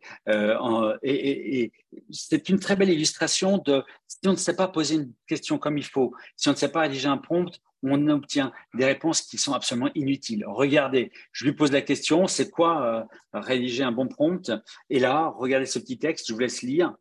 et, 1.03 1.71
c'est 2.11 2.47
une 2.47 2.59
très 2.59 2.77
belle 2.77 2.89
illustration 2.89 3.57
de 3.57 3.84
si 4.07 4.19
on 4.25 4.31
ne 4.31 4.38
sait 4.38 4.55
pas 4.55 4.69
poser 4.69 4.95
une 4.95 5.11
question 5.27 5.57
comme 5.57 5.77
il 5.77 5.86
faut, 5.86 6.13
si 6.38 6.47
on 6.47 6.53
ne 6.53 6.57
sait 6.57 6.71
pas 6.71 6.81
rédiger 6.81 7.07
un 7.07 7.17
prompt, 7.17 7.59
on 7.81 8.07
obtient 8.07 8.53
des 8.73 8.86
réponses 8.86 9.21
qui 9.21 9.38
sont 9.38 9.51
absolument 9.51 9.89
inutiles. 9.95 10.45
Regardez, 10.47 11.11
je 11.34 11.43
lui 11.43 11.51
pose 11.51 11.73
la 11.73 11.81
question, 11.81 12.27
c'est 12.27 12.49
quoi 12.49 13.05
rédiger 13.34 13.84
un 13.84 13.91
bon 13.91 14.07
prompt? 14.07 14.49
Et 14.89 14.99
là, 14.99 15.34
regardez 15.36 15.65
ce 15.65 15.79
petit 15.79 15.99
texte, 15.99 16.29
je 16.29 16.34
vous 16.34 16.39
laisse 16.39 16.61
lire. 16.61 16.95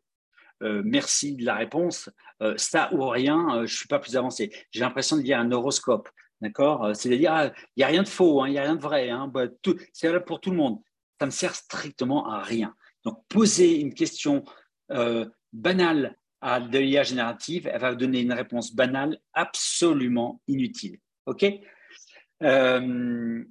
Merci 0.83 1.35
de 1.35 1.45
la 1.45 1.55
réponse, 1.55 2.09
ça 2.57 2.93
ou 2.93 3.07
rien, 3.07 3.57
je 3.57 3.61
ne 3.61 3.67
suis 3.67 3.87
pas 3.87 3.99
plus 3.99 4.15
avancé. 4.15 4.51
J'ai 4.71 4.81
l'impression 4.81 5.17
de 5.17 5.21
lire 5.21 5.39
un 5.39 5.51
horoscope. 5.51 6.09
D'accord? 6.41 6.93
C'est-à-dire, 6.93 7.31
ah, 7.33 7.51
il 7.75 7.79
n'y 7.79 7.83
a 7.83 7.87
rien 7.87 8.03
de 8.03 8.07
faux, 8.07 8.41
hein, 8.41 8.47
il 8.47 8.51
n'y 8.51 8.59
a 8.59 8.63
rien 8.63 8.75
de 8.75 8.81
vrai. 8.81 9.09
Hein, 9.09 9.29
bah, 9.29 9.45
c'est 9.93 10.11
là 10.11 10.19
pour 10.19 10.41
tout 10.41 10.51
le 10.51 10.57
monde. 10.57 10.79
Ça 11.19 11.25
ne 11.25 11.31
sert 11.31 11.55
strictement 11.55 12.29
à 12.29 12.41
rien. 12.41 12.75
Donc, 13.05 13.23
poser 13.29 13.79
une 13.79 13.93
question 13.93 14.43
banale 15.53 16.17
à 16.41 16.59
de 16.59 16.79
l'IA 16.79 17.03
générative, 17.03 17.69
elle 17.71 17.79
va 17.79 17.91
vous 17.91 17.97
donner 17.97 18.19
une 18.19 18.33
réponse 18.33 18.75
banale 18.75 19.17
absolument 19.33 20.41
inutile. 20.47 20.99
OK? 21.25 21.45
Euh, 22.43 23.43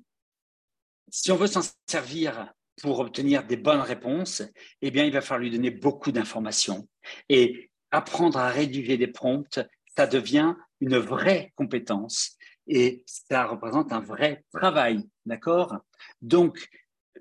Si 1.08 1.30
on 1.30 1.36
veut 1.36 1.46
s'en 1.46 1.60
servir 1.86 2.52
pour 2.82 3.00
obtenir 3.00 3.46
des 3.46 3.58
bonnes 3.58 3.80
réponses, 3.80 4.42
eh 4.80 4.90
bien, 4.90 5.04
il 5.04 5.12
va 5.12 5.20
falloir 5.20 5.40
lui 5.40 5.50
donner 5.50 5.70
beaucoup 5.70 6.10
d'informations. 6.10 6.88
Et 7.28 7.70
apprendre 7.90 8.38
à 8.38 8.48
rédiger 8.48 8.96
des 8.96 9.06
prompts, 9.06 9.60
ça 9.96 10.06
devient 10.06 10.54
une 10.80 10.98
vraie 10.98 11.52
compétence 11.56 12.36
et 12.66 13.02
ça 13.06 13.46
représente 13.46 13.92
un 13.92 14.00
vrai 14.00 14.44
travail. 14.52 15.04
D'accord? 15.26 15.76
Donc, 16.20 16.68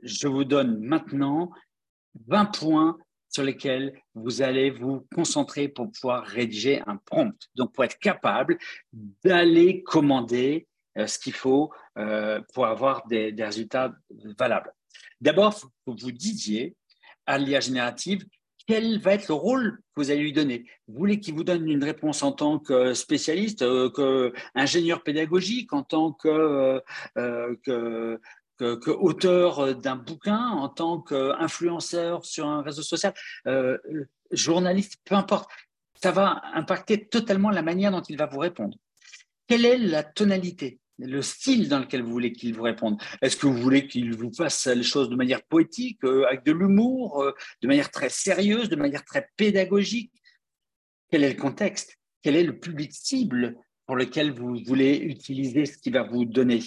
je 0.02 0.28
vous 0.28 0.44
donne 0.44 0.80
maintenant 0.80 1.52
20 2.28 2.46
points 2.46 2.98
sur 3.30 3.44
lesquels 3.44 4.00
vous 4.14 4.42
allez 4.42 4.72
vous 4.72 5.08
concentrer 5.16 5.70
pour 5.70 5.92
pouvoir 5.92 6.26
rédiger 6.26 6.82
un 6.86 6.98
prompt. 6.98 7.34
Donc, 7.56 7.74
pour 7.74 7.84
être 7.84 7.98
capable 7.98 8.58
d'aller 9.24 9.84
commander 9.84 10.68
euh, 10.98 11.08
ce 11.08 11.18
qu'il 11.18 11.34
faut 11.34 11.72
euh, 11.98 12.42
pour 12.54 12.66
avoir 12.66 13.08
des, 13.08 13.34
résultats 13.38 13.94
valables. 14.38 14.74
D'abord, 15.22 15.58
vous 15.86 15.96
vous 15.98 16.12
disiez 16.12 16.76
à 17.26 17.38
l'IA 17.38 17.62
générative 17.62 18.26
quel 18.72 18.99
va 18.99 19.15
être 19.15 19.28
le 19.28 19.34
rôle 19.34 19.80
que 19.93 20.01
vous 20.01 20.11
allez 20.11 20.22
lui 20.22 20.32
donner? 20.32 20.63
Vous 20.88 20.97
voulez 20.97 21.19
qu'il 21.19 21.34
vous 21.34 21.43
donne 21.43 21.69
une 21.69 21.84
réponse 21.84 22.24
en 22.24 22.32
tant 22.32 22.57
que 22.57 22.93
spécialiste, 22.93 23.63
euh, 23.63 23.89
qu'ingénieur 23.89 25.03
pédagogique, 25.03 25.74
en 25.74 25.84
tant 25.84 26.13
que, 26.13 26.82
que 27.15 28.89
auteur 28.91 29.59
euh, 29.59 29.74
d'un 29.74 29.97
bouquin, 29.97 30.39
en 30.39 30.69
tant 30.69 31.01
qu'influenceur 31.01 32.24
sur 32.24 32.47
un 32.47 32.61
réseau 32.61 32.82
social, 32.82 33.13
euh, 33.45 33.78
journaliste, 34.32 35.01
peu 35.03 35.15
importe, 35.15 35.49
ça 36.01 36.13
va 36.13 36.41
impacter 36.53 37.09
totalement 37.09 37.49
la 37.49 37.63
manière 37.63 37.91
dont 37.91 37.99
il 38.01 38.15
va 38.15 38.28
vous 38.28 38.39
répondre. 38.39 38.78
Quelle 39.47 39.65
est 39.65 39.80
la 39.80 40.03
tonalité, 40.03 40.80
le 41.06 41.22
style 41.22 41.70
dans 41.70 41.80
lequel 41.80 42.04
vous 42.04 42.12
voulez 42.12 42.32
qu'il 42.32 42.56
vous 42.56 42.64
réponde 42.64 43.02
Est-ce 43.22 43.36
que 43.38 43.47
vous 43.47 43.58
voulez 43.58 43.88
qu'il 43.88 44.16
vous 44.16 44.32
fasse 44.34 44.68
les 44.68 44.84
choses 44.84 45.10
de 45.10 45.16
manière 45.16 45.43
poétique, 45.43 46.04
euh, 46.04 46.26
avec 46.28 46.45
de 46.45 46.52
l'humour, 46.52 47.26
de 47.62 47.68
manière 47.68 47.91
très 47.91 48.10
sérieuse, 48.10 48.70
de 48.70 48.76
manière 48.76 49.04
très 49.04 49.28
pédagogique? 49.36 50.12
Quel 51.10 51.24
est 51.24 51.34
le 51.34 51.39
contexte? 51.39 51.97
Quel 52.22 52.36
est 52.36 52.43
le 52.43 52.60
public 52.60 52.91
cible 52.93 53.56
pour 53.86 53.95
lequel 53.95 54.32
vous 54.32 54.60
voulez 54.66 54.97
utiliser 54.97 55.66
ce 55.66 55.78
qu'il 55.78 55.93
va 55.93 56.04
vous 56.04 56.26
donner? 56.26 56.62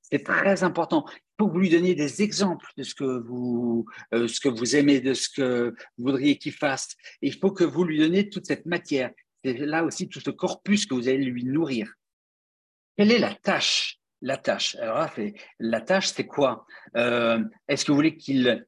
C'est 0.00 0.24
très 0.24 0.62
important 0.64 1.04
faut 1.40 1.48
que 1.48 1.52
vous 1.54 1.60
lui 1.60 1.70
donniez 1.70 1.94
des 1.94 2.20
exemples 2.20 2.66
de 2.76 2.82
ce 2.82 2.94
que 2.94 3.18
vous, 3.26 3.86
euh, 4.12 4.28
ce 4.28 4.40
que 4.40 4.50
vous 4.50 4.76
aimez, 4.76 5.00
de 5.00 5.14
ce 5.14 5.28
que 5.30 5.74
vous 5.96 6.04
voudriez 6.04 6.36
qu'il 6.36 6.52
fasse. 6.52 6.94
il 7.22 7.34
faut 7.34 7.50
que 7.50 7.64
vous 7.64 7.84
lui 7.84 7.98
donniez 7.98 8.28
toute 8.28 8.46
cette 8.46 8.66
matière. 8.66 9.10
C'est 9.42 9.54
là 9.54 9.84
aussi 9.84 10.06
tout 10.06 10.20
ce 10.20 10.28
corpus 10.28 10.84
que 10.84 10.92
vous 10.92 11.08
allez 11.08 11.24
lui 11.24 11.44
nourrir. 11.44 11.94
Quelle 12.96 13.12
est 13.12 13.18
la 13.18 13.34
tâche 13.34 13.98
La 14.20 14.36
tâche? 14.36 14.76
La 15.58 15.80
tâche, 15.80 16.08
c'est 16.08 16.26
quoi? 16.26 16.66
Euh, 16.96 17.42
Est-ce 17.68 17.84
que 17.84 17.92
vous 17.92 17.96
voulez 17.96 18.16
qu'il 18.16 18.66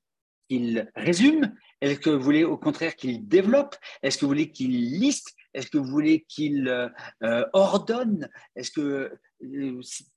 résume? 0.95 1.55
Est-ce 1.81 1.99
que 1.99 2.11
vous 2.11 2.23
voulez 2.23 2.45
au 2.45 2.57
contraire 2.57 2.95
qu'il 2.95 3.27
développe? 3.27 3.75
Est-ce 4.03 4.17
que 4.17 4.25
vous 4.25 4.31
voulez 4.31 4.51
qu'il 4.51 4.71
liste? 4.71 5.35
Est-ce 5.53 5.69
que 5.69 5.79
vous 5.79 5.91
voulez 5.91 6.25
qu'il 6.29 6.69
euh, 6.69 7.45
ordonne? 7.53 8.29
Est-ce 8.55 8.71
que 8.71 9.13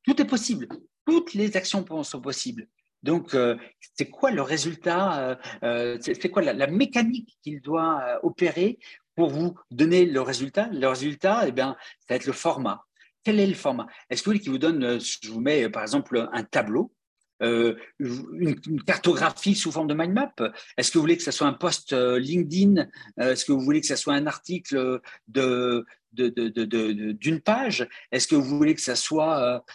tout 0.03 0.22
est 0.22 0.26
possible. 0.26 0.68
Toutes 1.06 1.34
les 1.34 1.58
actions 1.58 1.86
sont 2.03 2.22
possibles. 2.22 2.68
Donc, 3.03 3.36
euh, 3.36 3.56
c'est 3.93 4.10
quoi 4.10 4.32
le 4.32 4.41
résultat 4.41 5.20
euh, 5.20 5.36
euh, 5.64 5.97
C'est 6.01 6.30
quoi 6.30 6.41
la, 6.41 6.68
mécanique 6.68 7.38
qu'il 7.43 7.62
doit 7.62 8.20
opérer 8.24 8.80
pour 9.16 9.30
vous 9.30 9.56
donner 9.70 10.06
le 10.06 10.22
résultat? 10.22 10.68
Le 10.72 10.88
résultat, 10.88 11.43
eh 11.47 11.51
bien, 11.51 11.76
ça 11.99 12.06
va 12.10 12.16
être 12.16 12.26
le 12.26 12.34
format. 12.34 12.84
Quel 13.26 13.39
est 13.41 13.47
le 13.47 13.53
format? 13.53 13.88
Est-ce 14.09 14.21
que 14.21 14.26
vous 14.26 14.32
voulez 14.32 14.39
qu'il 14.39 14.51
vous 14.51 14.57
donne, 14.57 14.99
je 14.99 15.30
vous 15.30 15.41
mets 15.41 15.67
par 15.69 15.82
exemple 15.82 16.30
un 16.32 16.43
tableau, 16.43 16.93
une, 17.41 18.82
cartographie 18.88 19.55
sous 19.55 19.73
forme 19.73 19.88
de 19.88 19.93
mind 19.93 20.13
map 20.13 20.34
Est-ce 20.78 20.91
que 20.91 20.97
vous 20.97 21.01
voulez 21.01 21.17
que 21.17 21.23
ce 21.23 21.32
soit 21.32 21.47
un 21.47 21.53
post 21.53 21.91
LinkedIn? 21.91 22.88
Est-ce 23.17 23.43
que 23.43 23.51
vous 23.51 23.59
voulez 23.59 23.82
que 23.82 23.88
ce 23.88 23.97
soit 23.97 24.13
un 24.13 24.26
article 24.26 25.01
de, 25.28 25.86
d'une 26.13 27.41
page? 27.41 27.89
Est-ce 28.13 28.28
que 28.28 28.36
vous 28.36 28.57
voulez 28.57 28.73
que 28.73 28.82
ce 28.82 28.95
soit 28.95 29.65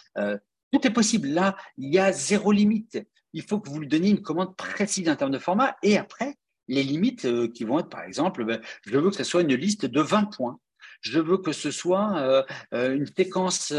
tout 0.71 0.87
est 0.87 0.91
possible. 0.91 1.29
Là, 1.29 1.55
il 1.77 1.93
y 1.93 1.99
a 1.99 2.11
zéro 2.11 2.51
limite. 2.51 2.99
Il 3.33 3.43
faut 3.43 3.59
que 3.59 3.69
vous 3.69 3.79
lui 3.79 3.87
donniez 3.87 4.09
une 4.09 4.21
commande 4.21 4.55
précise 4.55 5.07
en 5.09 5.15
termes 5.15 5.31
de 5.31 5.39
format. 5.39 5.75
Et 5.83 5.97
après, 5.97 6.35
les 6.67 6.83
limites 6.83 7.25
euh, 7.25 7.47
qui 7.47 7.63
vont 7.63 7.79
être, 7.79 7.89
par 7.89 8.03
exemple, 8.03 8.45
ben, 8.45 8.61
je 8.85 8.97
veux 8.97 9.09
que 9.09 9.15
ce 9.15 9.23
soit 9.23 9.41
une 9.41 9.55
liste 9.55 9.85
de 9.85 10.01
20 10.01 10.25
points. 10.25 10.59
Je 11.01 11.19
veux 11.19 11.37
que 11.37 11.51
ce 11.51 11.71
soit 11.71 12.17
euh, 12.17 12.43
euh, 12.73 12.95
une 12.95 13.07
séquence 13.07 13.73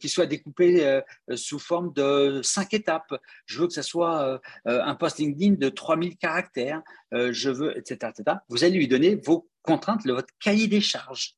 qui 0.00 0.08
soit 0.08 0.26
découpée 0.26 1.00
sous 1.34 1.58
forme 1.58 1.92
de 1.92 2.40
cinq 2.42 2.74
étapes. 2.74 3.14
Je 3.46 3.60
veux 3.60 3.66
que 3.66 3.72
ce 3.72 3.82
soit 3.82 4.40
un 4.64 4.94
post 4.94 5.18
LinkedIn 5.18 5.54
de 5.54 5.68
3000 5.68 6.16
caractères. 6.16 6.82
je 7.12 7.50
veux, 7.50 7.76
etc., 7.78 8.12
etc. 8.16 8.38
Vous 8.48 8.64
allez 8.64 8.76
lui 8.76 8.88
donner 8.88 9.16
vos 9.16 9.48
contraintes, 9.62 10.06
votre 10.06 10.32
cahier 10.40 10.68
des 10.68 10.80
charges. 10.80 11.36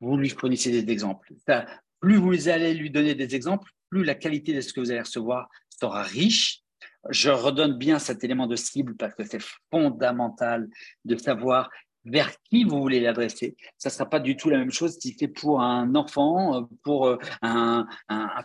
Vous 0.00 0.16
lui 0.16 0.30
fournissez 0.30 0.70
des 0.70 0.90
exemples. 0.90 1.32
plus 2.00 2.16
vous 2.16 2.48
allez 2.48 2.74
lui 2.74 2.90
donner 2.90 3.14
des 3.14 3.34
exemples, 3.34 3.70
plus 3.90 4.04
la 4.04 4.14
qualité 4.14 4.54
de 4.54 4.60
ce 4.60 4.72
que 4.72 4.80
vous 4.80 4.90
allez 4.90 5.00
recevoir 5.00 5.48
sera 5.68 6.02
riche. 6.02 6.62
Je 7.08 7.30
redonne 7.30 7.78
bien 7.78 7.98
cet 7.98 8.24
élément 8.24 8.46
de 8.46 8.56
cible 8.56 8.94
parce 8.96 9.14
que 9.14 9.24
c'est 9.24 9.42
fondamental 9.70 10.68
de 11.04 11.16
savoir 11.16 11.70
vers 12.04 12.30
qui 12.42 12.64
vous 12.64 12.80
voulez 12.80 13.00
l'adresser. 13.00 13.56
Ça 13.78 13.88
ne 13.88 13.92
sera 13.92 14.08
pas 14.08 14.20
du 14.20 14.36
tout 14.36 14.50
la 14.50 14.58
même 14.58 14.72
chose 14.72 14.98
si 14.98 15.16
c'est 15.18 15.28
pour 15.28 15.60
un 15.60 15.94
enfant, 15.94 16.68
pour 16.82 17.06
euh, 17.06 17.16
un, 17.42 17.86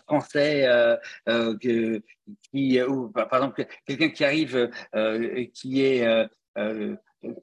Français 0.06 0.66
euh, 0.68 1.58
qui, 2.52 2.82
ou, 2.82 3.10
par 3.10 3.34
exemple, 3.34 3.66
quelqu'un 3.86 4.10
qui 4.10 4.24
arrive, 4.24 4.70
euh, 4.96 5.46
qui 5.54 5.82
est 5.82 6.06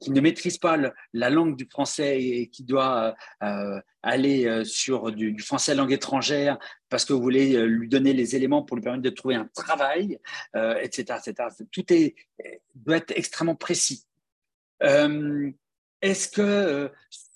qui 0.01 0.11
ne 0.11 0.21
maîtrise 0.21 0.57
pas 0.57 0.77
la 1.13 1.29
langue 1.29 1.55
du 1.55 1.67
français 1.69 2.21
et 2.21 2.49
qui 2.49 2.63
doit 2.63 3.15
euh, 3.43 3.79
aller 4.01 4.45
euh, 4.45 4.63
sur 4.63 5.11
du, 5.11 5.37
français 5.39 5.75
langue 5.75 5.91
étrangère 5.91 6.57
parce 6.89 7.05
que 7.05 7.13
vous 7.13 7.21
voulez 7.21 7.55
euh, 7.55 7.65
lui 7.65 7.87
donner 7.87 8.13
les 8.13 8.35
éléments 8.35 8.63
pour 8.63 8.77
lui 8.77 8.83
permettre 8.83 9.03
de 9.03 9.09
trouver 9.09 9.35
un 9.35 9.49
travail, 9.53 10.19
etc., 10.81 11.19
etc. 11.25 11.49
Tout 11.71 11.93
est, 11.93 12.15
doit 12.75 12.97
être 12.97 13.13
extrêmement 13.15 13.55
précis. 13.55 14.05
Est-ce 16.03 16.27
que 16.27 16.91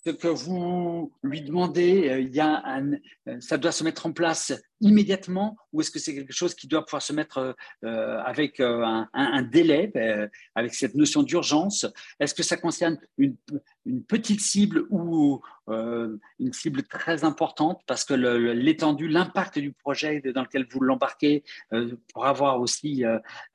ce 0.07 0.13
que 0.13 0.27
vous 0.27 1.11
lui 1.21 1.41
demandez, 1.41 2.09
euh, 2.09 2.21
il 2.21 2.33
y 2.33 2.39
a 2.39 2.63
euh, 2.79 3.41
ça 3.41 3.57
doit 3.57 3.73
se 3.73 3.83
mettre 3.83 4.05
en 4.05 4.13
place 4.13 4.53
immédiatement 4.79 5.57
ou 5.73 5.81
est-ce 5.81 5.91
que 5.91 5.99
c'est 5.99 6.13
quelque 6.13 6.33
chose 6.33 6.55
qui 6.55 6.67
doit 6.67 6.85
pouvoir 6.85 7.01
se 7.01 7.11
mettre 7.11 7.55
euh, 7.83 8.19
avec 8.19 8.61
un, 8.61 9.41
délai, 9.51 9.91
avec 10.55 10.75
cette 10.75 10.95
notion 10.95 11.23
d'urgence? 11.23 11.85
Est-ce 12.19 12.33
que 12.33 12.43
ça 12.43 12.55
concerne 12.55 12.97
une, 13.17 13.35
petite 14.07 14.41
cible 14.41 14.85
ou 14.89 15.41
une 15.67 16.53
cible 16.53 16.83
très 16.83 17.23
importante 17.23 17.81
parce 17.87 18.05
que 18.05 18.13
l'étendue, 18.13 19.07
l'impact 19.07 19.59
du 19.59 19.73
projet 19.73 20.21
dans 20.33 20.43
lequel 20.43 20.67
vous 20.69 20.81
l'embarquez 20.81 21.43
pour 22.13 22.25
avoir 22.25 22.61
aussi 22.61 23.03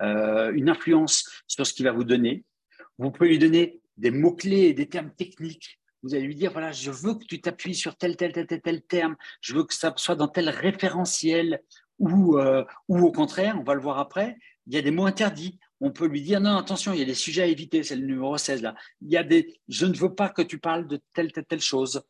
une 0.01 0.69
influence 0.69 1.31
sur 1.47 1.67
ce 1.67 1.73
qu'il 1.73 1.85
va 1.85 1.93
vous 1.93 2.05
donner? 2.05 2.45
Vous 2.99 3.11
pouvez 3.11 3.31
lui 3.31 3.39
donner 3.39 3.82
des 3.97 4.11
mots-clés 4.11 4.65
et 4.65 4.75
des 4.75 4.89
termes 4.89 5.13
techniques 5.15 5.79
vous 6.03 6.15
allez 6.15 6.25
lui 6.25 6.35
dire, 6.35 6.53
voilà, 6.53 6.73
je 6.73 6.91
veux 6.91 7.15
que 7.15 7.25
tu 7.25 7.41
t'appuies 7.41 7.75
sur 7.75 7.97
tel, 7.97 8.17
tel, 8.17 8.33
tel, 8.33 8.47
tel, 8.47 8.61
tel 8.61 8.83
terme, 8.83 9.17
je 9.41 9.55
veux 9.55 9.65
que 9.65 9.75
ça 9.75 9.93
soit 9.97 10.17
dans 10.17 10.29
tel 10.29 10.49
référentiel, 10.49 11.63
ou, 11.99 12.39
euh, 12.39 12.65
ou 12.89 12.99
au 12.99 13.13
contraire, 13.13 13.57
on 13.61 13.63
va 13.63 13.75
le 13.75 13.81
voir 13.81 13.99
après, 13.99 14.37
il 14.67 14.75
y 14.75 14.79
a 14.79 14.83
des 14.83 14.91
mots 14.91 15.07
interdits. 15.07 15.59
On 15.81 15.91
peut 15.91 16.07
lui 16.07 16.23
dire, 16.23 16.41
non, 16.41 16.57
attention, 16.57 16.93
il 16.93 16.99
y 16.99 17.03
a 17.03 17.07
des 17.07 17.15
sujets 17.15 17.43
à 17.43 17.47
éviter, 17.47 17.83
c'est 17.83 17.97
le 17.97 18.07
numéro 18.07 18.37
16 18.37 18.63
là. 18.63 18.75
Il 19.01 19.11
y 19.11 19.17
a 19.17 19.25
des, 19.25 19.61
je 19.69 19.87
ne 19.87 19.97
veux 19.97 20.15
pas 20.15 20.29
que 20.29 20.43
tu 20.43 20.59
parles 20.59 20.87
de 20.87 21.01
telle, 21.13 21.33
telle, 21.33 21.45
telle 21.45 21.61
chose. 21.61 22.03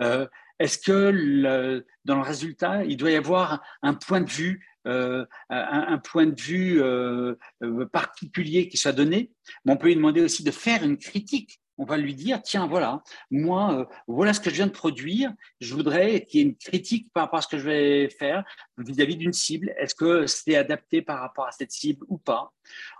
Euh, 0.00 0.26
est-ce 0.58 0.78
que 0.78 1.82
dans 2.04 2.16
le 2.16 2.22
résultat, 2.22 2.84
il 2.84 2.96
doit 2.96 3.10
y 3.10 3.16
avoir 3.16 3.62
un 3.82 3.94
point 3.94 4.20
de 4.20 4.30
vue 4.30 4.66
euh, 4.86 5.24
un, 5.50 5.98
point 5.98 6.26
de 6.26 6.40
vue 6.40 6.82
particulier 7.92 8.68
qui 8.68 8.76
soit 8.76 8.92
donné, 8.92 9.30
mais 9.64 9.72
on 9.72 9.76
peut 9.76 9.88
lui 9.88 9.96
demander 9.96 10.20
aussi 10.20 10.42
de 10.44 10.50
faire 10.50 10.82
une 10.82 10.98
critique. 10.98 11.60
On 11.76 11.84
va 11.84 11.96
lui 11.96 12.14
dire, 12.14 12.40
tiens, 12.42 12.68
voilà, 12.68 13.02
moi, 13.32 13.80
euh, 13.80 13.84
voilà 14.06 14.32
ce 14.32 14.40
que 14.40 14.48
je 14.48 14.54
viens 14.54 14.68
de 14.68 14.72
produire, 14.72 15.32
je 15.60 15.74
voudrais 15.74 16.24
qu'il 16.24 16.40
y 16.40 16.42
ait 16.42 16.46
une 16.46 16.56
critique 16.56 17.12
par 17.12 17.24
rapport 17.24 17.40
à 17.40 17.42
ce 17.42 17.48
que 17.48 17.58
je 17.58 17.64
vais 17.64 18.08
faire 18.10 18.44
vis-à-vis 18.78 19.16
d'une 19.16 19.32
cible. 19.32 19.74
Est-ce 19.78 19.94
que 19.94 20.26
c'est 20.26 20.54
adapté 20.54 21.02
par 21.02 21.18
rapport 21.18 21.46
à 21.46 21.50
cette 21.50 21.72
cible 21.72 22.04
ou 22.08 22.18
pas? 22.18 22.52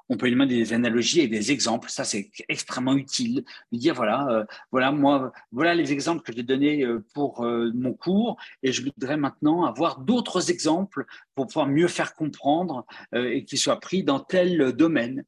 On 0.08 0.16
peut 0.16 0.26
lui 0.26 0.32
demander 0.32 0.56
des 0.56 0.72
analogies 0.72 1.20
et 1.20 1.28
des 1.28 1.50
exemples. 1.50 1.88
Ça, 1.88 2.04
c'est 2.04 2.30
extrêmement 2.48 2.94
utile. 2.94 3.44
Lui 3.72 3.78
dire 3.78 3.94
voilà, 3.94 4.28
euh, 4.28 4.44
voilà 4.70 4.92
moi, 4.92 5.32
voilà 5.52 5.74
les 5.74 5.92
exemples 5.92 6.22
que 6.22 6.32
j'ai 6.32 6.42
donnés 6.42 6.84
euh, 6.84 7.04
pour 7.14 7.44
euh, 7.44 7.70
mon 7.74 7.94
cours, 7.94 8.36
et 8.62 8.72
je 8.72 8.82
voudrais 8.82 9.16
maintenant 9.16 9.64
avoir 9.64 10.00
d'autres 10.00 10.50
exemples 10.50 11.06
pour 11.34 11.46
pouvoir 11.46 11.66
mieux 11.66 11.88
faire 11.88 12.14
comprendre 12.14 12.86
et 13.12 13.44
qu'ils 13.44 13.58
soient 13.58 13.80
pris 13.80 14.04
dans 14.04 14.20
tel 14.20 14.72
domaine. 14.72 15.24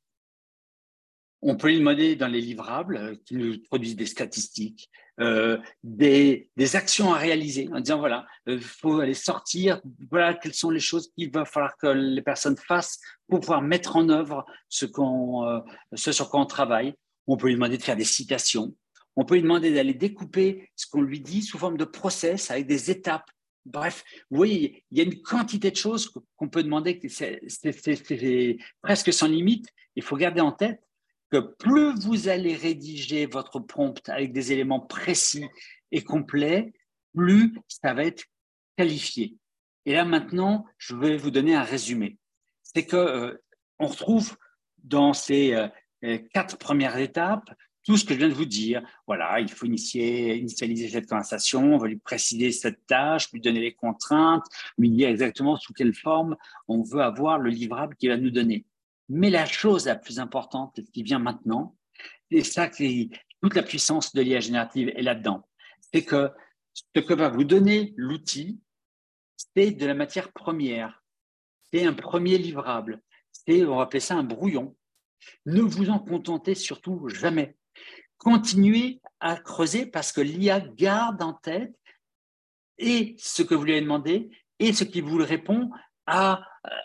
On 1.43 1.57
peut 1.57 1.69
lui 1.69 1.79
demander 1.79 2.17
dans 2.17 2.29
les 2.29 2.41
livrables 2.41 3.19
qui 3.25 3.37
nous 3.37 3.59
produisent 3.69 3.97
des 3.97 4.07
statistiques, 4.07 4.91
des, 5.19 6.51
des, 6.57 6.77
actions 6.77 7.15
à 7.15 7.19
réaliser 7.19 7.69
en 7.73 7.81
disant 7.81 7.99
voilà, 7.99 8.27
il 8.47 8.61
faut 8.61 9.01
aller 9.01 9.15
sortir, 9.15 9.81
voilà 10.11 10.35
quelles 10.35 10.55
sont 10.55 10.71
les 10.71 10.81
choses 10.81 11.11
qu'il 11.17 11.31
va 11.31 11.45
falloir 11.45 11.77
que 11.79 11.87
les 11.87 12.23
personnes 12.23 12.57
fassent 12.57 13.01
pour 13.29 13.41
pouvoir 13.41 13.63
mettre 13.63 13.97
en 13.97 14.09
œuvre 14.09 14.45
ce, 14.69 14.85
qu'on, 14.87 15.47
euh, 15.47 15.61
ce 15.95 16.13
sur 16.13 16.29
quoi 16.29 16.41
on 16.41 16.47
travaille. 16.47 16.95
On 17.27 17.37
peut 17.37 17.49
lui 17.49 17.55
demander 17.55 17.79
de 17.79 17.83
faire 17.83 17.97
des 17.97 18.05
citations. 18.05 18.75
On 19.17 19.25
peut 19.25 19.35
lui 19.37 19.43
demander 19.43 19.73
d'aller 19.73 19.95
découper 19.95 20.71
ce 20.77 20.87
qu'on 20.87 21.01
lui 21.01 21.21
dit 21.21 21.43
sous 21.43 21.59
forme 21.59 21.79
de 21.79 21.85
process 21.85 22.51
avec 22.51 22.67
des 22.67 22.91
étapes. 22.91 23.31
Bref, 23.65 24.05
vous 24.31 24.37
voyez, 24.37 24.85
il 24.91 24.99
y 24.99 25.01
a 25.01 25.05
une 25.05 25.23
quantité 25.23 25.71
de 25.71 25.77
choses 25.77 26.13
qu'on 26.37 26.49
peut 26.49 26.63
demander, 26.63 27.01
c'est 27.09 27.41
presque 28.83 29.13
sans 29.13 29.27
limite. 29.27 29.67
Il 29.97 30.03
faut 30.03 30.17
garder 30.17 30.41
en 30.41 30.53
tête 30.53 30.86
que 31.31 31.39
plus 31.39 31.99
vous 32.01 32.29
allez 32.29 32.55
rédiger 32.55 33.27
votre 33.27 33.61
prompt 33.61 34.09
avec 34.09 34.33
des 34.33 34.53
éléments 34.53 34.81
précis 34.81 35.47
et 35.93 36.03
complets, 36.03 36.73
plus 37.15 37.55
ça 37.69 37.95
va 37.95 38.05
être 38.05 38.25
qualifié. 38.77 39.35
Et 39.85 39.95
là 39.95 40.05
maintenant, 40.05 40.67
je 40.79 40.95
vais 40.95 41.17
vous 41.17 41.31
donner 41.31 41.55
un 41.55 41.63
résumé 41.63 42.19
c'est 42.77 42.85
que 42.85 42.97
euh, 42.97 43.43
on 43.79 43.87
retrouve 43.87 44.37
dans 44.85 45.15
ces 45.15 45.55
euh, 45.55 46.19
quatre 46.35 46.59
premières 46.59 46.99
étapes 46.99 47.51
tout 47.85 47.97
ce 47.97 48.05
que 48.05 48.15
je 48.15 48.19
viens 48.19 48.29
de 48.29 48.35
vous 48.35 48.45
dire. 48.45 48.83
Voilà, 49.07 49.41
il 49.41 49.49
faut 49.49 49.65
initier, 49.65 50.37
initialiser 50.37 50.89
cette 50.89 51.09
conversation, 51.09 51.75
on 51.75 51.79
va 51.79 51.87
lui 51.87 51.97
préciser 51.99 52.53
cette 52.53 52.85
tâche, 52.87 53.33
lui 53.33 53.41
donner 53.41 53.61
les 53.61 53.73
contraintes, 53.73 54.45
lui 54.77 54.91
dire 54.91 55.09
exactement 55.09 55.57
sous 55.57 55.73
quelle 55.73 55.95
forme 55.95 56.37
on 56.69 56.83
veut 56.83 57.01
avoir 57.01 57.39
le 57.39 57.49
livrable 57.49 57.97
qu'il 57.97 58.11
va 58.11 58.19
nous 58.19 58.31
donner. 58.31 58.67
Mais 59.09 59.31
la 59.31 59.47
chose 59.47 59.87
la 59.87 59.97
plus 59.97 60.19
importante 60.19 60.81
qui 60.93 61.03
vient 61.03 61.19
maintenant, 61.19 61.77
et 62.31 62.43
ça 62.43 62.69
toute 62.69 63.55
la 63.55 63.63
puissance 63.63 64.13
de 64.15 64.23
l'IA 64.23 64.41
générative 64.41 64.89
est 64.97 65.03
là-dedans, 65.03 65.47
c'est 65.93 66.05
que 66.05 66.31
ce 66.73 67.01
que 67.01 67.15
va 67.15 67.29
vous 67.29 67.45
donner 67.45 67.95
l'outil, 67.97 68.61
c'est 69.37 69.71
de 69.71 69.87
la 69.87 69.95
matière 69.95 70.33
première 70.33 71.03
c'est 71.73 71.85
un 71.85 71.93
premier 71.93 72.39
livrable. 72.39 73.03
C'est, 73.33 73.65
on 73.65 73.77
va 73.77 73.83
appeler 73.83 74.01
ça 74.01 74.15
un 74.15 74.23
brouillon. 74.23 74.77
Ne 75.45 75.63
vous 75.63 75.91
en 75.91 75.99
contentez 75.99 76.55
surtout 76.55 77.09
jamais. 77.09 77.57
Continuez 78.19 79.01
à 79.21 79.37
creuser 79.37 79.87
parce 79.87 80.13
que 80.13 80.21
l'IA 80.21 80.61
garde 80.61 81.23
en 81.23 81.35
tête 81.35 81.75
et 82.79 83.15
ce 83.19 83.43
que 83.43 83.55
vous 83.55 83.65
lui 83.65 83.73
avez 83.73 83.83
demandé 83.83 84.31
et 84.59 84.73
ce 84.73 84.85
qui 84.85 85.01
vous 85.01 85.17
répond 85.19 85.71
à, 86.07 86.43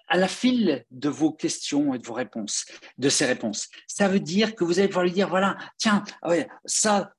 à 0.07 0.17
la 0.17 0.27
file 0.27 0.85
de 0.91 1.09
vos 1.09 1.31
questions 1.31 1.93
et 1.93 1.99
de 1.99 2.05
vos 2.05 2.13
réponses, 2.13 2.65
de 2.97 3.09
ces 3.09 3.25
réponses. 3.25 3.69
Ça 3.87 4.07
veut 4.07 4.19
dire 4.19 4.55
que 4.55 4.63
vous 4.63 4.79
allez 4.79 4.87
pouvoir 4.87 5.05
lui 5.05 5.11
dire, 5.11 5.29
voilà, 5.29 5.57
tiens, 5.77 6.03
ouais, 6.23 6.47
ça, 6.65 7.13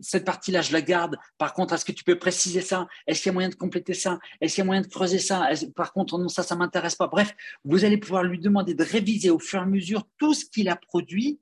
cette 0.00 0.24
partie-là, 0.24 0.62
je 0.62 0.72
la 0.72 0.82
garde. 0.82 1.16
Par 1.38 1.52
contre, 1.52 1.74
est-ce 1.74 1.84
que 1.84 1.92
tu 1.92 2.04
peux 2.04 2.18
préciser 2.18 2.60
ça? 2.60 2.86
Est-ce 3.06 3.22
qu'il 3.22 3.30
y 3.30 3.30
a 3.30 3.34
moyen 3.34 3.48
de 3.48 3.54
compléter 3.54 3.94
ça? 3.94 4.18
Est-ce 4.40 4.54
qu'il 4.54 4.62
y 4.62 4.64
a 4.64 4.66
moyen 4.66 4.82
de 4.82 4.86
creuser 4.86 5.18
ça? 5.18 5.48
Par 5.74 5.92
contre, 5.92 6.18
non, 6.18 6.28
ça, 6.28 6.42
ça 6.42 6.56
m'intéresse 6.56 6.94
pas. 6.94 7.08
Bref, 7.08 7.34
vous 7.64 7.84
allez 7.84 7.98
pouvoir 7.98 8.22
lui 8.22 8.38
demander 8.38 8.74
de 8.74 8.84
réviser 8.84 9.30
au 9.30 9.38
fur 9.38 9.60
et 9.60 9.62
à 9.62 9.66
mesure 9.66 10.04
tout 10.18 10.32
ce 10.32 10.44
qu'il 10.44 10.68
a 10.68 10.76
produit 10.76 11.40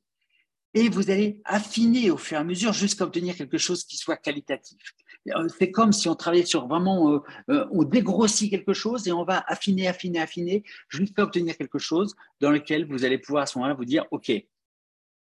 et 0.75 0.89
vous 0.89 1.11
allez 1.11 1.41
affiner 1.45 2.11
au 2.11 2.17
fur 2.17 2.37
et 2.37 2.41
à 2.41 2.45
mesure 2.45 2.73
jusqu'à 2.73 3.05
obtenir 3.05 3.37
quelque 3.37 3.59
chose 3.59 3.85
qui 3.85 3.97
soit 3.97 4.17
qualitatif. 4.17 4.81
Euh, 5.29 5.49
c'est 5.59 5.71
comme 5.71 5.93
si 5.93 6.09
on 6.09 6.15
travaillait 6.15 6.45
sur 6.45 6.67
vraiment, 6.67 7.13
euh, 7.13 7.19
euh, 7.51 7.67
on 7.71 7.83
dégrossit 7.83 8.51
quelque 8.51 8.73
chose 8.73 9.09
et 9.09 9.13
on 9.13 9.25
va 9.25 9.45
affiner, 9.47 9.89
affiner, 9.89 10.21
affiner 10.21 10.63
jusqu'à 10.89 11.23
obtenir 11.23 11.57
quelque 11.57 11.79
chose 11.79 12.15
dans 12.41 12.51
lequel 12.51 12.87
vous 12.87 13.05
allez 13.05 13.19
pouvoir 13.19 13.45
à 13.45 13.47
ce 13.47 13.59
moment-là 13.59 13.75
vous 13.75 13.85
dire, 13.85 14.05
OK, 14.11 14.33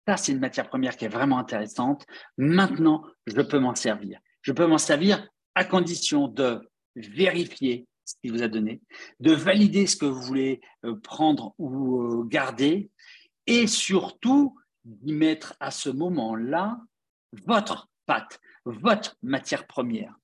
ça 0.07 0.17
c'est 0.17 0.33
une 0.33 0.41
matière 0.41 0.69
première 0.69 0.97
qui 0.97 1.05
est 1.05 1.09
vraiment 1.09 1.39
intéressante. 1.39 2.07
Maintenant, 2.39 3.05
je 3.27 3.41
peux 3.43 3.59
m'en 3.59 3.75
servir. 3.75 4.19
Je 4.41 4.53
peux 4.53 4.67
m'en 4.67 4.79
servir 4.79 5.27
à 5.55 5.65
condition 5.65 6.27
de 6.27 6.61
vérifier 6.97 7.87
ce 8.05 8.15
qu'il 8.21 8.33
vous 8.33 8.43
a 8.43 8.49
donné, 8.49 8.81
de 9.21 9.33
valider 9.33 9.87
ce 9.87 9.97
que 9.97 10.07
vous 10.07 10.21
voulez 10.21 10.61
prendre 11.05 11.55
ou 11.59 12.25
garder 12.25 12.91
et 13.47 13.67
surtout 13.69 14.59
d'y 14.85 15.13
mettre 15.13 15.55
à 15.61 15.71
ce 15.71 15.89
moment-là 15.89 16.81
votre 17.47 17.92
votre 18.65 19.17
matière 19.23 19.67
première. 19.67 20.15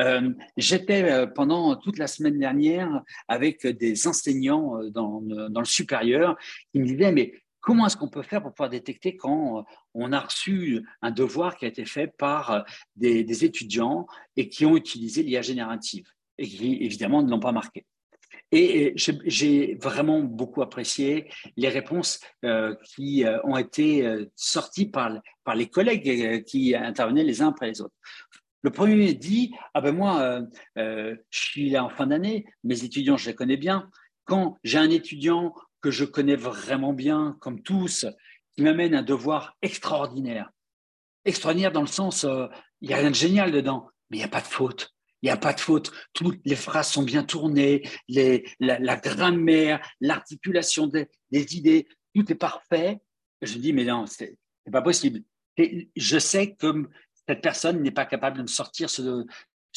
Euh, 0.00 0.32
j'étais 0.56 1.10
euh, 1.10 1.26
pendant 1.26 1.76
toute 1.76 1.98
la 1.98 2.06
semaine 2.06 2.38
dernière 2.38 3.02
avec 3.28 3.66
des 3.66 4.06
enseignants 4.06 4.80
euh, 4.80 4.90
dans, 4.90 5.20
dans, 5.20 5.60
le 5.60 5.66
supérieur 5.66 6.36
qui 6.72 6.80
me 6.80 6.86
disaient, 6.86 7.12
mais 7.12 7.32
comment 7.60 7.86
est-ce 7.86 7.96
qu'on 7.96 8.08
peut 8.08 8.22
faire 8.22 8.42
pour 8.42 8.54
pouvoir 8.54 8.70
détecter 8.70 9.16
quand 9.16 9.64
on 9.94 10.12
a 10.12 10.20
reçu 10.20 10.86
un 11.02 11.10
devoir 11.10 11.56
qui 11.56 11.64
a 11.64 11.68
été 11.68 11.84
fait 11.84 12.06
par 12.06 12.64
des, 12.94 13.24
des 13.24 13.44
étudiants 13.44 14.06
et 14.36 14.48
qui 14.48 14.64
ont 14.64 14.76
utilisé 14.76 15.22
l'IA 15.22 15.42
générative 15.42 16.08
et 16.38 16.46
qui 16.46 16.76
évidemment 16.82 17.22
ne 17.22 17.30
l'ont 17.30 17.40
pas 17.40 17.52
marqué? 17.52 17.84
Et 18.52 18.92
j'ai 18.96 19.74
vraiment 19.80 20.20
beaucoup 20.20 20.62
apprécié 20.62 21.30
les 21.56 21.68
réponses 21.68 22.20
euh, 22.44 22.74
qui 22.84 23.24
euh, 23.24 23.38
ont 23.44 23.56
été 23.56 24.06
euh, 24.06 24.26
sorties 24.36 24.86
par, 24.86 25.20
les 25.54 25.68
collègues 25.68 26.44
qui 26.44 26.74
intervenaient 26.74 27.24
les 27.24 27.42
uns 27.42 27.48
après 27.48 27.68
les 27.68 27.80
autres. 27.80 27.94
Le 28.62 28.70
premier 28.70 29.14
dit 29.14 29.54
Ah 29.74 29.80
ben 29.80 29.94
moi, 29.94 30.40
je 30.74 31.16
suis 31.30 31.70
là 31.70 31.84
en 31.84 31.88
fin 31.88 32.08
d'année, 32.08 32.46
mes 32.64 32.82
étudiants, 32.82 33.16
je 33.16 33.30
les 33.30 33.34
connais 33.34 33.56
bien. 33.56 33.88
Quand 34.24 34.58
j'ai 34.64 34.78
un 34.78 34.90
étudiant 34.90 35.54
que 35.80 35.92
je 35.92 36.04
connais 36.04 36.34
vraiment 36.34 36.92
bien, 36.92 37.36
comme 37.40 37.62
tous, 37.62 38.06
qui 38.56 38.62
m'amène 38.62 38.96
un 38.96 39.02
devoir 39.02 39.56
extraordinaire, 39.62 40.50
extraordinaire 41.24 41.70
dans 41.70 41.82
le 41.82 41.86
sens, 41.86 42.26
il 42.80 42.88
n'y 42.88 42.94
a 42.94 42.96
rien 42.96 43.10
de 43.10 43.14
génial 43.14 43.52
dedans, 43.52 43.88
mais 44.10 44.16
il 44.16 44.20
n'y 44.20 44.26
a 44.26 44.28
pas 44.28 44.40
de 44.40 44.46
faute 44.46 44.95
il 45.22 45.26
n'y 45.26 45.30
a 45.30 45.36
pas 45.36 45.52
de 45.52 45.60
faute. 45.60 45.92
Toutes 46.12 46.40
les 46.44 46.56
phrases 46.56 46.88
sont 46.88 47.02
bien 47.02 47.24
tournées, 47.24 47.88
la, 48.08 48.96
grammaire, 48.96 49.80
l'articulation 50.00 50.86
des, 50.86 51.08
idées, 51.32 51.88
tout 52.14 52.30
est 52.30 52.36
parfait. 52.36 52.98
Je 53.42 53.58
dis, 53.58 53.72
mais 53.72 53.84
non, 53.84 54.06
c'est 54.06 54.36
pas 54.70 54.82
possible. 54.82 55.22
Je 55.96 56.18
sais 56.18 56.54
que 56.54 56.88
cette 57.28 57.40
personne 57.40 57.82
n'est 57.82 57.90
pas 57.90 58.06
capable 58.06 58.38
de 58.38 58.42
me 58.42 58.46
sortir 58.46 58.90
ce, 58.90 59.26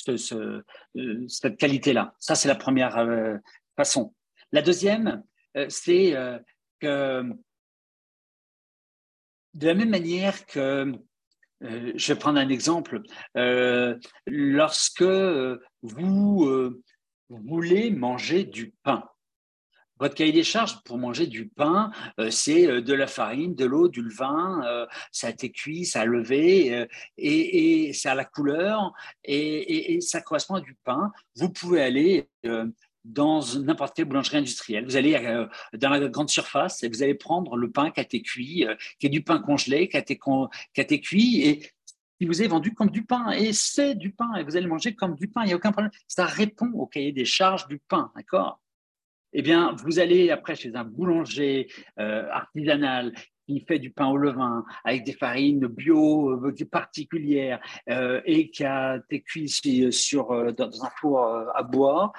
euh, 0.09 1.27
cette 1.27 1.57
qualité-là. 1.57 2.13
Ça, 2.19 2.35
c'est 2.35 2.47
la 2.47 2.55
première 2.55 2.97
euh, 2.97 3.37
façon. 3.75 4.13
La 4.51 4.61
deuxième, 4.61 5.23
euh, 5.57 5.67
c'est 5.69 6.15
que 6.79 7.23
de 9.53 9.67
la 9.67 9.73
même 9.73 9.89
manière 9.89 10.45
que 10.45 10.93
euh, 11.64 11.91
je 11.95 12.14
vais 12.14 12.20
prendre 12.20 12.39
un 12.39 12.49
exemple. 12.49 13.01
Euh, 13.38 13.97
lorsque 14.28 15.01
euh, 15.01 15.60
vous 15.82 16.74
voulez 17.30 17.91
manger 17.91 18.43
du 18.43 18.74
pain, 18.84 19.03
votre 19.99 20.16
cahier 20.16 20.32
des 20.32 20.45
charges 20.45 20.82
pour 20.84 20.97
manger 20.97 21.28
du 21.28 21.49
pain, 21.49 21.91
c'est 22.30 22.82
de 22.82 22.93
la 22.93 23.05
farine, 23.05 23.53
de 23.53 23.66
l'eau, 23.66 23.89
du 23.89 24.01
levain, 24.01 24.88
ça 25.12 25.28
a 25.28 25.30
été 25.30 25.51
cuit, 25.51 25.84
ça 25.84 26.01
a 26.01 26.05
levé, 26.05 26.88
et, 27.18 27.91
ça 27.91 28.14
a 28.14 28.16
la 28.16 28.24
couleur, 28.24 28.93
et, 29.26 29.93
et, 29.93 29.99
ça 29.99 30.22
correspond 30.22 30.55
à 30.55 30.62
du 30.62 30.78
pain. 30.86 31.12
Vous 31.36 31.49
pouvez 31.49 31.82
aller 31.82 32.30
dans 33.06 33.41
n'importe 33.58 33.95
quelle 33.95 34.06
boulangerie 34.06 34.38
industrielle. 34.38 34.86
Vous 34.86 34.95
allez 34.95 35.16
euh, 35.16 35.47
dans 35.74 35.89
la 35.89 36.08
grande 36.08 36.30
surface 36.30 36.84
et 36.84 36.89
vous 36.89 37.02
allez 37.04 37.16
prendre 37.16 37.56
le 37.56 37.72
pain 37.72 37.91
qui 37.91 38.00
a 38.00 38.04
été 38.04 38.22
cuit, 38.22 38.66
euh, 38.66 38.76
qui 39.00 39.08
est 39.08 39.10
du 39.10 39.24
pain 39.24 39.39
congelé, 39.39 39.88
qui 39.88 39.97
a 39.97 40.00
été, 40.00 40.20
cuit 41.00 41.41
et 41.41 41.72
qui 42.20 42.26
vous 42.26 42.41
est 42.41 42.47
vendu 42.47 42.74
comme 42.74 42.89
du 42.89 43.04
pain. 43.04 43.32
Et 43.32 43.54
c'est 43.54 43.95
du 43.95 44.12
pain 44.12 44.36
et 44.36 44.43
vous 44.43 44.58
allez 44.58 44.68
manger 44.68 44.95
comme 44.95 45.16
du 45.16 45.28
pain. 45.28 45.43
Il 45.43 45.47
n'y 45.47 45.54
a 45.54 45.56
aucun 45.56 45.72
problème. 45.72 45.91
Ça 46.08 46.26
répond 46.26 46.72
au 46.74 46.88
cahier 46.88 47.12
des 47.12 47.26
charges 47.26 47.68
du 47.68 47.80
pain, 47.80 48.12
d'accord? 48.16 48.62
Eh 49.32 49.41
bien, 49.43 49.76
vous 49.84 50.00
allez 50.00 50.32
après 50.32 50.56
chez 50.56 50.76
un 50.76 50.84
boulanger 50.84 51.72
euh, 52.00 52.28
artisanal 52.32 53.14
qui 53.50 53.66
fait 53.68 53.80
du 53.80 53.89
pain 53.89 54.08
au 54.08 54.18
levain 54.18 54.64
avec 54.84 55.04
des 55.04 55.14
farines 55.14 55.66
bio 55.66 56.32
euh, 56.32 56.66
particulières 56.70 57.60
euh, 57.89 58.22
et 58.26 58.52
qui 58.52 58.64
a 58.64 58.97
été 58.97 59.22
cuit 59.22 59.50
sur, 59.91 60.32
euh, 60.32 60.52
dans 60.52 60.84
un 60.84 60.89
four 61.00 61.20
à 61.56 61.64
bois, 61.64 62.12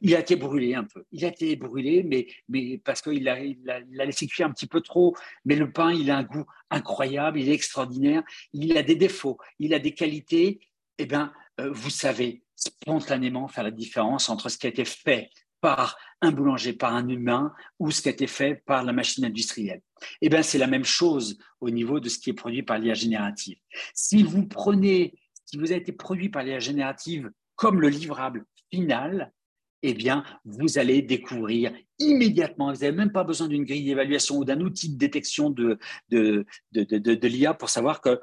il 0.00 0.14
a 0.14 0.20
été 0.20 0.36
brûlé 0.36 0.74
un 0.74 0.84
peu. 0.84 1.04
Il 1.10 1.24
a 1.24 1.28
été 1.28 1.56
brûlé, 1.56 2.02
mais, 2.04 2.26
mais 2.48 2.78
parce 2.78 3.02
qu'il 3.02 3.28
a, 3.28 3.40
il 3.40 3.68
a, 3.68 4.04
laissé 4.04 4.26
cuire 4.26 4.46
un 4.46 4.52
petit 4.52 4.66
peu 4.66 4.80
trop. 4.80 5.16
Mais 5.44 5.56
le 5.56 5.72
pain, 5.72 5.92
il 5.92 6.10
a 6.10 6.18
un 6.18 6.22
goût 6.22 6.44
incroyable, 6.70 7.40
il 7.40 7.48
est 7.48 7.54
extraordinaire. 7.54 8.22
Il 8.52 8.76
a 8.76 8.82
des 8.82 8.96
défauts, 8.96 9.38
il 9.58 9.74
a 9.74 9.78
des 9.78 9.92
qualités. 9.92 10.60
Eh 10.98 11.06
bien, 11.06 11.32
vous 11.58 11.90
savez 11.90 12.42
spontanément 12.54 13.48
faire 13.48 13.64
la 13.64 13.70
différence 13.70 14.28
entre 14.28 14.48
ce 14.48 14.58
qui 14.58 14.66
a 14.66 14.70
été 14.70 14.84
fait 14.84 15.30
par 15.64 15.96
un 16.20 16.30
boulanger, 16.30 16.74
par 16.74 16.94
un 16.94 17.08
humain, 17.08 17.50
ou 17.78 17.90
ce 17.90 18.02
qui 18.02 18.08
a 18.10 18.12
été 18.12 18.26
fait 18.26 18.62
par 18.66 18.84
la 18.84 18.92
machine 18.92 19.24
industrielle. 19.24 19.80
Eh 20.20 20.28
bien, 20.28 20.42
c'est 20.42 20.58
la 20.58 20.66
même 20.66 20.84
chose 20.84 21.38
au 21.58 21.70
niveau 21.70 22.00
de 22.00 22.10
ce 22.10 22.18
qui 22.18 22.28
est 22.28 22.34
produit 22.34 22.62
par 22.62 22.78
l'IA 22.78 22.92
générative. 22.92 23.56
Si 23.94 24.22
vous 24.22 24.46
prenez, 24.46 25.14
si 25.46 25.56
vous 25.56 25.72
avez 25.72 25.80
été 25.80 25.92
produit 25.92 26.28
par 26.28 26.42
l'IA 26.42 26.58
générative 26.58 27.30
comme 27.56 27.80
le 27.80 27.88
livrable 27.88 28.44
final, 28.70 29.32
eh 29.80 29.94
bien, 29.94 30.22
vous 30.44 30.76
allez 30.76 31.00
découvrir 31.00 31.72
immédiatement, 31.98 32.70
vous 32.70 32.80
n'avez 32.80 32.94
même 32.94 33.12
pas 33.12 33.24
besoin 33.24 33.48
d'une 33.48 33.64
grille 33.64 33.86
d'évaluation 33.86 34.36
ou 34.36 34.44
d'un 34.44 34.60
outil 34.60 34.92
de 34.92 34.98
détection 34.98 35.48
de, 35.48 35.78
de, 36.10 36.44
de, 36.72 36.84
de 36.98 37.26
l'IA 37.26 37.54
pour 37.54 37.70
savoir 37.70 38.02
que 38.02 38.20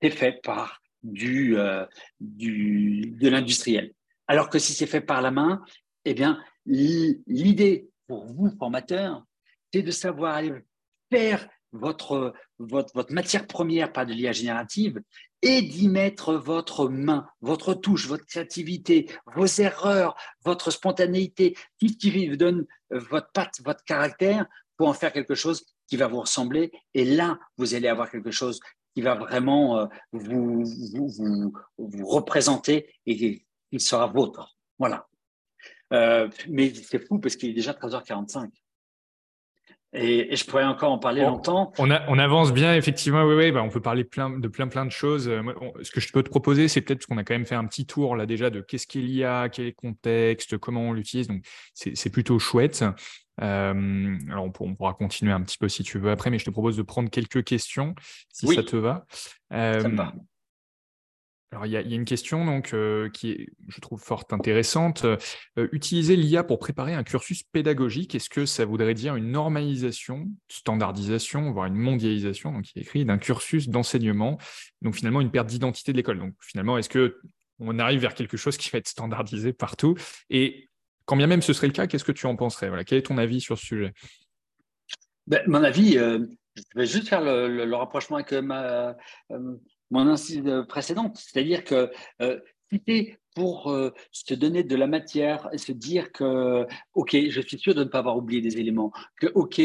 c'est 0.00 0.10
fait 0.10 0.40
par 0.40 0.80
du, 1.02 1.58
euh, 1.58 1.84
du, 2.20 3.12
de 3.20 3.28
l'industriel. 3.28 3.92
Alors 4.28 4.50
que 4.50 4.60
si 4.60 4.72
c'est 4.72 4.86
fait 4.86 5.00
par 5.00 5.20
la 5.20 5.32
main, 5.32 5.64
eh 6.04 6.14
bien, 6.14 6.40
l'idée 6.66 7.88
pour 8.06 8.26
vous, 8.26 8.50
formateurs, 8.58 9.24
c'est 9.72 9.82
de 9.82 9.90
savoir 9.90 10.42
faire 11.10 11.48
votre, 11.72 12.32
votre, 12.58 13.12
matière 13.12 13.46
première 13.46 13.92
par 13.92 14.06
de 14.06 14.12
l'IA 14.12 14.32
générative 14.32 15.00
et 15.42 15.62
d'y 15.62 15.88
mettre 15.88 16.34
votre 16.34 16.88
main, 16.88 17.28
votre 17.40 17.74
touche, 17.74 18.06
votre 18.06 18.24
créativité, 18.26 19.10
vos 19.34 19.46
erreurs, 19.46 20.16
votre 20.44 20.70
spontanéité, 20.70 21.56
tout 21.80 21.88
ce 21.88 21.96
qui 21.96 22.28
vous 22.28 22.36
donne 22.36 22.66
votre 22.90 23.30
patte, 23.32 23.60
votre 23.64 23.84
caractère 23.84 24.46
pour 24.76 24.88
en 24.88 24.94
faire 24.94 25.12
quelque 25.12 25.34
chose 25.34 25.64
qui 25.88 25.96
va 25.96 26.08
vous 26.08 26.20
ressembler. 26.20 26.72
Et 26.94 27.04
là, 27.04 27.38
vous 27.56 27.74
allez 27.74 27.88
avoir 27.88 28.10
quelque 28.10 28.30
chose 28.30 28.60
qui 28.94 29.02
va 29.02 29.14
vraiment 29.14 29.78
euh, 29.78 29.86
vous, 30.12 30.64
vous, 30.64 31.52
vous, 31.76 32.06
représenter 32.06 32.94
et 33.04 33.16
qui 33.16 33.80
sera 33.80 34.06
vôtre. 34.06 34.56
Voilà. 34.78 35.06
Euh, 35.92 36.28
mais 36.48 36.72
c'est 36.74 36.98
fou 37.06 37.18
parce 37.18 37.36
qu'il 37.36 37.50
est 37.50 37.54
déjà 37.54 37.72
13h45. 37.72 38.50
Et, 39.92 40.34
je 40.36 40.44
pourrais 40.44 40.64
encore 40.64 40.92
en 40.92 40.98
parler 40.98 41.22
longtemps. 41.22 41.72
On, 41.78 41.90
on, 41.90 42.18
avance 42.18 42.52
bien, 42.52 42.74
effectivement. 42.74 43.24
Oui, 43.24 43.34
oui 43.34 43.52
bah, 43.52 43.62
on 43.62 43.70
peut 43.70 43.80
parler 43.80 44.04
plein, 44.04 44.30
de 44.30 44.48
plein, 44.48 44.68
plein 44.68 44.84
de 44.84 44.90
choses. 44.90 45.28
Euh, 45.28 45.42
ce 45.82 45.90
que 45.90 46.00
je 46.00 46.12
peux 46.12 46.22
te 46.22 46.28
proposer, 46.28 46.68
c'est 46.68 46.82
peut-être 46.82 47.06
qu'on 47.06 47.16
a 47.16 47.24
quand 47.24 47.34
même 47.34 47.46
fait 47.46 47.54
un 47.54 47.64
petit 47.64 47.86
tour 47.86 48.14
là 48.14 48.26
déjà 48.26 48.50
de 48.50 48.60
qu'est-ce 48.60 48.86
qu'il 48.86 49.10
y 49.10 49.24
a, 49.24 49.48
quel 49.48 49.66
est 49.66 49.68
le 49.68 49.74
contexte, 49.74 50.58
comment 50.58 50.82
on 50.82 50.92
l'utilise. 50.92 51.28
Donc, 51.28 51.44
c'est 51.72 52.10
plutôt 52.10 52.38
chouette. 52.38 52.84
Euh, 53.40 54.18
alors, 54.30 54.50
on, 54.60 54.74
pourra 54.74 54.94
continuer 54.94 55.32
un 55.32 55.42
petit 55.42 55.58
peu 55.58 55.68
si 55.68 55.82
tu 55.82 55.98
veux 55.98 56.10
après, 56.10 56.30
mais 56.30 56.38
je 56.38 56.44
te 56.44 56.50
propose 56.50 56.76
de 56.76 56.82
prendre 56.82 57.08
quelques 57.08 57.44
questions, 57.44 57.94
si 58.32 58.48
ça 58.48 58.62
te 58.62 58.76
va. 58.76 59.06
ça 59.50 59.88
me 59.88 59.96
va. 59.96 60.12
Euh, 61.56 61.60
alors, 61.60 61.66
il 61.66 61.72
y, 61.72 61.76
a, 61.76 61.80
une 61.80 62.04
question 62.04 62.44
donc, 62.44 62.72
euh, 62.72 63.08
qui 63.10 63.30
est, 63.30 63.48
je 63.68 63.80
trouve, 63.80 64.00
fort 64.00 64.24
intéressante. 64.30 65.06
utiliser 65.56 66.16
l'IA 66.16 66.44
pour 66.44 66.58
préparer 66.58 66.94
un 66.94 67.02
cursus 67.02 67.42
pédagogique, 67.42 68.14
est-ce 68.14 68.30
que 68.30 68.46
ça 68.46 68.64
voudrait 68.64 68.94
dire 68.94 69.16
une 69.16 69.30
normalisation, 69.30 70.28
standardisation, 70.48 71.50
voire 71.52 71.66
une 71.66 71.76
mondialisation, 71.76 72.52
donc 72.52 72.70
il 72.74 72.78
est 72.78 72.82
écrit, 72.82 73.04
d'un 73.04 73.18
cursus 73.18 73.68
d'enseignement, 73.68 74.38
donc 74.82 74.94
finalement 74.96 75.20
une 75.20 75.30
perte 75.30 75.48
d'identité 75.48 75.92
de 75.92 75.96
l'école? 75.96 76.18
Donc 76.18 76.34
finalement, 76.40 76.78
est-ce 76.78 76.88
que 76.88 77.20
on 77.58 77.78
arrive 77.78 78.00
vers 78.00 78.14
quelque 78.14 78.36
chose 78.36 78.56
qui 78.56 78.70
va 78.70 78.78
être 78.78 78.88
standardisé 78.88 79.52
partout? 79.52 79.96
Et 80.28 80.68
quand 81.06 81.16
bien 81.16 81.26
même 81.26 81.42
ce 81.42 81.52
serait 81.52 81.68
le 81.68 81.72
cas, 81.72 81.86
qu'est-ce 81.86 82.04
que 82.04 82.12
tu 82.12 82.26
en 82.26 82.36
penserais? 82.36 82.68
Voilà, 82.68 82.84
Quel 82.84 82.98
est 82.98 83.02
ton 83.02 83.18
avis 83.18 83.40
sur 83.40 83.58
ce 83.58 83.64
sujet? 83.64 83.92
Ben, 85.26 85.42
Mon 85.46 85.64
avis, 85.64 85.96
euh, 85.96 86.26
je 86.56 86.78
vais 86.78 86.86
juste 86.86 87.08
faire 87.08 87.22
le, 87.22 87.74
rapprochement 87.74 88.16
avec 88.16 88.32
ma, 88.32 88.94
euh, 89.30 89.56
mon 89.90 90.06
incise 90.06 90.42
précédente. 90.68 91.16
C'est-à-dire 91.16 91.64
que 91.64 91.90
euh, 92.20 92.40
pour 93.34 93.72
se 94.10 94.34
donner 94.34 94.64
de 94.64 94.74
la 94.74 94.88
matière 94.88 95.48
et 95.52 95.58
se 95.58 95.70
dire 95.70 96.10
que, 96.10 96.66
OK, 96.94 97.16
je 97.28 97.40
suis 97.40 97.58
sûr 97.58 97.74
de 97.74 97.84
ne 97.84 97.88
pas 97.88 98.00
avoir 98.00 98.16
oublié 98.16 98.40
des 98.40 98.58
éléments, 98.58 98.90
que, 99.20 99.28
OK, 99.34 99.60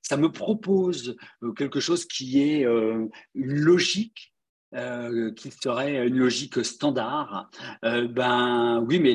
ça 0.00 0.16
me 0.16 0.32
propose 0.32 1.14
quelque 1.56 1.78
chose 1.78 2.06
qui 2.06 2.40
est 2.40 2.62
une 2.62 3.10
logique, 3.34 4.32
qui 4.72 5.50
serait 5.50 6.06
une 6.06 6.16
logique 6.16 6.64
standard, 6.64 7.50
ben 7.82 8.82
oui, 8.88 8.98
mais 8.98 9.14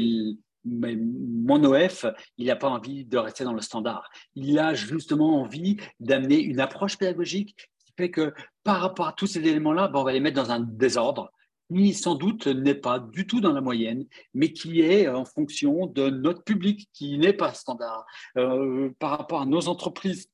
mais 0.66 0.96
mon 0.96 1.64
OF, 1.64 2.06
il 2.38 2.48
n'a 2.48 2.56
pas 2.56 2.70
envie 2.70 3.06
de 3.06 3.18
rester 3.18 3.44
dans 3.44 3.54
le 3.54 3.62
standard. 3.62 4.10
Il 4.36 4.58
a 4.60 4.74
justement 4.74 5.42
envie 5.42 5.78
d'amener 6.00 6.40
une 6.40 6.60
approche 6.60 6.98
pédagogique 6.98 7.70
fait 7.98 8.12
que 8.12 8.34
par 8.64 8.82
rapport 8.82 9.08
à 9.08 9.14
tous 9.14 9.28
ces 9.28 9.40
éléments-là, 9.40 9.88
ben, 9.88 10.00
on 10.00 10.04
va 10.04 10.14
les 10.14 10.20
mettre 10.20 10.42
dans 10.42 10.52
un 10.52 10.60
désordre 10.60 11.32
qui 11.74 11.94
sans 11.94 12.16
doute 12.16 12.48
n'est 12.48 12.76
pas 12.76 13.00
du 13.00 13.26
tout 13.26 13.42
dans 13.42 13.54
la 13.54 13.62
moyenne, 13.62 14.06
mais 14.34 14.54
qui 14.54 14.82
est 14.82 15.08
en 15.08 15.26
fonction 15.26 15.88
de 15.88 16.10
notre 16.10 16.44
public 16.44 16.90
qui 16.94 17.18
n'est 17.18 17.34
pas 17.34 17.54
standard, 17.54 18.06
euh, 18.38 18.92
par 19.00 19.12
rapport 19.12 19.42
à 19.42 19.46
nos 19.46 19.68
entreprises 19.68 20.30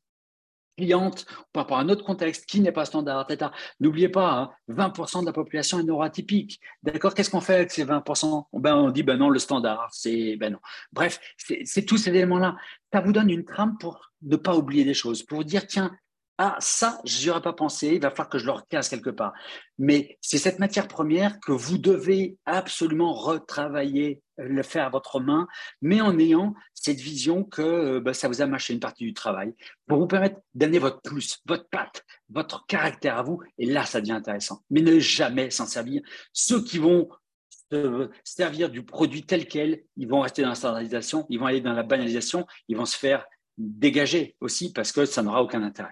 cliente 0.80 1.26
par 1.52 1.64
rapport 1.64 1.78
à 1.78 1.82
un 1.82 1.90
autre 1.90 2.06
contexte 2.06 2.46
qui 2.46 2.62
n'est 2.62 2.72
pas 2.72 2.86
standard, 2.86 3.28
N'oubliez 3.80 4.10
pas, 4.10 4.52
20% 4.70 5.18
hein, 5.18 5.22
de 5.22 5.26
la 5.26 5.34
population 5.34 5.80
est 5.80 5.84
neuroatypique. 5.84 6.60
D'accord? 6.84 7.14
Qu'est-ce 7.14 7.30
qu'on 7.30 7.42
fait 7.42 7.56
avec 7.56 7.72
ces 7.72 7.86
20% 7.86 8.46
ben, 8.54 8.76
On 8.76 8.90
dit, 8.90 9.04
ben 9.04 9.18
non, 9.18 9.30
le 9.30 9.40
standard, 9.40 9.90
c'est, 9.92 10.38
ben 10.38 10.54
non. 10.54 10.60
Bref, 10.94 11.20
c'est 11.38 11.86
tous 11.86 11.98
ces 11.98 12.12
éléments-là. 12.12 12.56
Ça 12.94 13.02
vous 13.02 13.12
donne 13.12 13.30
une 13.30 13.46
trame 13.46 13.78
pour 13.78 14.12
ne 14.22 14.38
pas 14.38 14.56
oublier 14.56 14.86
des 14.86 14.94
choses, 14.94 15.24
pour 15.24 15.44
dire, 15.44 15.68
tiens, 15.68 15.92
ah, 16.42 16.56
ça, 16.62 17.02
je 17.04 17.22
n'y 17.22 17.30
aurais 17.30 17.42
pas 17.42 17.52
pensé, 17.52 17.88
il 17.96 18.02
va 18.02 18.12
falloir 18.12 18.30
que 18.30 18.38
je 18.38 18.46
le 18.46 18.54
recasse 18.54 18.88
quelque 18.88 19.10
part. 19.10 19.34
Mais 19.78 20.18
c'est 20.22 20.38
cette 20.38 20.58
matière 20.58 20.88
première 20.88 21.38
que 21.42 21.52
vous 21.52 21.78
devez 21.78 22.38
absolument 22.46 23.12
retravailler, 23.12 24.22
euh, 24.40 24.46
le 24.48 24.64
faire 24.64 24.86
à 24.86 24.90
votre 24.90 25.20
main, 25.20 25.50
mais 25.82 26.00
en 26.00 26.18
ayant 26.18 26.56
cette 26.74 27.02
vision 27.02 27.44
que 27.44 27.62
euh, 27.62 28.00
bah, 28.00 28.14
ça 28.14 28.30
vous 28.30 28.42
a 28.42 28.46
mâché 28.46 28.74
une 28.74 28.80
partie 28.80 29.04
du 29.04 29.14
travail 29.14 29.54
pour 29.86 30.00
vous 30.00 30.08
permettre 30.08 30.40
d'amener 30.54 30.80
votre 30.80 31.02
plus, 31.02 31.40
votre 31.46 31.68
patte, 31.68 32.06
votre 32.30 32.66
caractère 32.68 33.18
à 33.18 33.24
vous. 33.24 33.42
Et 33.58 33.66
là, 33.66 33.86
ça 33.86 34.00
devient 34.00 34.14
intéressant. 34.14 34.64
Mais 34.70 34.82
ne 34.82 34.98
jamais 34.98 35.50
s'en 35.50 35.66
servir. 35.66 36.02
Ceux 36.32 36.64
qui 36.64 36.78
vont 36.78 37.10
se 37.70 38.10
servir 38.24 38.70
du 38.70 38.86
produit 38.86 39.26
tel 39.26 39.46
quel, 39.46 39.84
ils 39.98 40.08
vont 40.08 40.22
rester 40.22 40.44
dans 40.44 40.50
la 40.50 40.56
standardisation, 40.56 41.26
ils 41.30 41.38
vont 41.38 41.48
aller 41.48 41.60
dans 41.60 41.74
la 41.74 41.84
banalisation, 41.84 42.48
ils 42.70 42.78
vont 42.78 42.86
se 42.86 42.98
faire 42.98 43.26
dégager 43.58 44.38
aussi 44.40 44.72
parce 44.72 44.94
que 44.94 45.04
ça 45.04 45.22
n'aura 45.22 45.44
aucun 45.44 45.64
intérêt. 45.64 45.92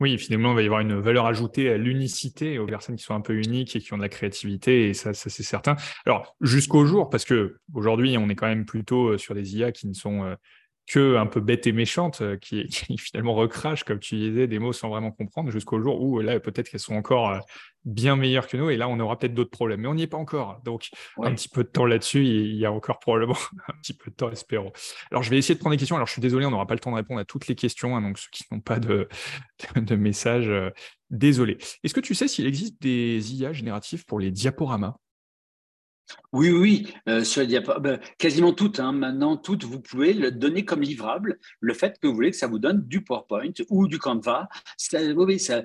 Oui, 0.00 0.18
finalement, 0.18 0.50
il 0.50 0.56
va 0.56 0.62
y 0.62 0.66
avoir 0.66 0.80
une 0.80 0.98
valeur 0.98 1.26
ajoutée 1.26 1.70
à 1.70 1.78
l'unicité, 1.78 2.58
aux 2.58 2.66
personnes 2.66 2.96
qui 2.96 3.04
sont 3.04 3.14
un 3.14 3.20
peu 3.20 3.34
uniques 3.34 3.76
et 3.76 3.80
qui 3.80 3.92
ont 3.92 3.96
de 3.96 4.02
la 4.02 4.08
créativité, 4.08 4.88
et 4.88 4.94
ça, 4.94 5.14
c'est 5.14 5.30
certain. 5.30 5.76
Alors, 6.04 6.34
jusqu'au 6.40 6.84
jour, 6.84 7.08
parce 7.08 7.24
que 7.24 7.58
aujourd'hui, 7.72 8.16
on 8.18 8.28
est 8.28 8.34
quand 8.34 8.48
même 8.48 8.64
plutôt 8.64 9.10
euh, 9.10 9.18
sur 9.18 9.34
des 9.34 9.56
IA 9.56 9.70
qui 9.70 9.86
ne 9.86 9.94
sont 9.94 10.24
euh, 10.24 10.34
que 10.86 11.16
un 11.16 11.26
peu 11.26 11.40
bête 11.40 11.66
et 11.66 11.72
méchante, 11.72 12.20
euh, 12.20 12.36
qui, 12.40 12.68
finalement 12.98 13.34
recrache, 13.34 13.84
comme 13.84 13.98
tu 13.98 14.16
disais, 14.16 14.46
des 14.46 14.58
mots 14.58 14.72
sans 14.72 14.88
vraiment 14.88 15.10
comprendre, 15.10 15.50
jusqu'au 15.50 15.80
jour 15.80 16.00
où 16.00 16.20
là, 16.20 16.38
peut-être 16.40 16.68
qu'elles 16.68 16.80
sont 16.80 16.94
encore 16.94 17.30
euh, 17.30 17.38
bien 17.84 18.16
meilleures 18.16 18.46
que 18.46 18.56
nous, 18.56 18.70
et 18.70 18.76
là, 18.76 18.88
on 18.88 18.98
aura 19.00 19.18
peut-être 19.18 19.34
d'autres 19.34 19.50
problèmes. 19.50 19.80
Mais 19.80 19.88
on 19.88 19.94
n'y 19.94 20.02
est 20.02 20.08
pas 20.08 20.16
encore. 20.16 20.60
Donc, 20.64 20.88
un 21.22 21.34
petit 21.34 21.48
peu 21.48 21.64
de 21.64 21.68
temps 21.68 21.86
là-dessus, 21.86 22.24
il 22.24 22.56
y 22.56 22.66
a 22.66 22.72
encore 22.72 22.98
probablement 22.98 23.36
un 23.68 23.74
petit 23.82 23.94
peu 23.94 24.10
de 24.10 24.16
temps, 24.16 24.30
espérons. 24.30 24.72
Alors, 25.10 25.22
je 25.22 25.30
vais 25.30 25.38
essayer 25.38 25.54
de 25.54 25.60
prendre 25.60 25.74
des 25.74 25.78
questions. 25.78 25.96
Alors, 25.96 26.06
je 26.08 26.12
suis 26.12 26.22
désolé, 26.22 26.46
on 26.46 26.50
n'aura 26.50 26.66
pas 26.66 26.74
le 26.74 26.80
temps 26.80 26.90
de 26.90 26.96
répondre 26.96 27.20
à 27.20 27.24
toutes 27.24 27.46
les 27.46 27.54
questions, 27.54 27.96
hein, 27.96 28.02
donc 28.02 28.18
ceux 28.18 28.30
qui 28.32 28.44
n'ont 28.50 28.60
pas 28.60 28.78
de, 28.78 29.08
de 29.76 29.96
messages, 29.96 30.48
euh, 30.48 30.70
désolé. 31.10 31.58
Est-ce 31.82 31.94
que 31.94 32.00
tu 32.00 32.14
sais 32.14 32.28
s'il 32.28 32.46
existe 32.46 32.80
des 32.80 33.34
IA 33.34 33.52
génératifs 33.52 34.04
pour 34.04 34.18
les 34.18 34.30
diaporamas? 34.30 34.96
Oui, 36.32 36.50
oui, 36.50 36.94
euh, 37.08 37.22
sur 37.22 37.42
les 37.42 37.60
ben, 37.60 38.00
quasiment 38.18 38.52
toutes. 38.52 38.80
Hein. 38.80 38.92
maintenant, 38.92 39.36
toutes, 39.36 39.64
vous 39.64 39.80
pouvez 39.80 40.12
le 40.12 40.30
donner 40.30 40.64
comme 40.64 40.82
livrable. 40.82 41.38
Le 41.60 41.74
fait 41.74 41.98
que 42.00 42.06
vous 42.06 42.14
voulez 42.14 42.30
que 42.30 42.36
ça 42.36 42.46
vous 42.46 42.58
donne 42.58 42.82
du 42.82 43.02
PowerPoint 43.02 43.52
ou 43.70 43.86
du 43.86 43.98
Canva, 43.98 44.48
oui, 44.92 45.38
ça, 45.38 45.62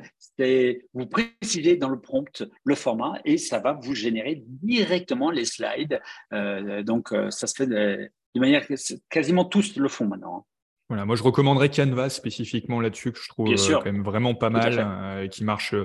vous 0.93 1.05
précisez 1.07 1.75
dans 1.75 1.89
le 1.89 1.99
prompt 1.99 2.43
le 2.63 2.75
format 2.75 3.19
et 3.25 3.37
ça 3.37 3.59
va 3.59 3.73
vous 3.73 3.95
générer 3.95 4.43
directement 4.45 5.31
les 5.31 5.45
slides. 5.45 5.99
Euh, 6.33 6.83
donc, 6.83 7.11
euh, 7.11 7.31
ça 7.31 7.47
se 7.47 7.55
fait 7.55 7.67
de, 7.67 8.09
manière 8.35 8.65
quasiment 9.09 9.45
tous 9.45 9.75
le 9.75 9.89
font 9.89 10.05
maintenant. 10.05 10.37
Hein. 10.37 10.43
Voilà, 10.87 11.05
moi 11.05 11.15
je 11.15 11.21
recommanderais 11.21 11.69
Canva 11.69 12.09
spécifiquement 12.09 12.81
là-dessus 12.81 13.11
que 13.11 13.19
je 13.21 13.29
trouve 13.29 13.53
quand 13.53 13.85
même 13.85 14.01
vraiment 14.01 14.33
pas 14.33 14.49
mal, 14.49 15.29
qui 15.29 15.43
marche 15.43 15.75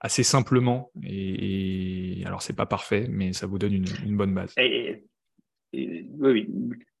assez 0.00 0.22
simplement. 0.22 0.90
Et, 1.04 2.22
alors, 2.26 2.42
c'est 2.42 2.56
pas 2.56 2.66
parfait, 2.66 3.06
mais 3.08 3.32
ça 3.32 3.46
vous 3.46 3.58
donne 3.58 3.74
une, 3.74 4.16
bonne 4.16 4.34
base. 4.34 4.54
oui, 4.58 5.02
oui. 6.18 6.48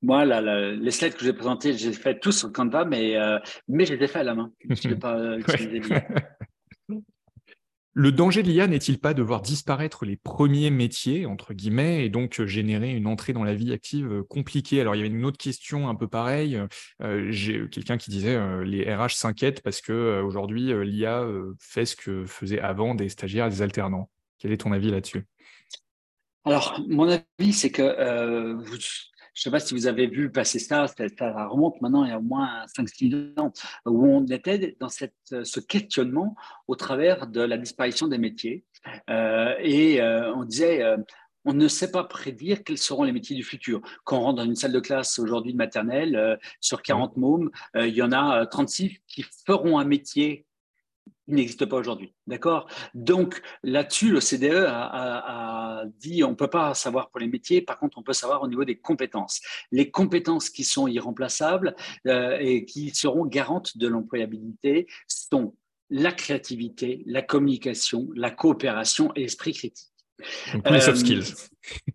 Moi, 0.02 0.24
les 0.24 0.90
slides 0.90 1.14
que 1.14 1.24
j'ai 1.24 1.32
présentés, 1.32 1.76
j'ai 1.76 1.92
fait 1.92 2.18
tous 2.18 2.32
sur 2.32 2.52
Canva, 2.52 2.84
mais, 2.84 3.16
euh, 3.16 3.38
mais 3.68 3.84
je 3.84 3.94
les 3.94 4.04
ai 4.04 4.08
fait 4.08 4.20
à 4.20 4.24
la 4.24 4.34
main. 4.34 4.52
Je 4.68 4.88
ne 4.88 4.94
pas 4.94 5.18
euh, 5.18 5.40
Le 7.92 8.12
danger 8.12 8.44
de 8.44 8.48
l'IA 8.48 8.68
n'est-il 8.68 9.00
pas 9.00 9.14
de 9.14 9.22
voir 9.22 9.42
disparaître 9.42 10.04
les 10.04 10.16
premiers 10.16 10.70
métiers, 10.70 11.26
entre 11.26 11.54
guillemets, 11.54 12.04
et 12.04 12.08
donc 12.08 12.38
euh, 12.38 12.46
générer 12.46 12.92
une 12.92 13.08
entrée 13.08 13.32
dans 13.32 13.42
la 13.42 13.54
vie 13.54 13.72
active 13.72 14.12
euh, 14.12 14.22
compliquée? 14.22 14.80
Alors, 14.80 14.94
il 14.94 14.98
y 14.98 15.00
avait 15.00 15.12
une 15.12 15.24
autre 15.24 15.38
question 15.38 15.88
un 15.88 15.96
peu 15.96 16.06
pareille. 16.06 16.60
Euh, 17.02 17.26
j'ai 17.30 17.68
quelqu'un 17.68 17.98
qui 17.98 18.10
disait 18.10 18.38
les 18.64 18.94
RH 18.94 19.14
s'inquiètent 19.14 19.62
parce 19.62 19.80
qu'aujourd'hui, 19.80 20.72
l'IA 20.84 21.26
fait 21.58 21.84
ce 21.84 21.96
que 21.96 22.24
faisaient 22.26 22.60
avant 22.60 22.94
des 22.94 23.08
stagiaires 23.08 23.46
et 23.46 23.50
des 23.50 23.62
alternants. 23.62 24.08
Quel 24.38 24.52
est 24.52 24.58
ton 24.58 24.70
avis 24.70 24.92
là-dessus? 24.92 25.26
Alors, 26.44 26.80
mon 26.88 27.08
avis, 27.08 27.52
c'est 27.52 27.70
que 27.70 27.82
je 29.40 29.48
ne 29.48 29.52
sais 29.52 29.56
pas 29.56 29.60
si 29.60 29.72
vous 29.72 29.86
avez 29.86 30.06
vu 30.06 30.30
passer 30.30 30.58
ça, 30.58 30.86
ça, 30.86 31.46
remonte 31.46 31.80
maintenant 31.80 32.04
il 32.04 32.10
y 32.10 32.12
a 32.12 32.18
au 32.18 32.22
moins 32.22 32.66
5-6 32.76 33.40
ans, 33.40 33.50
où 33.86 34.06
on 34.06 34.26
était 34.26 34.76
dans 34.78 34.90
cette, 34.90 35.14
ce 35.24 35.60
questionnement 35.60 36.36
au 36.68 36.76
travers 36.76 37.26
de 37.26 37.40
la 37.40 37.56
disparition 37.56 38.06
des 38.06 38.18
métiers. 38.18 38.66
Euh, 39.08 39.54
et 39.60 40.02
euh, 40.02 40.34
on 40.34 40.44
disait, 40.44 40.82
euh, 40.82 40.98
on 41.46 41.54
ne 41.54 41.68
sait 41.68 41.90
pas 41.90 42.04
prédire 42.04 42.62
quels 42.64 42.76
seront 42.76 43.02
les 43.02 43.12
métiers 43.12 43.34
du 43.34 43.42
futur. 43.42 43.80
Quand 44.04 44.18
on 44.18 44.24
rentre 44.24 44.42
dans 44.42 44.44
une 44.44 44.56
salle 44.56 44.72
de 44.72 44.80
classe 44.80 45.18
aujourd'hui 45.18 45.52
de 45.52 45.58
maternelle, 45.58 46.38
sur 46.60 46.82
40 46.82 47.16
mômes, 47.16 47.50
il 47.74 47.94
y 47.94 48.02
en 48.02 48.12
a 48.12 48.44
36 48.44 48.98
qui 49.08 49.24
feront 49.46 49.78
un 49.78 49.86
métier 49.86 50.44
n'existe 51.34 51.66
pas 51.66 51.76
aujourd'hui. 51.76 52.14
D'accord? 52.26 52.68
Donc 52.94 53.40
là-dessus, 53.62 54.10
le 54.10 54.20
CDE 54.20 54.64
a, 54.66 55.84
dit 55.98 56.22
on 56.24 56.30
ne 56.30 56.34
peut 56.34 56.50
pas 56.50 56.74
savoir 56.74 57.10
pour 57.10 57.20
les 57.20 57.28
métiers, 57.28 57.62
par 57.62 57.78
contre, 57.78 57.98
on 57.98 58.02
peut 58.02 58.12
savoir 58.12 58.42
au 58.42 58.48
niveau 58.48 58.64
des 58.64 58.76
compétences. 58.76 59.40
Les 59.72 59.90
compétences 59.90 60.50
qui 60.50 60.64
sont 60.64 60.86
irremplaçables 60.86 61.74
euh, 62.06 62.36
et 62.40 62.64
qui 62.64 62.90
seront 62.94 63.24
garantes 63.26 63.76
de 63.78 63.88
l'employabilité 63.88 64.86
sont 65.06 65.54
la 65.90 66.12
créativité, 66.12 67.02
la 67.06 67.22
communication, 67.22 68.08
la 68.14 68.30
coopération 68.30 69.12
et 69.14 69.20
l'esprit 69.20 69.52
critique. 69.52 69.88
Donc, 70.52 70.70
les 70.70 70.80
soft 70.80 70.98
skills. 70.98 71.34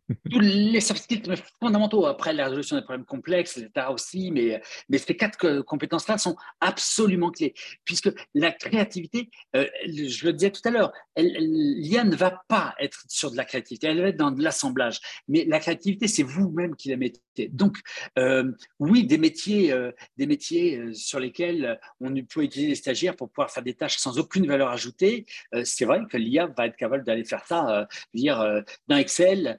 Euh, 0.10 0.16
tous 0.32 0.40
les 0.40 0.82
soft 0.82 1.04
skills 1.04 1.24
fondamentaux. 1.60 2.06
Après, 2.06 2.34
la 2.34 2.46
résolution 2.46 2.76
des 2.76 2.82
problèmes 2.84 3.06
complexes, 3.06 3.58
etc. 3.58 3.88
aussi, 3.92 4.32
mais, 4.32 4.62
mais 4.90 4.98
ces 4.98 5.16
quatre 5.16 5.62
compétences-là 5.62 6.18
sont 6.18 6.36
absolument 6.62 7.32
clés, 7.32 7.54
puisque 7.84 8.10
la 8.34 8.52
créativité, 8.52 9.30
euh, 9.56 9.68
je 9.88 10.26
le 10.26 10.34
disais 10.34 10.52
tout 10.52 10.62
à 10.66 10.72
l'heure, 10.72 10.92
l'IA 11.18 12.04
ne 12.04 12.16
va 12.16 12.44
pas 12.48 12.76
être 12.80 13.04
sur 13.08 13.32
de 13.32 13.38
la 13.38 13.46
créativité, 13.46 13.88
elle 13.88 14.02
va 14.02 14.10
être 14.10 14.18
dans 14.18 14.32
de 14.32 14.44
l'assemblage. 14.44 15.00
Mais 15.28 15.46
la 15.46 15.60
créativité, 15.60 16.08
c'est 16.08 16.24
vous-même 16.24 16.76
qui 16.76 16.90
la 16.90 16.98
mettez. 16.98 17.22
Donc, 17.50 17.78
euh, 18.18 18.52
oui, 18.80 19.06
des 19.06 19.18
métiers, 19.18 19.72
euh, 19.72 19.92
des 20.18 20.26
métiers 20.26 20.94
sur 20.94 21.20
lesquels 21.20 21.80
on 22.00 22.14
peut 22.24 22.44
utiliser 22.44 22.70
des 22.72 22.76
stagiaires 22.76 23.16
pour 23.16 23.30
pouvoir 23.30 23.52
faire 23.52 23.64
des 23.64 23.74
tâches 23.74 23.98
sans 23.98 24.20
aucune 24.20 24.48
valeur 24.48 24.70
ajoutée, 24.70 25.26
c'est 25.64 25.86
vrai 25.86 26.00
que 26.10 26.18
l'IA 26.18 26.48
va 26.48 26.68
être 26.68 26.76
capable 26.76 27.04
d'aller 27.04 27.24
faire 27.24 27.46
ça, 27.46 27.88
dire 28.14 28.64
dans 28.88 28.98
Excel 28.98 29.58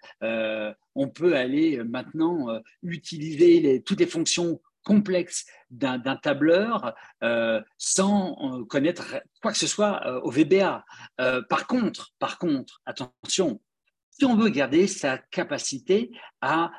on 0.96 1.08
peut 1.08 1.36
aller 1.36 1.82
maintenant 1.84 2.50
euh, 2.50 2.58
utiliser 2.82 3.82
toutes 3.84 4.00
les 4.00 4.06
fonctions 4.06 4.60
complexes 4.82 5.44
d'un 5.70 6.16
tableur 6.16 6.94
euh, 7.22 7.60
sans 7.76 8.36
euh, 8.40 8.64
connaître 8.64 9.20
quoi 9.42 9.52
que 9.52 9.58
ce 9.58 9.66
soit 9.66 10.24
au 10.24 10.30
VBA. 10.30 10.84
par 11.48 11.66
contre, 11.66 12.12
attention, 12.86 13.60
si 14.10 14.24
on 14.24 14.36
veut 14.36 14.48
garder 14.48 14.86
sa 14.86 15.18
capacité 15.18 16.10
à 16.40 16.72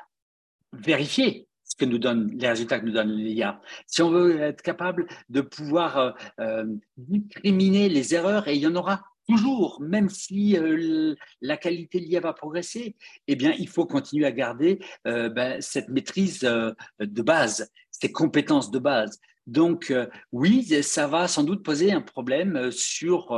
vérifier 0.72 1.46
ce 1.62 1.76
que 1.76 1.84
nous 1.84 1.98
les 1.98 2.48
résultats 2.48 2.80
que 2.80 2.86
nous 2.86 2.92
donne 2.92 3.12
l'IA. 3.12 3.60
Si 3.86 4.00
on 4.00 4.10
veut 4.10 4.40
être 4.40 4.62
capable 4.62 5.06
de 5.28 5.42
pouvoir 5.42 6.16
discriminer 6.96 7.90
les 7.90 8.14
erreurs, 8.14 8.48
et 8.48 8.54
il 8.54 8.62
y 8.62 8.66
en 8.66 8.74
aura 8.74 9.04
toujours, 9.28 9.80
même 9.80 10.08
si 10.08 10.56
euh, 10.56 11.14
la 11.42 11.56
qualité 11.56 12.00
de 12.00 12.18
va 12.18 12.32
progresser, 12.32 12.96
eh 13.26 13.36
il 13.58 13.68
faut 13.68 13.84
continuer 13.84 14.26
à 14.26 14.32
garder 14.32 14.80
euh, 15.06 15.28
ben, 15.28 15.60
cette 15.60 15.88
maîtrise 15.90 16.44
euh, 16.44 16.72
de 16.98 17.22
base, 17.22 17.70
ces 17.90 18.10
compétences 18.10 18.70
de 18.70 18.78
base. 18.78 19.20
Donc, 19.46 19.94
oui, 20.30 20.62
ça 20.82 21.06
va 21.06 21.26
sans 21.26 21.42
doute 21.42 21.62
poser 21.62 21.90
un 21.90 22.02
problème 22.02 22.70
sur 22.70 23.34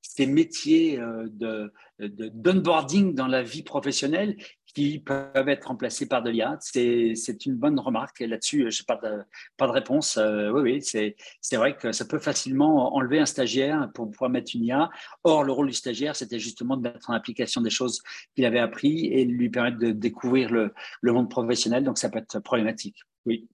ces 0.00 0.24
métiers 0.24 0.98
de, 0.98 1.70
d'onboarding 1.98 3.14
dans 3.14 3.26
la 3.26 3.42
vie 3.42 3.62
professionnelle 3.62 4.38
qui 4.74 4.98
peuvent 4.98 5.48
être 5.48 5.68
remplacés 5.68 6.06
par 6.06 6.22
de 6.22 6.30
l'IA. 6.30 6.58
C'est 6.60 7.46
une 7.46 7.54
bonne 7.54 7.78
remarque. 7.78 8.20
Là-dessus, 8.20 8.70
je 8.70 8.82
n'ai 8.82 8.86
pas 8.86 8.96
de, 8.96 9.22
pas 9.56 9.66
de 9.66 9.72
réponse. 9.72 10.16
Euh, 10.16 10.50
oui, 10.50 10.82
oui, 10.82 11.14
c'est 11.40 11.56
vrai 11.56 11.76
que 11.76 11.92
ça 11.92 12.04
peut 12.04 12.18
facilement 12.18 12.94
enlever 12.94 13.20
un 13.20 13.26
stagiaire 13.26 13.90
pour 13.94 14.10
pouvoir 14.10 14.30
mettre 14.30 14.52
une 14.54 14.64
IA. 14.64 14.90
Or, 15.24 15.44
le 15.44 15.52
rôle 15.52 15.68
du 15.68 15.74
stagiaire, 15.74 16.16
c'était 16.16 16.38
justement 16.38 16.76
de 16.76 16.82
mettre 16.82 17.10
en 17.10 17.14
application 17.14 17.60
des 17.60 17.70
choses 17.70 18.02
qu'il 18.34 18.44
avait 18.44 18.58
appris 18.60 19.06
et 19.06 19.24
lui 19.24 19.50
permettre 19.50 19.78
de 19.78 19.90
découvrir 19.90 20.50
le, 20.50 20.72
le 21.00 21.12
monde 21.12 21.30
professionnel. 21.30 21.84
Donc, 21.84 21.98
ça 21.98 22.08
peut 22.08 22.18
être 22.18 22.38
problématique. 22.40 22.96
Oui. 23.26 23.48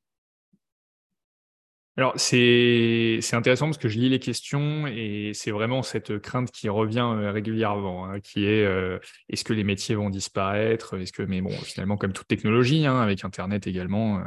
Alors, 1.99 2.13
c'est 2.17 3.21
intéressant 3.33 3.67
parce 3.67 3.79
que 3.79 3.89
je 3.89 3.99
lis 3.99 4.11
les 4.11 4.19
questions 4.19 4.87
et 4.87 5.31
c'est 5.33 5.51
vraiment 5.51 5.83
cette 5.83 6.19
crainte 6.19 6.51
qui 6.51 6.69
revient 6.69 6.99
euh, 7.17 7.33
régulièrement, 7.33 8.07
hein, 8.07 8.21
qui 8.21 8.45
est 8.45 8.67
euh, 8.67 8.99
est-ce 9.31 9.45
que 9.45 9.55
les 9.55 9.65
métiers 9.65 9.95
vont 9.95 10.11
disparaître? 10.11 10.99
Est-ce 10.99 11.13
que, 11.13 11.23
mais 11.23 11.41
bon, 11.41 11.53
finalement, 11.53 11.97
comme 11.97 12.13
toute 12.13 12.29
technologie, 12.29 12.85
hein, 12.85 13.01
avec 13.01 13.25
Internet 13.25 13.67
également, 13.67 14.19
euh, 14.19 14.25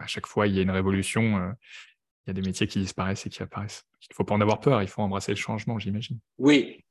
à 0.00 0.08
chaque 0.08 0.26
fois, 0.26 0.48
il 0.48 0.56
y 0.56 0.58
a 0.58 0.62
une 0.62 0.72
révolution 0.72 1.54
il 2.26 2.30
y 2.30 2.32
a 2.32 2.34
des 2.34 2.42
métiers 2.42 2.66
qui 2.66 2.78
disparaissent 2.78 3.26
et 3.26 3.30
qui 3.30 3.42
apparaissent. 3.42 3.84
Il 4.00 4.12
ne 4.12 4.14
faut 4.14 4.24
pas 4.24 4.34
en 4.34 4.40
avoir 4.40 4.60
peur, 4.60 4.82
il 4.82 4.88
faut 4.88 5.02
embrasser 5.02 5.32
le 5.32 5.36
changement, 5.36 5.78
j'imagine. 5.78 6.18
Oui, 6.38 6.82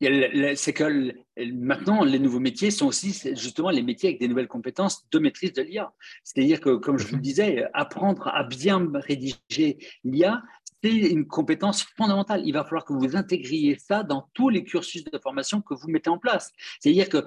c'est 0.56 0.74
que 0.74 1.14
maintenant, 1.54 2.04
les 2.04 2.20
nouveaux 2.20 2.40
métiers 2.40 2.70
sont 2.72 2.88
aussi 2.88 3.12
justement 3.36 3.72
les 3.72 3.82
métiers 3.82 4.10
avec 4.10 4.20
des 4.20 4.28
nouvelles 4.28 4.48
compétences 4.48 5.08
de 5.10 5.20
maîtrise 5.20 5.54
de 5.54 5.64
l'IA. 5.64 5.92
C'est-à-dire 6.24 6.60
que, 6.60 6.76
comme 6.76 7.00
je 7.00 7.08
vous 7.08 7.16
le 7.16 7.22
disais, 7.22 7.66
apprendre 7.74 8.28
à 8.28 8.44
bien 8.44 8.88
rédiger 8.94 9.78
l'IA, 10.04 10.42
c'est 10.84 10.92
une 10.92 11.26
compétence 11.26 11.84
fondamentale. 11.98 12.42
Il 12.46 12.52
va 12.54 12.64
falloir 12.64 12.84
que 12.84 12.94
vous 12.94 13.16
intégriez 13.16 13.78
ça 13.80 14.04
dans 14.04 14.30
tous 14.34 14.50
les 14.50 14.64
cursus 14.64 15.04
de 15.04 15.18
formation 15.18 15.62
que 15.62 15.74
vous 15.74 15.88
mettez 15.88 16.10
en 16.10 16.20
place. 16.20 16.52
C'est-à-dire 16.80 17.10
que 17.10 17.26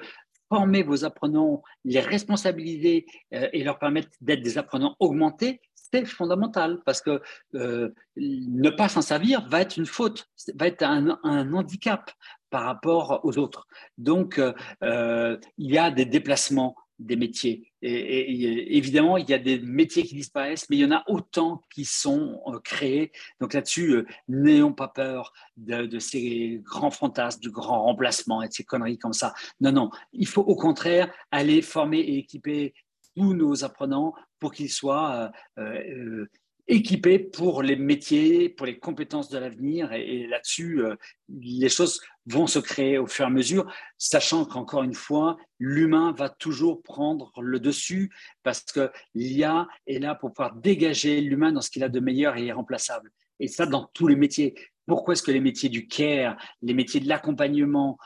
former 0.48 0.82
vos 0.82 1.04
apprenants, 1.04 1.62
les 1.84 2.00
responsabiliser 2.00 3.06
euh, 3.34 3.48
et 3.52 3.64
leur 3.64 3.78
permettre 3.78 4.10
d'être 4.20 4.42
des 4.42 4.58
apprenants 4.58 4.94
augmentés, 5.00 5.60
c'est 5.92 6.04
fondamental 6.04 6.80
parce 6.84 7.00
que 7.00 7.20
euh, 7.54 7.90
ne 8.16 8.70
pas 8.70 8.88
s'en 8.88 9.02
servir 9.02 9.46
va 9.48 9.60
être 9.60 9.76
une 9.76 9.86
faute, 9.86 10.28
va 10.54 10.66
être 10.66 10.82
un, 10.82 11.18
handicap 11.24 12.10
par 12.50 12.64
rapport 12.64 13.20
aux 13.24 13.38
autres. 13.38 13.66
Donc, 13.98 14.38
euh, 14.38 15.36
il 15.58 15.70
y 15.70 15.78
a 15.78 15.90
des 15.90 16.04
déplacements 16.04 16.76
des 16.98 17.16
métiers. 17.16 17.72
Et, 17.82 18.76
évidemment, 18.76 19.16
il 19.16 19.28
y 19.28 19.34
a 19.34 19.38
des 19.38 19.58
métiers 19.60 20.02
qui 20.04 20.14
disparaissent, 20.14 20.68
mais 20.70 20.76
il 20.76 20.80
y 20.80 20.84
en 20.84 20.96
a 20.96 21.04
autant 21.08 21.62
qui 21.70 21.84
sont 21.84 22.40
euh, 22.46 22.58
créés. 22.60 23.12
Donc 23.40 23.52
là-dessus, 23.52 24.06
n'ayons 24.28 24.72
pas 24.72 24.88
peur 24.88 25.32
de, 25.56 25.86
de, 25.86 25.98
ces 25.98 26.60
grands 26.64 26.90
fantasmes, 26.90 27.40
du 27.40 27.50
grand 27.50 27.82
remplacement 27.82 28.42
et 28.42 28.48
de 28.48 28.52
ces 28.52 28.64
conneries 28.64 28.98
comme 28.98 29.12
ça. 29.12 29.34
Non, 29.60 29.72
non, 29.72 29.90
il 30.12 30.26
faut 30.26 30.42
au 30.42 30.56
contraire 30.56 31.12
aller 31.30 31.60
former 31.60 31.98
et 31.98 32.18
équiper 32.18 32.74
tous 33.14 33.34
nos 33.34 33.64
apprenants 33.64 34.14
pour 34.38 34.52
qu'ils 34.52 34.70
soient 34.70 35.30
euh, 35.58 35.62
euh, 35.62 36.26
équipés 36.68 37.18
pour 37.18 37.62
les 37.62 37.76
métiers, 37.76 38.48
pour 38.48 38.66
les 38.66 38.78
compétences 38.78 39.28
de 39.28 39.38
l'avenir. 39.38 39.92
Et, 39.92 40.26
là-dessus, 40.26 40.82
euh, 40.82 40.96
les 41.28 41.68
choses 41.68 42.00
vont 42.26 42.46
se 42.46 42.58
créer 42.58 42.98
au 42.98 43.06
fur 43.06 43.24
et 43.24 43.28
à 43.28 43.30
mesure, 43.30 43.72
sachant 43.98 44.44
qu'encore 44.44 44.82
une 44.82 44.94
fois, 44.94 45.36
l'humain 45.58 46.12
va 46.12 46.28
toujours 46.28 46.82
prendre 46.82 47.32
le 47.40 47.60
dessus 47.60 48.12
parce 48.42 48.62
que 48.62 48.90
l'IA 49.14 49.68
est 49.86 50.00
là 50.00 50.14
pour 50.14 50.32
pouvoir 50.32 50.56
dégager 50.56 51.20
l'humain 51.20 51.52
dans 51.52 51.60
ce 51.60 51.70
qu'il 51.70 51.84
a 51.84 51.88
de 51.88 52.00
meilleur 52.00 52.36
et 52.36 52.46
irremplaçable. 52.46 53.10
Et 53.38 53.48
ça, 53.48 53.66
dans 53.66 53.90
tous 53.92 54.08
les 54.08 54.16
métiers. 54.16 54.54
Pourquoi 54.86 55.14
est-ce 55.14 55.22
que 55.22 55.32
les 55.32 55.40
métiers 55.40 55.68
du 55.68 55.88
care, 55.88 56.36
les 56.62 56.72
métiers 56.72 57.00
de 57.00 57.08
l'accompagnement 57.08 57.98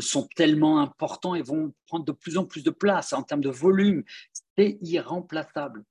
sont 0.00 0.28
tellement 0.36 0.78
importants 0.78 1.34
et 1.34 1.42
vont 1.42 1.74
prendre 1.88 2.04
de 2.04 2.12
plus 2.12 2.38
en 2.38 2.44
plus 2.44 2.62
de 2.62 2.70
place 2.70 3.12
en 3.12 3.24
termes 3.24 3.40
de 3.40 3.50
volume 3.50 4.04
irremplaçable. 4.56 5.84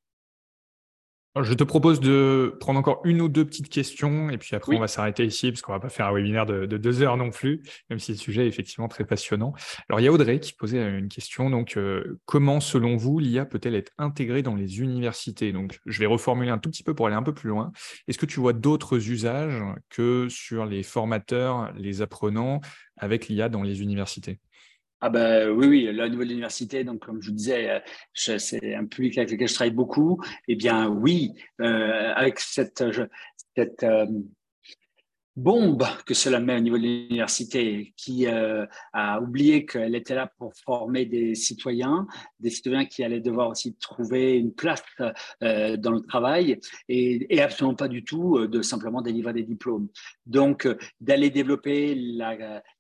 Je 1.44 1.54
te 1.54 1.64
propose 1.64 2.00
de 2.00 2.58
prendre 2.60 2.80
encore 2.80 3.02
une 3.06 3.22
ou 3.22 3.30
deux 3.30 3.46
petites 3.46 3.70
questions 3.70 4.32
et 4.32 4.38
puis 4.40 4.56
après 4.56 4.76
on 4.76 4.80
va 4.80 4.88
s'arrêter 4.88 5.26
ici 5.26 5.52
parce 5.52 5.62
qu'on 5.62 5.72
va 5.72 5.80
pas 5.80 5.90
faire 5.90 6.08
un 6.08 6.12
webinaire 6.12 6.48
de, 6.48 6.66
deux 6.66 7.04
heures 7.04 7.18
non 7.18 7.30
plus, 7.30 7.62
même 7.90 8.00
si 8.00 8.14
le 8.14 8.18
sujet 8.18 8.46
est 8.46 8.48
effectivement 8.48 8.88
très 8.88 9.06
passionnant. 9.06 9.54
Alors 9.90 10.00
il 10.00 10.04
y 10.04 10.08
a 10.08 10.12
Audrey 10.12 10.40
qui 10.40 10.54
posait 10.54 10.82
une 10.98 11.08
question, 11.08 11.52
donc 11.52 11.78
euh, 11.78 12.20
comment 12.26 12.60
selon 12.60 12.98
vous 12.98 13.20
l'IA 13.20 13.46
peut-elle 13.46 13.76
être 13.76 13.92
intégrée 14.00 14.42
dans 14.42 14.56
les 14.56 14.80
universités? 14.82 15.54
Donc 15.54 15.80
je 15.86 16.00
vais 16.00 16.08
reformuler 16.08 16.50
un 16.50 16.58
tout 16.58 16.72
petit 16.72 16.84
peu 16.84 16.96
pour 16.96 17.06
aller 17.06 17.16
un 17.16 17.24
peu 17.24 17.34
plus 17.34 17.50
loin. 17.50 17.72
Est-ce 18.08 18.18
que 18.18 18.26
tu 18.26 18.40
vois 18.40 18.54
d'autres 18.54 19.10
usages 19.10 19.62
que 19.90 20.28
sur 20.30 20.66
les 20.66 20.82
formateurs, 20.82 21.72
les 21.78 22.02
apprenants 22.02 22.60
avec 22.98 23.28
l'IA 23.28 23.50
dans 23.50 23.62
les 23.62 23.84
universités? 23.84 24.40
Ah 25.02 25.10
ben 25.10 25.50
oui, 25.52 25.68
oui, 25.68 25.94
là, 25.94 26.06
au 26.06 26.10
niveau 26.10 26.24
de 26.24 26.30
l'université, 26.30 26.84
donc 26.84 27.06
comme 27.06 27.22
je 27.22 27.30
vous 27.30 27.36
disais, 27.36 27.70
euh, 27.70 27.80
c'est 28.14 28.76
un 28.76 28.86
public 28.86 29.18
avec 29.18 29.32
lequel 29.32 29.48
je 29.48 29.54
travaille 29.54 29.74
beaucoup. 29.74 30.22
Eh 30.48 30.56
bien 30.56 30.90
oui, 30.90 31.34
euh, 31.62 32.14
avec 32.16 32.40
cette, 32.40 32.84
cette 33.56 33.84
euh, 33.84 34.06
bombe 35.36 35.86
que 36.06 36.14
cela 36.14 36.40
met 36.40 36.58
au 36.58 36.60
niveau 36.60 36.78
de 36.78 36.84
l'université, 36.84 37.94
qui 37.96 38.28
euh, 38.28 38.66
a 38.94 39.22
oublié 39.22 39.66
qu'elle 39.66 39.96
était 39.96 40.16
là 40.16 40.32
pour 40.38 40.54
former 40.54 41.06
des 41.06 41.36
citoyens, 41.36 42.08
des 42.40 42.50
citoyens 42.50 42.86
qui 42.86 43.04
allaient 43.04 43.22
devoir 43.22 43.50
aussi 43.50 43.76
trouver 43.76 44.38
une 44.38 44.54
place 44.54 44.84
euh, 45.44 45.78
dans 45.78 45.92
le 45.92 46.02
travail, 46.02 46.60
et, 46.88 47.42
absolument 47.42 47.76
pas 47.76 47.88
du 47.88 48.04
tout 48.04 48.38
euh, 48.38 48.48
de 48.48 48.62
simplement 48.62 49.02
délivrer 49.02 49.34
des 49.34 49.44
diplômes. 49.44 49.88
Donc, 50.26 50.68
d'aller 51.00 51.30
développer 51.30 51.96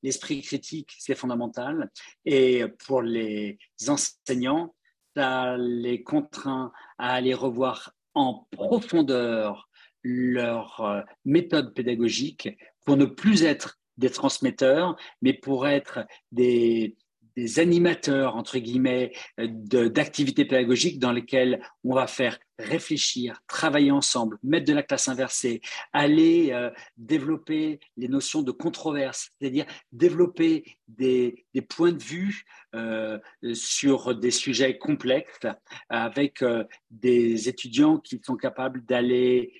l'esprit 0.04 0.42
critique, 0.42 0.92
c'est 0.98 1.16
fondamental. 1.16 1.90
Et 2.26 2.66
pour 2.86 3.02
les 3.02 3.58
enseignants, 3.88 4.76
ça 5.16 5.58
les 5.58 6.04
contraint 6.04 6.72
à 6.98 7.14
aller 7.14 7.34
revoir 7.34 7.94
en 8.14 8.48
profondeur 8.52 9.69
leur 10.04 10.82
euh, 10.82 11.02
méthode 11.26 11.74
pédagogique 11.74 12.50
pour 12.86 12.98
ne 12.98 13.06
plus 13.06 13.44
être 13.44 13.80
des 13.98 14.10
transmetteurs, 14.10 14.96
mais 15.22 15.34
pour 15.34 15.68
être 15.68 16.06
des, 16.32 16.96
des 17.40 17.60
animateurs, 17.60 18.36
entre 18.36 18.58
guillemets, 18.58 19.12
d'activités 19.38 20.46
pédagogiques 20.46 21.00
dans 21.00 21.12
lesquelles 21.12 21.62
on 21.84 21.94
va 21.94 22.08
faire 22.08 22.38
réfléchir, 22.58 23.42
travailler 23.48 23.92
ensemble, 23.92 24.38
mettre 24.44 24.66
de 24.66 24.74
la 24.74 24.84
classe 24.84 25.08
inversée, 25.08 25.62
aller 25.94 26.50
euh, 26.52 26.70
développer 26.98 27.80
les 27.96 28.10
notions 28.10 28.42
de 28.42 28.52
controverse, 28.52 29.32
c'est-à-dire 29.40 29.66
développer 29.92 30.66
des, 30.88 31.46
points 31.70 31.94
de 31.94 32.04
vue 32.04 32.44
euh, 32.76 33.18
sur 33.54 34.16
des 34.16 34.32
sujets 34.32 34.78
complexes 34.78 35.48
avec 35.88 36.42
euh, 36.42 36.66
des 36.92 37.48
étudiants 37.48 37.98
qui 37.98 38.20
sont 38.24 38.36
capables 38.36 38.84
d'aller 38.86 39.54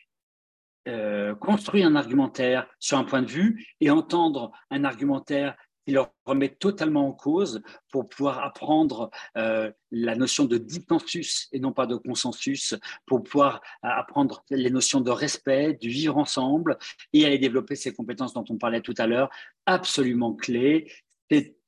construire 1.40 1.88
un 1.88 1.96
argumentaire 1.96 2.68
sur 2.80 2.98
un 2.98 3.04
point 3.04 3.22
de 3.22 3.28
vue 3.28 3.68
et 3.80 3.92
entendre 3.92 4.52
un 4.72 4.84
argumentaire 4.84 5.56
il 5.90 5.94
leur 5.94 6.14
remet 6.24 6.50
totalement 6.50 7.08
en 7.08 7.14
cause 7.14 7.64
pour 7.92 8.08
pouvoir 8.08 8.44
apprendre 8.44 9.10
euh, 9.38 9.72
la 9.90 10.16
notion 10.16 10.46
de 10.46 10.60
dissensus 10.60 11.48
et 11.52 11.60
non 11.60 11.74
pas 11.74 11.88
de 11.88 11.96
consensus, 11.96 12.76
pour 13.08 13.24
pouvoir 13.24 13.56
euh, 13.84 13.88
apprendre 13.90 14.44
les 14.52 14.70
notions 14.70 15.02
de 15.02 15.10
respect, 15.10 15.74
du 15.74 15.90
vivre 15.90 16.18
ensemble 16.18 16.78
et 17.12 17.26
aller 17.26 17.40
développer 17.40 17.76
ces 17.76 17.92
compétences 17.92 18.34
dont 18.34 18.46
on 18.50 18.58
parlait 18.58 18.82
tout 18.82 18.94
à 19.00 19.08
l'heure, 19.08 19.32
absolument 19.66 20.36
clés. 20.36 20.92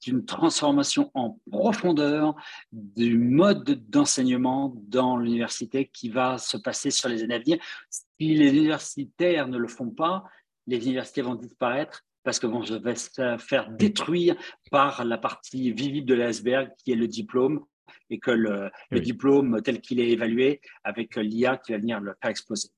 Une 0.07 0.25
transformation 0.25 1.11
en 1.13 1.39
profondeur 1.49 2.35
du 2.71 3.17
mode 3.17 3.89
d'enseignement 3.89 4.73
dans 4.87 5.17
l'université 5.17 5.87
qui 5.87 6.09
va 6.09 6.37
se 6.37 6.57
passer 6.57 6.91
sur 6.91 7.09
les 7.09 7.23
années 7.23 7.35
à 7.35 7.39
venir. 7.39 7.57
Si 7.89 8.35
les 8.35 8.49
universitaires 8.49 9.47
ne 9.47 9.57
le 9.57 9.67
font 9.67 9.89
pas, 9.89 10.23
les 10.67 10.85
universités 10.85 11.21
vont 11.21 11.35
disparaître 11.35 12.03
parce 12.23 12.39
que 12.39 12.47
bon, 12.47 12.61
je 12.61 12.75
vais 12.75 12.95
se 12.95 13.37
faire 13.39 13.71
détruire 13.71 14.35
par 14.69 15.03
la 15.05 15.17
partie 15.17 15.71
visible 15.71 16.07
de 16.07 16.13
l'iceberg 16.13 16.71
qui 16.77 16.91
est 16.91 16.95
le 16.95 17.07
diplôme 17.07 17.65
et 18.09 18.19
que 18.19 18.31
le, 18.31 18.71
diplôme 18.91 19.61
tel 19.61 19.81
qu'il 19.81 19.99
est 19.99 20.09
évalué 20.09 20.61
avec 20.83 21.15
l'IA 21.15 21.57
qui 21.57 21.71
va 21.71 21.79
venir 21.79 21.99
le 21.99 22.13
faire 22.21 22.29
exploser. 22.29 22.69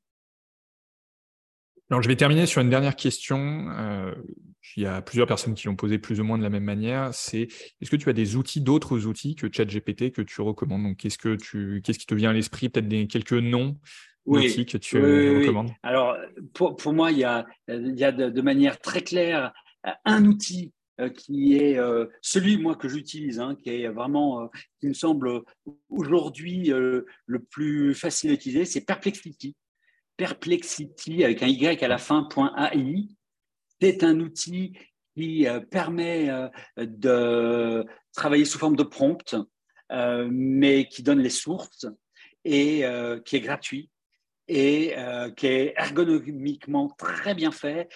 Alors, 1.89 2.01
je 2.01 2.07
vais 2.07 2.15
terminer 2.15 2.45
sur 2.45 2.61
une 2.61 2.69
dernière 2.69 2.95
question. 2.95 3.67
Euh, 3.77 4.13
il 4.75 4.84
y 4.84 4.86
a 4.86 5.01
plusieurs 5.01 5.27
personnes 5.27 5.53
qui 5.53 5.67
l'ont 5.67 5.75
posé 5.75 5.99
plus 5.99 6.19
ou 6.19 6.23
moins 6.23 6.38
de 6.38 6.43
la 6.43 6.49
même 6.49 6.63
manière. 6.63 7.13
C'est 7.13 7.47
est-ce 7.81 7.91
que 7.91 7.95
tu 7.95 8.09
as 8.09 8.13
des 8.13 8.36
outils, 8.36 8.61
d'autres 8.61 9.05
outils 9.05 9.36
que 9.36 9.47
ChatGPT 9.51 10.11
que 10.11 10.21
tu 10.21 10.41
recommandes? 10.41 10.84
Donc, 10.84 10.97
qu'est-ce 10.97 11.17
que 11.17 11.36
tu, 11.36 11.81
qu'est-ce 11.84 11.99
qui 11.99 12.05
te 12.05 12.15
vient 12.15 12.31
à 12.31 12.34
l'esprit? 12.34 12.69
Peut-être 12.69 12.88
des, 12.88 13.07
quelques 13.07 13.34
noms 13.34 13.77
oui, 14.25 14.65
que 14.65 14.77
tu 14.77 14.97
recommandes? 14.97 15.71
Alors, 15.84 16.17
pour, 16.53 16.75
pour, 16.75 16.93
moi, 16.93 17.11
il 17.11 17.19
y 17.19 17.23
a, 17.25 17.45
il 17.67 17.99
y 17.99 18.03
a 18.03 18.11
de, 18.11 18.41
manière 18.41 18.79
très 18.79 19.01
claire 19.01 19.53
un 20.05 20.25
outil 20.25 20.71
euh, 20.99 21.09
qui 21.09 21.57
est 21.57 21.79
euh, 21.79 22.05
celui 22.21 22.57
moi 22.57 22.75
que 22.75 22.88
j'utilise, 22.88 23.39
hein, 23.39 23.55
qui 23.55 23.69
est 23.69 23.88
vraiment, 23.88 24.43
euh, 24.43 24.47
qui 24.79 24.88
me 24.88 24.93
semble 24.93 25.41
aujourd'hui 25.89 26.71
le 26.71 27.39
plus 27.39 27.95
facile 27.95 28.29
à 28.29 28.34
utiliser, 28.34 28.65
c'est 28.65 28.81
Perplexity. 28.86 29.55
Perplexity 30.18 31.24
avec 31.24 31.43
un 31.43 31.47
Y 31.47 31.84
à 31.84 31.88
la 31.88 31.97
fin, 31.97 32.28
.ai. 32.72 33.07
C'est 33.82 34.03
un 34.03 34.20
outil 34.20 34.74
qui 35.16 35.45
permet 35.70 36.30
de 36.78 37.86
travailler 38.14 38.45
sous 38.45 38.57
forme 38.57 38.76
de 38.76 38.84
prompt, 38.84 39.36
mais 40.30 40.88
qui 40.88 41.03
donne 41.03 41.20
les 41.20 41.30
sources 41.30 41.86
et 42.45 42.84
qui 43.26 43.36
est 43.36 43.41
gratuit 43.41 43.89
et 44.47 44.93
euh, 44.97 45.32
qui 45.32 45.47
est 45.47 45.74
ergonomiquement 45.78 46.89
très 46.97 47.36
bien 47.36 47.51
fait. 47.51 47.89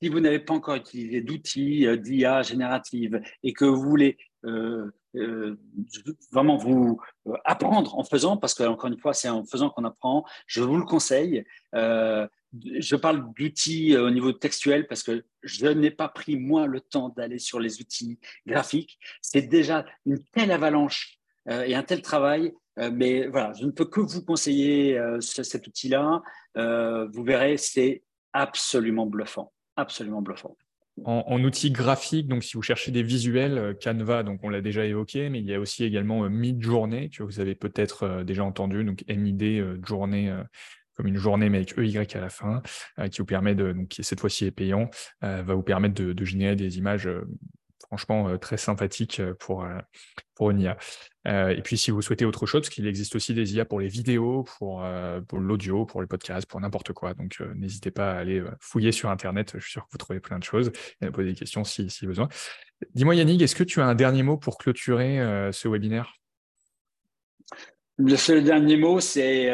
Si 0.00 0.08
vous 0.08 0.20
n'avez 0.20 0.40
pas 0.40 0.54
encore 0.54 0.74
utilisé 0.74 1.20
d'outils 1.20 1.86
euh, 1.86 1.96
d'IA 1.96 2.42
générative 2.42 3.20
et 3.42 3.52
que 3.52 3.64
vous 3.64 3.80
voulez 3.80 4.16
euh, 4.18 4.31
vraiment 6.32 6.56
vous 6.56 7.00
apprendre 7.44 7.98
en 7.98 8.04
faisant, 8.04 8.36
parce 8.36 8.54
que 8.54 8.64
encore 8.64 8.90
une 8.90 8.98
fois, 8.98 9.14
c'est 9.14 9.28
en 9.28 9.44
faisant 9.44 9.70
qu'on 9.70 9.84
apprend, 9.84 10.24
je 10.46 10.62
vous 10.62 10.76
le 10.76 10.84
conseille. 10.84 11.44
je 11.72 12.96
parle 12.96 13.32
d'outils 13.34 13.96
au 13.96 14.10
niveau 14.10 14.32
textuel 14.32 14.86
parce 14.86 15.02
que 15.02 15.24
je 15.42 15.66
n'ai 15.66 15.90
pas 15.90 16.08
pris 16.08 16.36
moi 16.36 16.66
le 16.66 16.80
temps 16.80 17.10
d'aller 17.10 17.38
sur 17.38 17.60
les 17.60 17.80
outils 17.80 18.18
graphiques. 18.46 18.98
C'est 19.20 19.42
déjà 19.42 19.84
une 20.06 20.22
telle 20.32 20.50
avalanche 20.50 21.18
et 21.48 21.74
un 21.74 21.82
tel 21.82 22.02
travail 22.02 22.52
euh, 22.78 22.90
mais 22.92 23.26
voilà, 23.26 23.52
je 23.52 23.66
ne 23.66 23.70
peux 23.70 23.84
que 23.84 24.00
vous 24.00 24.24
conseiller 24.24 24.98
euh, 24.98 25.20
cet 25.20 25.66
outil-là. 25.66 26.22
Euh, 26.56 27.06
vous 27.12 27.22
verrez, 27.22 27.56
c'est 27.56 28.02
absolument 28.32 29.06
bluffant, 29.06 29.52
absolument 29.76 30.22
bluffant. 30.22 30.56
En, 31.04 31.42
outil 31.42 31.70
graphique, 31.70 32.28
donc 32.28 32.44
si 32.44 32.54
vous 32.54 32.62
cherchez 32.62 32.92
des 32.92 33.02
visuels, 33.02 33.76
Canva, 33.82 34.22
donc 34.22 34.40
on 34.42 34.50
l'a 34.50 34.60
déjà 34.60 34.84
évoqué, 34.84 35.30
mais 35.30 35.40
il 35.40 35.46
y 35.46 35.54
a 35.54 35.58
aussi 35.58 35.84
également 35.84 36.28
Midjourney, 36.28 37.08
que 37.08 37.22
vous 37.22 37.40
avez 37.40 37.54
peut-être 37.54 38.22
déjà 38.24 38.44
entendu, 38.44 38.84
donc 38.84 39.02
MID, 39.08 39.84
journée 39.86 40.32
comme 40.94 41.06
une 41.06 41.16
journée 41.16 41.48
mais 41.48 41.58
avec 41.58 41.78
EY 41.78 42.06
à 42.14 42.20
la 42.20 42.28
fin, 42.28 42.62
qui 43.10 43.20
vous 43.20 43.26
permet 43.26 43.54
de, 43.54 43.72
donc 43.72 43.88
qui 43.88 44.04
cette 44.04 44.20
fois-ci 44.20 44.44
est 44.44 44.50
payant, 44.50 44.90
va 45.22 45.54
vous 45.54 45.62
permettre 45.62 45.94
de 45.94 46.24
générer 46.24 46.56
des 46.56 46.76
images 46.76 47.08
franchement 47.92 48.26
euh, 48.30 48.38
très 48.38 48.56
sympathique 48.56 49.20
euh, 49.20 49.34
pour, 49.34 49.64
euh, 49.64 49.78
pour 50.34 50.50
une 50.50 50.60
IA. 50.60 50.78
et 51.26 51.60
puis, 51.62 51.76
si 51.76 51.90
vous 51.90 52.00
souhaitez 52.00 52.24
autre 52.24 52.46
chose, 52.46 52.62
parce 52.62 52.74
qu'il 52.74 52.86
existe 52.86 53.14
aussi 53.14 53.34
des 53.34 53.54
IA 53.54 53.66
pour 53.66 53.80
les 53.80 53.86
vidéos, 53.86 54.44
pour, 54.58 54.82
l'audio, 55.32 55.84
pour 55.84 56.00
les 56.00 56.08
podcasts, 56.08 56.48
pour 56.48 56.60
n'importe 56.60 56.92
quoi. 56.94 57.14
Donc, 57.14 57.40
n'hésitez 57.54 57.92
pas 57.92 58.12
à 58.12 58.16
aller 58.16 58.42
fouiller 58.58 58.90
sur 58.90 59.08
Internet. 59.08 59.52
Je 59.54 59.60
suis 59.60 59.72
sûr 59.72 59.82
que 59.84 59.88
vous 59.92 59.98
trouvez 59.98 60.18
plein 60.18 60.38
de 60.38 60.44
choses 60.44 60.72
et 61.00 61.06
à 61.06 61.12
poser 61.12 61.28
des 61.28 61.34
questions 61.36 61.62
si, 61.62 61.88
si 61.90 62.06
besoin. 62.06 62.28
Dis-moi, 62.94 63.14
Yannick, 63.14 63.40
est-ce 63.40 63.54
que 63.54 63.62
tu 63.62 63.80
as 63.80 63.86
un 63.86 63.94
dernier 63.94 64.24
mot 64.24 64.36
pour 64.36 64.58
clôturer 64.58 65.18
ce 65.52 65.68
webinaire? 65.68 66.14
Le 67.98 68.16
seul 68.16 68.42
dernier 68.42 68.78
mot, 68.78 68.98
c'est 68.98 69.52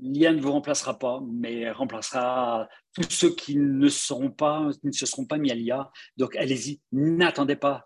l'IA 0.00 0.32
ne 0.32 0.40
vous 0.40 0.52
remplacera 0.52 0.98
pas, 0.98 1.20
mais 1.30 1.70
remplacera 1.70 2.68
tous 2.94 3.10
ceux 3.10 3.34
qui 3.34 3.56
ne 3.56 3.88
seront 3.88 4.30
pas, 4.30 4.68
ne 4.82 4.92
se 4.92 5.06
seront 5.06 5.26
pas 5.26 5.38
mis 5.38 5.50
à 5.50 5.54
l'IA. 5.54 5.90
Donc 6.16 6.36
allez-y, 6.36 6.80
n'attendez 6.92 7.56
pas. 7.56 7.84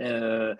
Euh, 0.00 0.54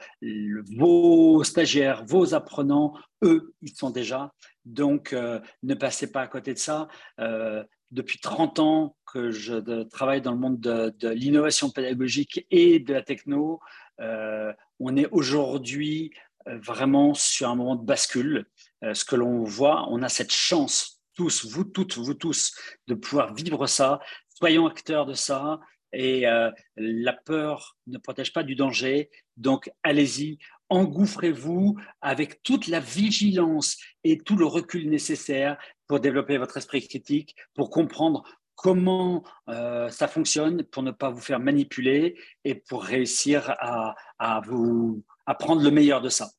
vos 0.77 1.43
stagiaires, 1.43 2.05
vos 2.07 2.35
apprenants, 2.35 2.95
eux, 3.25 3.55
ils 3.63 3.75
sont 3.75 3.91
déjà. 3.91 4.33
Donc 4.65 5.13
euh, 5.13 5.41
ne 5.63 5.75
passez 5.75 6.13
pas 6.13 6.23
à 6.23 6.29
côté 6.29 6.55
de 6.55 6.59
ça. 6.59 6.89
Euh, 7.19 7.65
depuis 7.91 8.19
30 8.21 8.59
ans 8.61 8.97
que 9.13 9.31
je 9.31 9.83
travaille 9.85 10.23
dans 10.23 10.33
le 10.33 10.39
monde 10.39 10.61
de, 10.61 10.95
de 10.99 11.09
l'innovation 11.11 11.71
pédagogique 11.71 12.47
et 12.51 12.79
de 12.79 12.93
la 12.95 13.03
techno, 13.03 13.61
on 13.99 14.97
est 14.97 15.07
aujourd'hui 15.13 16.11
vraiment 16.47 17.13
sur 17.15 17.51
un 17.51 17.55
moment 17.55 17.77
de 17.77 17.85
bascule. 17.85 18.47
ce 18.95 19.05
que 19.05 19.15
l'on 19.15 19.45
voit, 19.45 19.87
on 19.91 20.03
a 20.03 20.09
cette 20.09 20.33
chance 20.33 20.92
tous, 21.15 21.47
vous 21.47 21.65
toutes, 21.65 21.97
vous 21.97 22.15
tous, 22.15 22.55
de 22.89 22.95
pouvoir 22.95 23.35
vivre 23.35 23.67
ça. 23.67 24.01
Soyons 24.29 24.67
acteurs 24.67 25.07
de 25.07 25.15
ça. 25.15 25.61
Et 25.93 26.27
euh, 26.27 26.51
la 26.77 27.13
peur 27.13 27.77
ne 27.87 27.99
protège 27.99 28.33
pas 28.33 28.43
du 28.43 28.55
danger. 28.55 29.11
Donc, 29.37 29.71
allez-y, 29.83 30.39
engouffrez-vous 30.71 31.79
avec 32.01 32.43
toute 32.43 32.67
la 32.67 32.81
vigilance 32.81 33.77
et 34.05 34.19
tout 34.19 34.37
le 34.37 34.47
recul 34.47 34.89
nécessaire 34.89 35.59
pour 35.87 36.01
développer 36.01 36.39
votre 36.39 36.57
esprit 36.57 36.87
critique, 36.87 37.37
pour 37.55 37.69
comprendre 37.69 38.25
comment 38.55 39.23
euh, 39.49 39.91
ça 39.91 40.09
fonctionne, 40.09 40.63
pour 40.65 40.83
ne 40.83 40.93
pas 40.93 41.11
vous 41.11 41.21
faire 41.21 41.41
manipuler 41.41 42.17
et 42.45 42.55
pour 42.55 42.85
réussir 42.85 43.55
à, 43.59 44.41
vous, 44.47 45.05
à 45.27 45.35
prendre 45.35 45.63
le 45.63 45.71
meilleur 45.71 46.01
de 46.01 46.09
ça. 46.09 46.31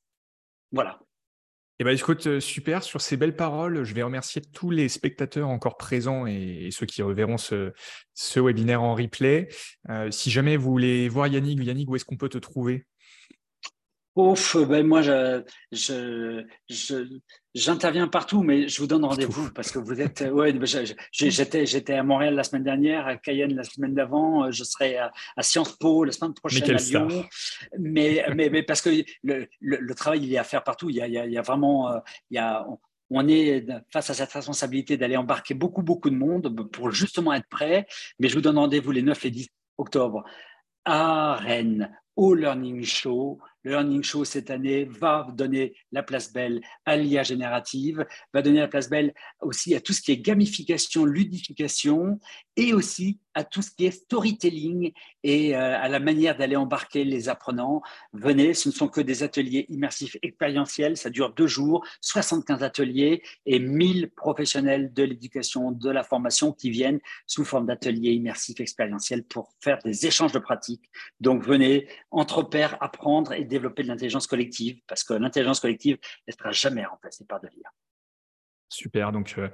Voilà. 0.72 1.00
Eh 1.80 1.84
ben, 1.84 1.96
écoute, 1.96 2.28
euh, 2.28 2.40
super. 2.40 2.84
Sur 2.84 3.02
ces 3.02 3.18
belles 3.18 3.36
paroles, 3.36 3.84
je 3.84 3.94
vais 3.96 4.04
remercier 4.04 4.42
tous 4.42 4.70
les 4.70 4.90
spectateurs 4.90 5.50
encore 5.50 5.78
présents 5.78 6.28
et, 6.28 6.70
ceux 6.72 6.86
qui 6.86 7.02
reverront 7.02 7.38
ce, 7.38 7.74
webinaire 8.36 8.84
en 8.84 8.94
replay. 8.94 9.50
Euh, 9.90 10.12
si 10.12 10.30
jamais 10.30 10.56
vous 10.56 10.70
voulez 10.70 11.10
voir 11.10 11.28
Yannick, 11.28 11.64
Yannick, 11.64 11.90
où 11.90 11.96
est-ce 11.96 12.06
qu'on 12.06 12.18
peut 12.18 12.30
te 12.30 12.38
trouver? 12.38 12.86
Ouf, 14.16 14.58
ben 14.58 14.86
moi, 14.86 15.02
je, 15.02 16.44
j'interviens 17.56 18.08
partout, 18.08 18.44
mais 18.44 18.68
je 18.68 18.80
vous 18.80 18.86
donne 18.86 19.06
rendez-vous 19.06 19.52
parce 19.52 19.72
que 19.72 19.80
vous 19.80 20.00
êtes. 20.00 20.24
Ouais, 20.32 20.54
ben, 20.54 20.68
j'étais, 21.12 21.94
à 21.94 22.04
Montréal 22.04 22.36
la 22.36 22.44
semaine 22.44 22.64
dernière, 22.64 23.08
à 23.08 23.18
Cayenne 23.18 23.56
la 23.56 23.64
semaine 23.64 23.96
d'avant, 23.96 24.52
je 24.52 24.64
serai 24.64 24.98
à, 24.98 25.12
Sciences 25.42 25.76
Po 25.78 26.04
la 26.04 26.12
semaine 26.12 26.36
prochaine 26.36 26.70
à 26.70 26.74
Lyon. 26.74 27.26
Mais, 27.80 28.24
mais, 28.36 28.50
mais, 28.52 28.62
parce 28.62 28.82
que 28.82 29.04
le, 29.24 29.48
le, 29.62 29.96
travail, 29.96 30.24
il 30.24 30.32
est 30.32 30.38
à 30.38 30.44
faire 30.44 30.64
partout. 30.64 30.92
Il 30.92 30.98
y 30.98 31.02
a, 31.02 31.08
il 31.08 31.32
y 31.32 31.38
a, 31.38 31.42
vraiment. 31.42 31.92
Euh, 31.92 32.00
il 32.30 32.36
y 32.36 32.40
a, 32.40 32.68
on 33.10 33.28
est 33.28 33.66
face 33.92 34.12
à 34.12 34.14
cette 34.14 34.32
responsabilité 34.32 34.96
d'aller 34.96 35.18
embarquer 35.18 35.56
beaucoup, 35.56 35.82
beaucoup 35.82 36.12
de 36.12 36.16
monde 36.16 36.70
pour 36.72 36.92
justement 36.92 37.34
être 37.34 37.48
prêt. 37.50 37.88
Mais 38.20 38.28
je 38.28 38.36
vous 38.36 38.42
donne 38.42 38.60
rendez-vous 38.60 38.92
les 38.92 39.02
9 39.02 39.26
et 39.26 39.32
10 39.32 39.50
octobre 39.80 40.24
à 40.86 41.36
Rennes, 41.36 41.92
au 42.16 42.36
Learning 42.36 42.84
Show 42.84 43.40
le 43.64 43.72
Learning 43.72 44.04
Show 44.04 44.26
cette 44.26 44.50
année 44.50 44.86
va 44.86 45.28
donner 45.34 45.74
la 45.92 46.04
place 46.04 46.32
belle 46.32 46.62
à 46.86 46.96
l'IA 46.96 47.24
générative, 47.24 48.06
va 48.34 48.42
donner 48.42 48.60
la 48.60 48.68
place 48.68 48.90
belle 48.90 49.14
aussi 49.42 49.74
à 49.76 49.82
tout 49.82 49.94
ce 49.94 50.02
qui 50.02 50.12
est 50.12 50.18
gamification, 50.18 51.06
ludification 51.06 52.20
et 52.56 52.74
aussi 52.74 53.20
à 53.34 53.44
tout 53.44 53.62
ce 53.62 53.72
qui 53.72 53.86
est 53.86 53.92
storytelling 53.92 54.94
et 55.24 55.56
euh, 55.56 55.80
à 55.80 55.88
la 55.90 56.00
manière 56.00 56.38
d'aller 56.38 56.56
embarquer 56.56 57.04
les 57.04 57.30
apprenants. 57.30 57.82
Venez, 58.14 58.54
ce 58.54 58.70
ne 58.70 58.74
sont 58.74 58.88
que 58.88 59.02
des 59.02 59.24
ateliers 59.24 59.66
immersifs 59.70 60.18
expérientiels, 60.22 60.98
ça 60.98 61.10
dure 61.10 61.34
deux 61.34 61.48
jours, 61.48 61.86
75 62.02 62.62
ateliers 62.62 63.24
et 63.46 63.60
1000 63.60 64.12
professionnels 64.12 64.94
de 64.94 65.04
l'éducation, 65.04 65.72
de 65.72 65.90
la 65.90 66.04
formation 66.04 66.52
qui 66.52 66.70
viennent 66.70 67.00
sous 67.26 67.44
forme 67.44 67.66
d'ateliers 67.66 68.12
immersifs 68.12 68.60
expérientiels 68.60 69.24
pour 69.24 69.52
faire 69.60 69.80
des 69.84 70.06
échanges 70.06 70.32
de 70.32 70.40
pratiques. 70.40 70.90
Donc 71.20 71.44
venez, 71.44 71.88
entre 72.12 72.44
pairs, 72.44 72.78
apprendre 72.82 73.34
et 73.34 73.46
développer 73.46 73.84
de 73.84 73.88
l'intelligence 73.88 74.28
collective, 74.28 74.80
parce 74.88 75.04
que 75.04 75.14
l'intelligence 75.14 75.60
collective 75.60 75.98
ne 76.28 76.34
sera 76.34 76.52
jamais 76.52 76.86
remplacée 76.86 77.26
par 77.26 77.42
de 77.42 77.48
l'IA. 77.48 77.70
Super, 78.70 79.12
donc 79.12 79.36
euh, 79.38 79.50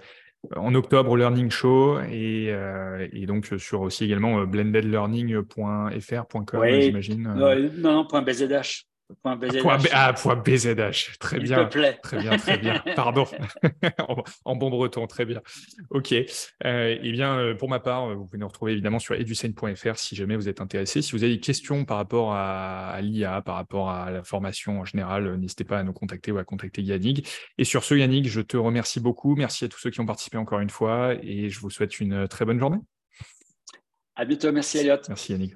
en 0.56 0.74
octobre, 0.76 1.18
Learning 1.18 1.52
Show 1.52 2.00
et, 2.02 2.48
euh, 2.50 3.08
et, 3.12 3.26
donc 3.26 3.48
sur 3.58 3.82
aussi 3.82 4.06
également 4.06 4.40
euh, 4.40 4.46
blendedlearning.fr.com, 4.46 6.64
j'imagine. 6.82 7.34
non, 7.78 7.94
non, 7.94 8.08
.bzh. 8.22 8.86
Ah, 9.92 10.14
point 10.14 10.36
BZH. 10.36 11.18
Très 11.20 11.40
bien. 11.40 11.66
Très 11.68 12.20
bien, 12.20 12.38
très 12.38 12.58
bien. 12.58 12.84
Pardon. 12.96 13.26
en, 14.46 14.56
bon 14.56 14.70
breton, 14.70 15.08
très 15.08 15.26
bien. 15.26 15.42
OK. 15.90 16.14
Euh, 16.14 16.98
eh 17.02 17.12
bien, 17.12 17.38
euh, 17.38 17.56
pour 17.56 17.70
ma 17.70 17.80
part, 17.80 18.16
vous 18.16 18.26
pouvez 18.26 18.38
nous 18.38 18.48
retrouver 18.48 18.74
évidemment 18.74 19.00
sur 19.00 19.16
educene.fr 19.16 19.98
si 19.98 20.16
jamais 20.16 20.36
vous 20.36 20.48
êtes 20.48 20.62
intéressé. 20.62 21.02
Si 21.02 21.14
vous 21.14 21.24
avez 21.24 21.34
des 21.34 21.40
questions 21.40 21.86
par 21.86 21.98
rapport 21.98 22.34
à, 22.34 23.00
l'IA, 23.02 23.42
par 23.42 23.56
rapport 23.56 23.90
à 23.90 24.12
la 24.12 24.24
formation 24.24 24.82
en 24.82 24.86
général, 24.86 25.28
euh, 25.28 25.38
n'hésitez 25.38 25.64
pas 25.64 25.80
à 25.80 25.84
nous 25.84 25.94
contacter 25.94 26.32
ou 26.32 26.38
à 26.38 26.44
contacter 26.44 26.82
Yannick. 26.84 27.28
Et 27.58 27.64
sur 27.64 27.84
ce, 27.84 27.96
Yannick, 27.96 28.28
je 28.28 28.42
te 28.42 28.58
remercie 28.58 29.00
beaucoup. 29.00 29.36
Merci 29.36 29.66
à 29.66 29.70
tous 29.70 29.80
ceux 29.80 29.90
qui 29.90 30.00
ont 30.02 30.06
participé 30.06 30.38
encore 30.38 30.60
une 30.60 30.70
fois 30.70 31.16
et 31.22 31.50
je 31.50 31.60
vous 31.60 31.70
souhaite 31.70 32.00
une 32.00 32.28
très 32.28 32.46
bonne 32.46 32.60
journée. 32.60 32.80
À 34.16 34.26
bientôt. 34.26 34.52
Merci, 34.52 34.80
Elliot. 34.80 34.98
Merci, 35.08 35.32
Yannick. 35.32 35.56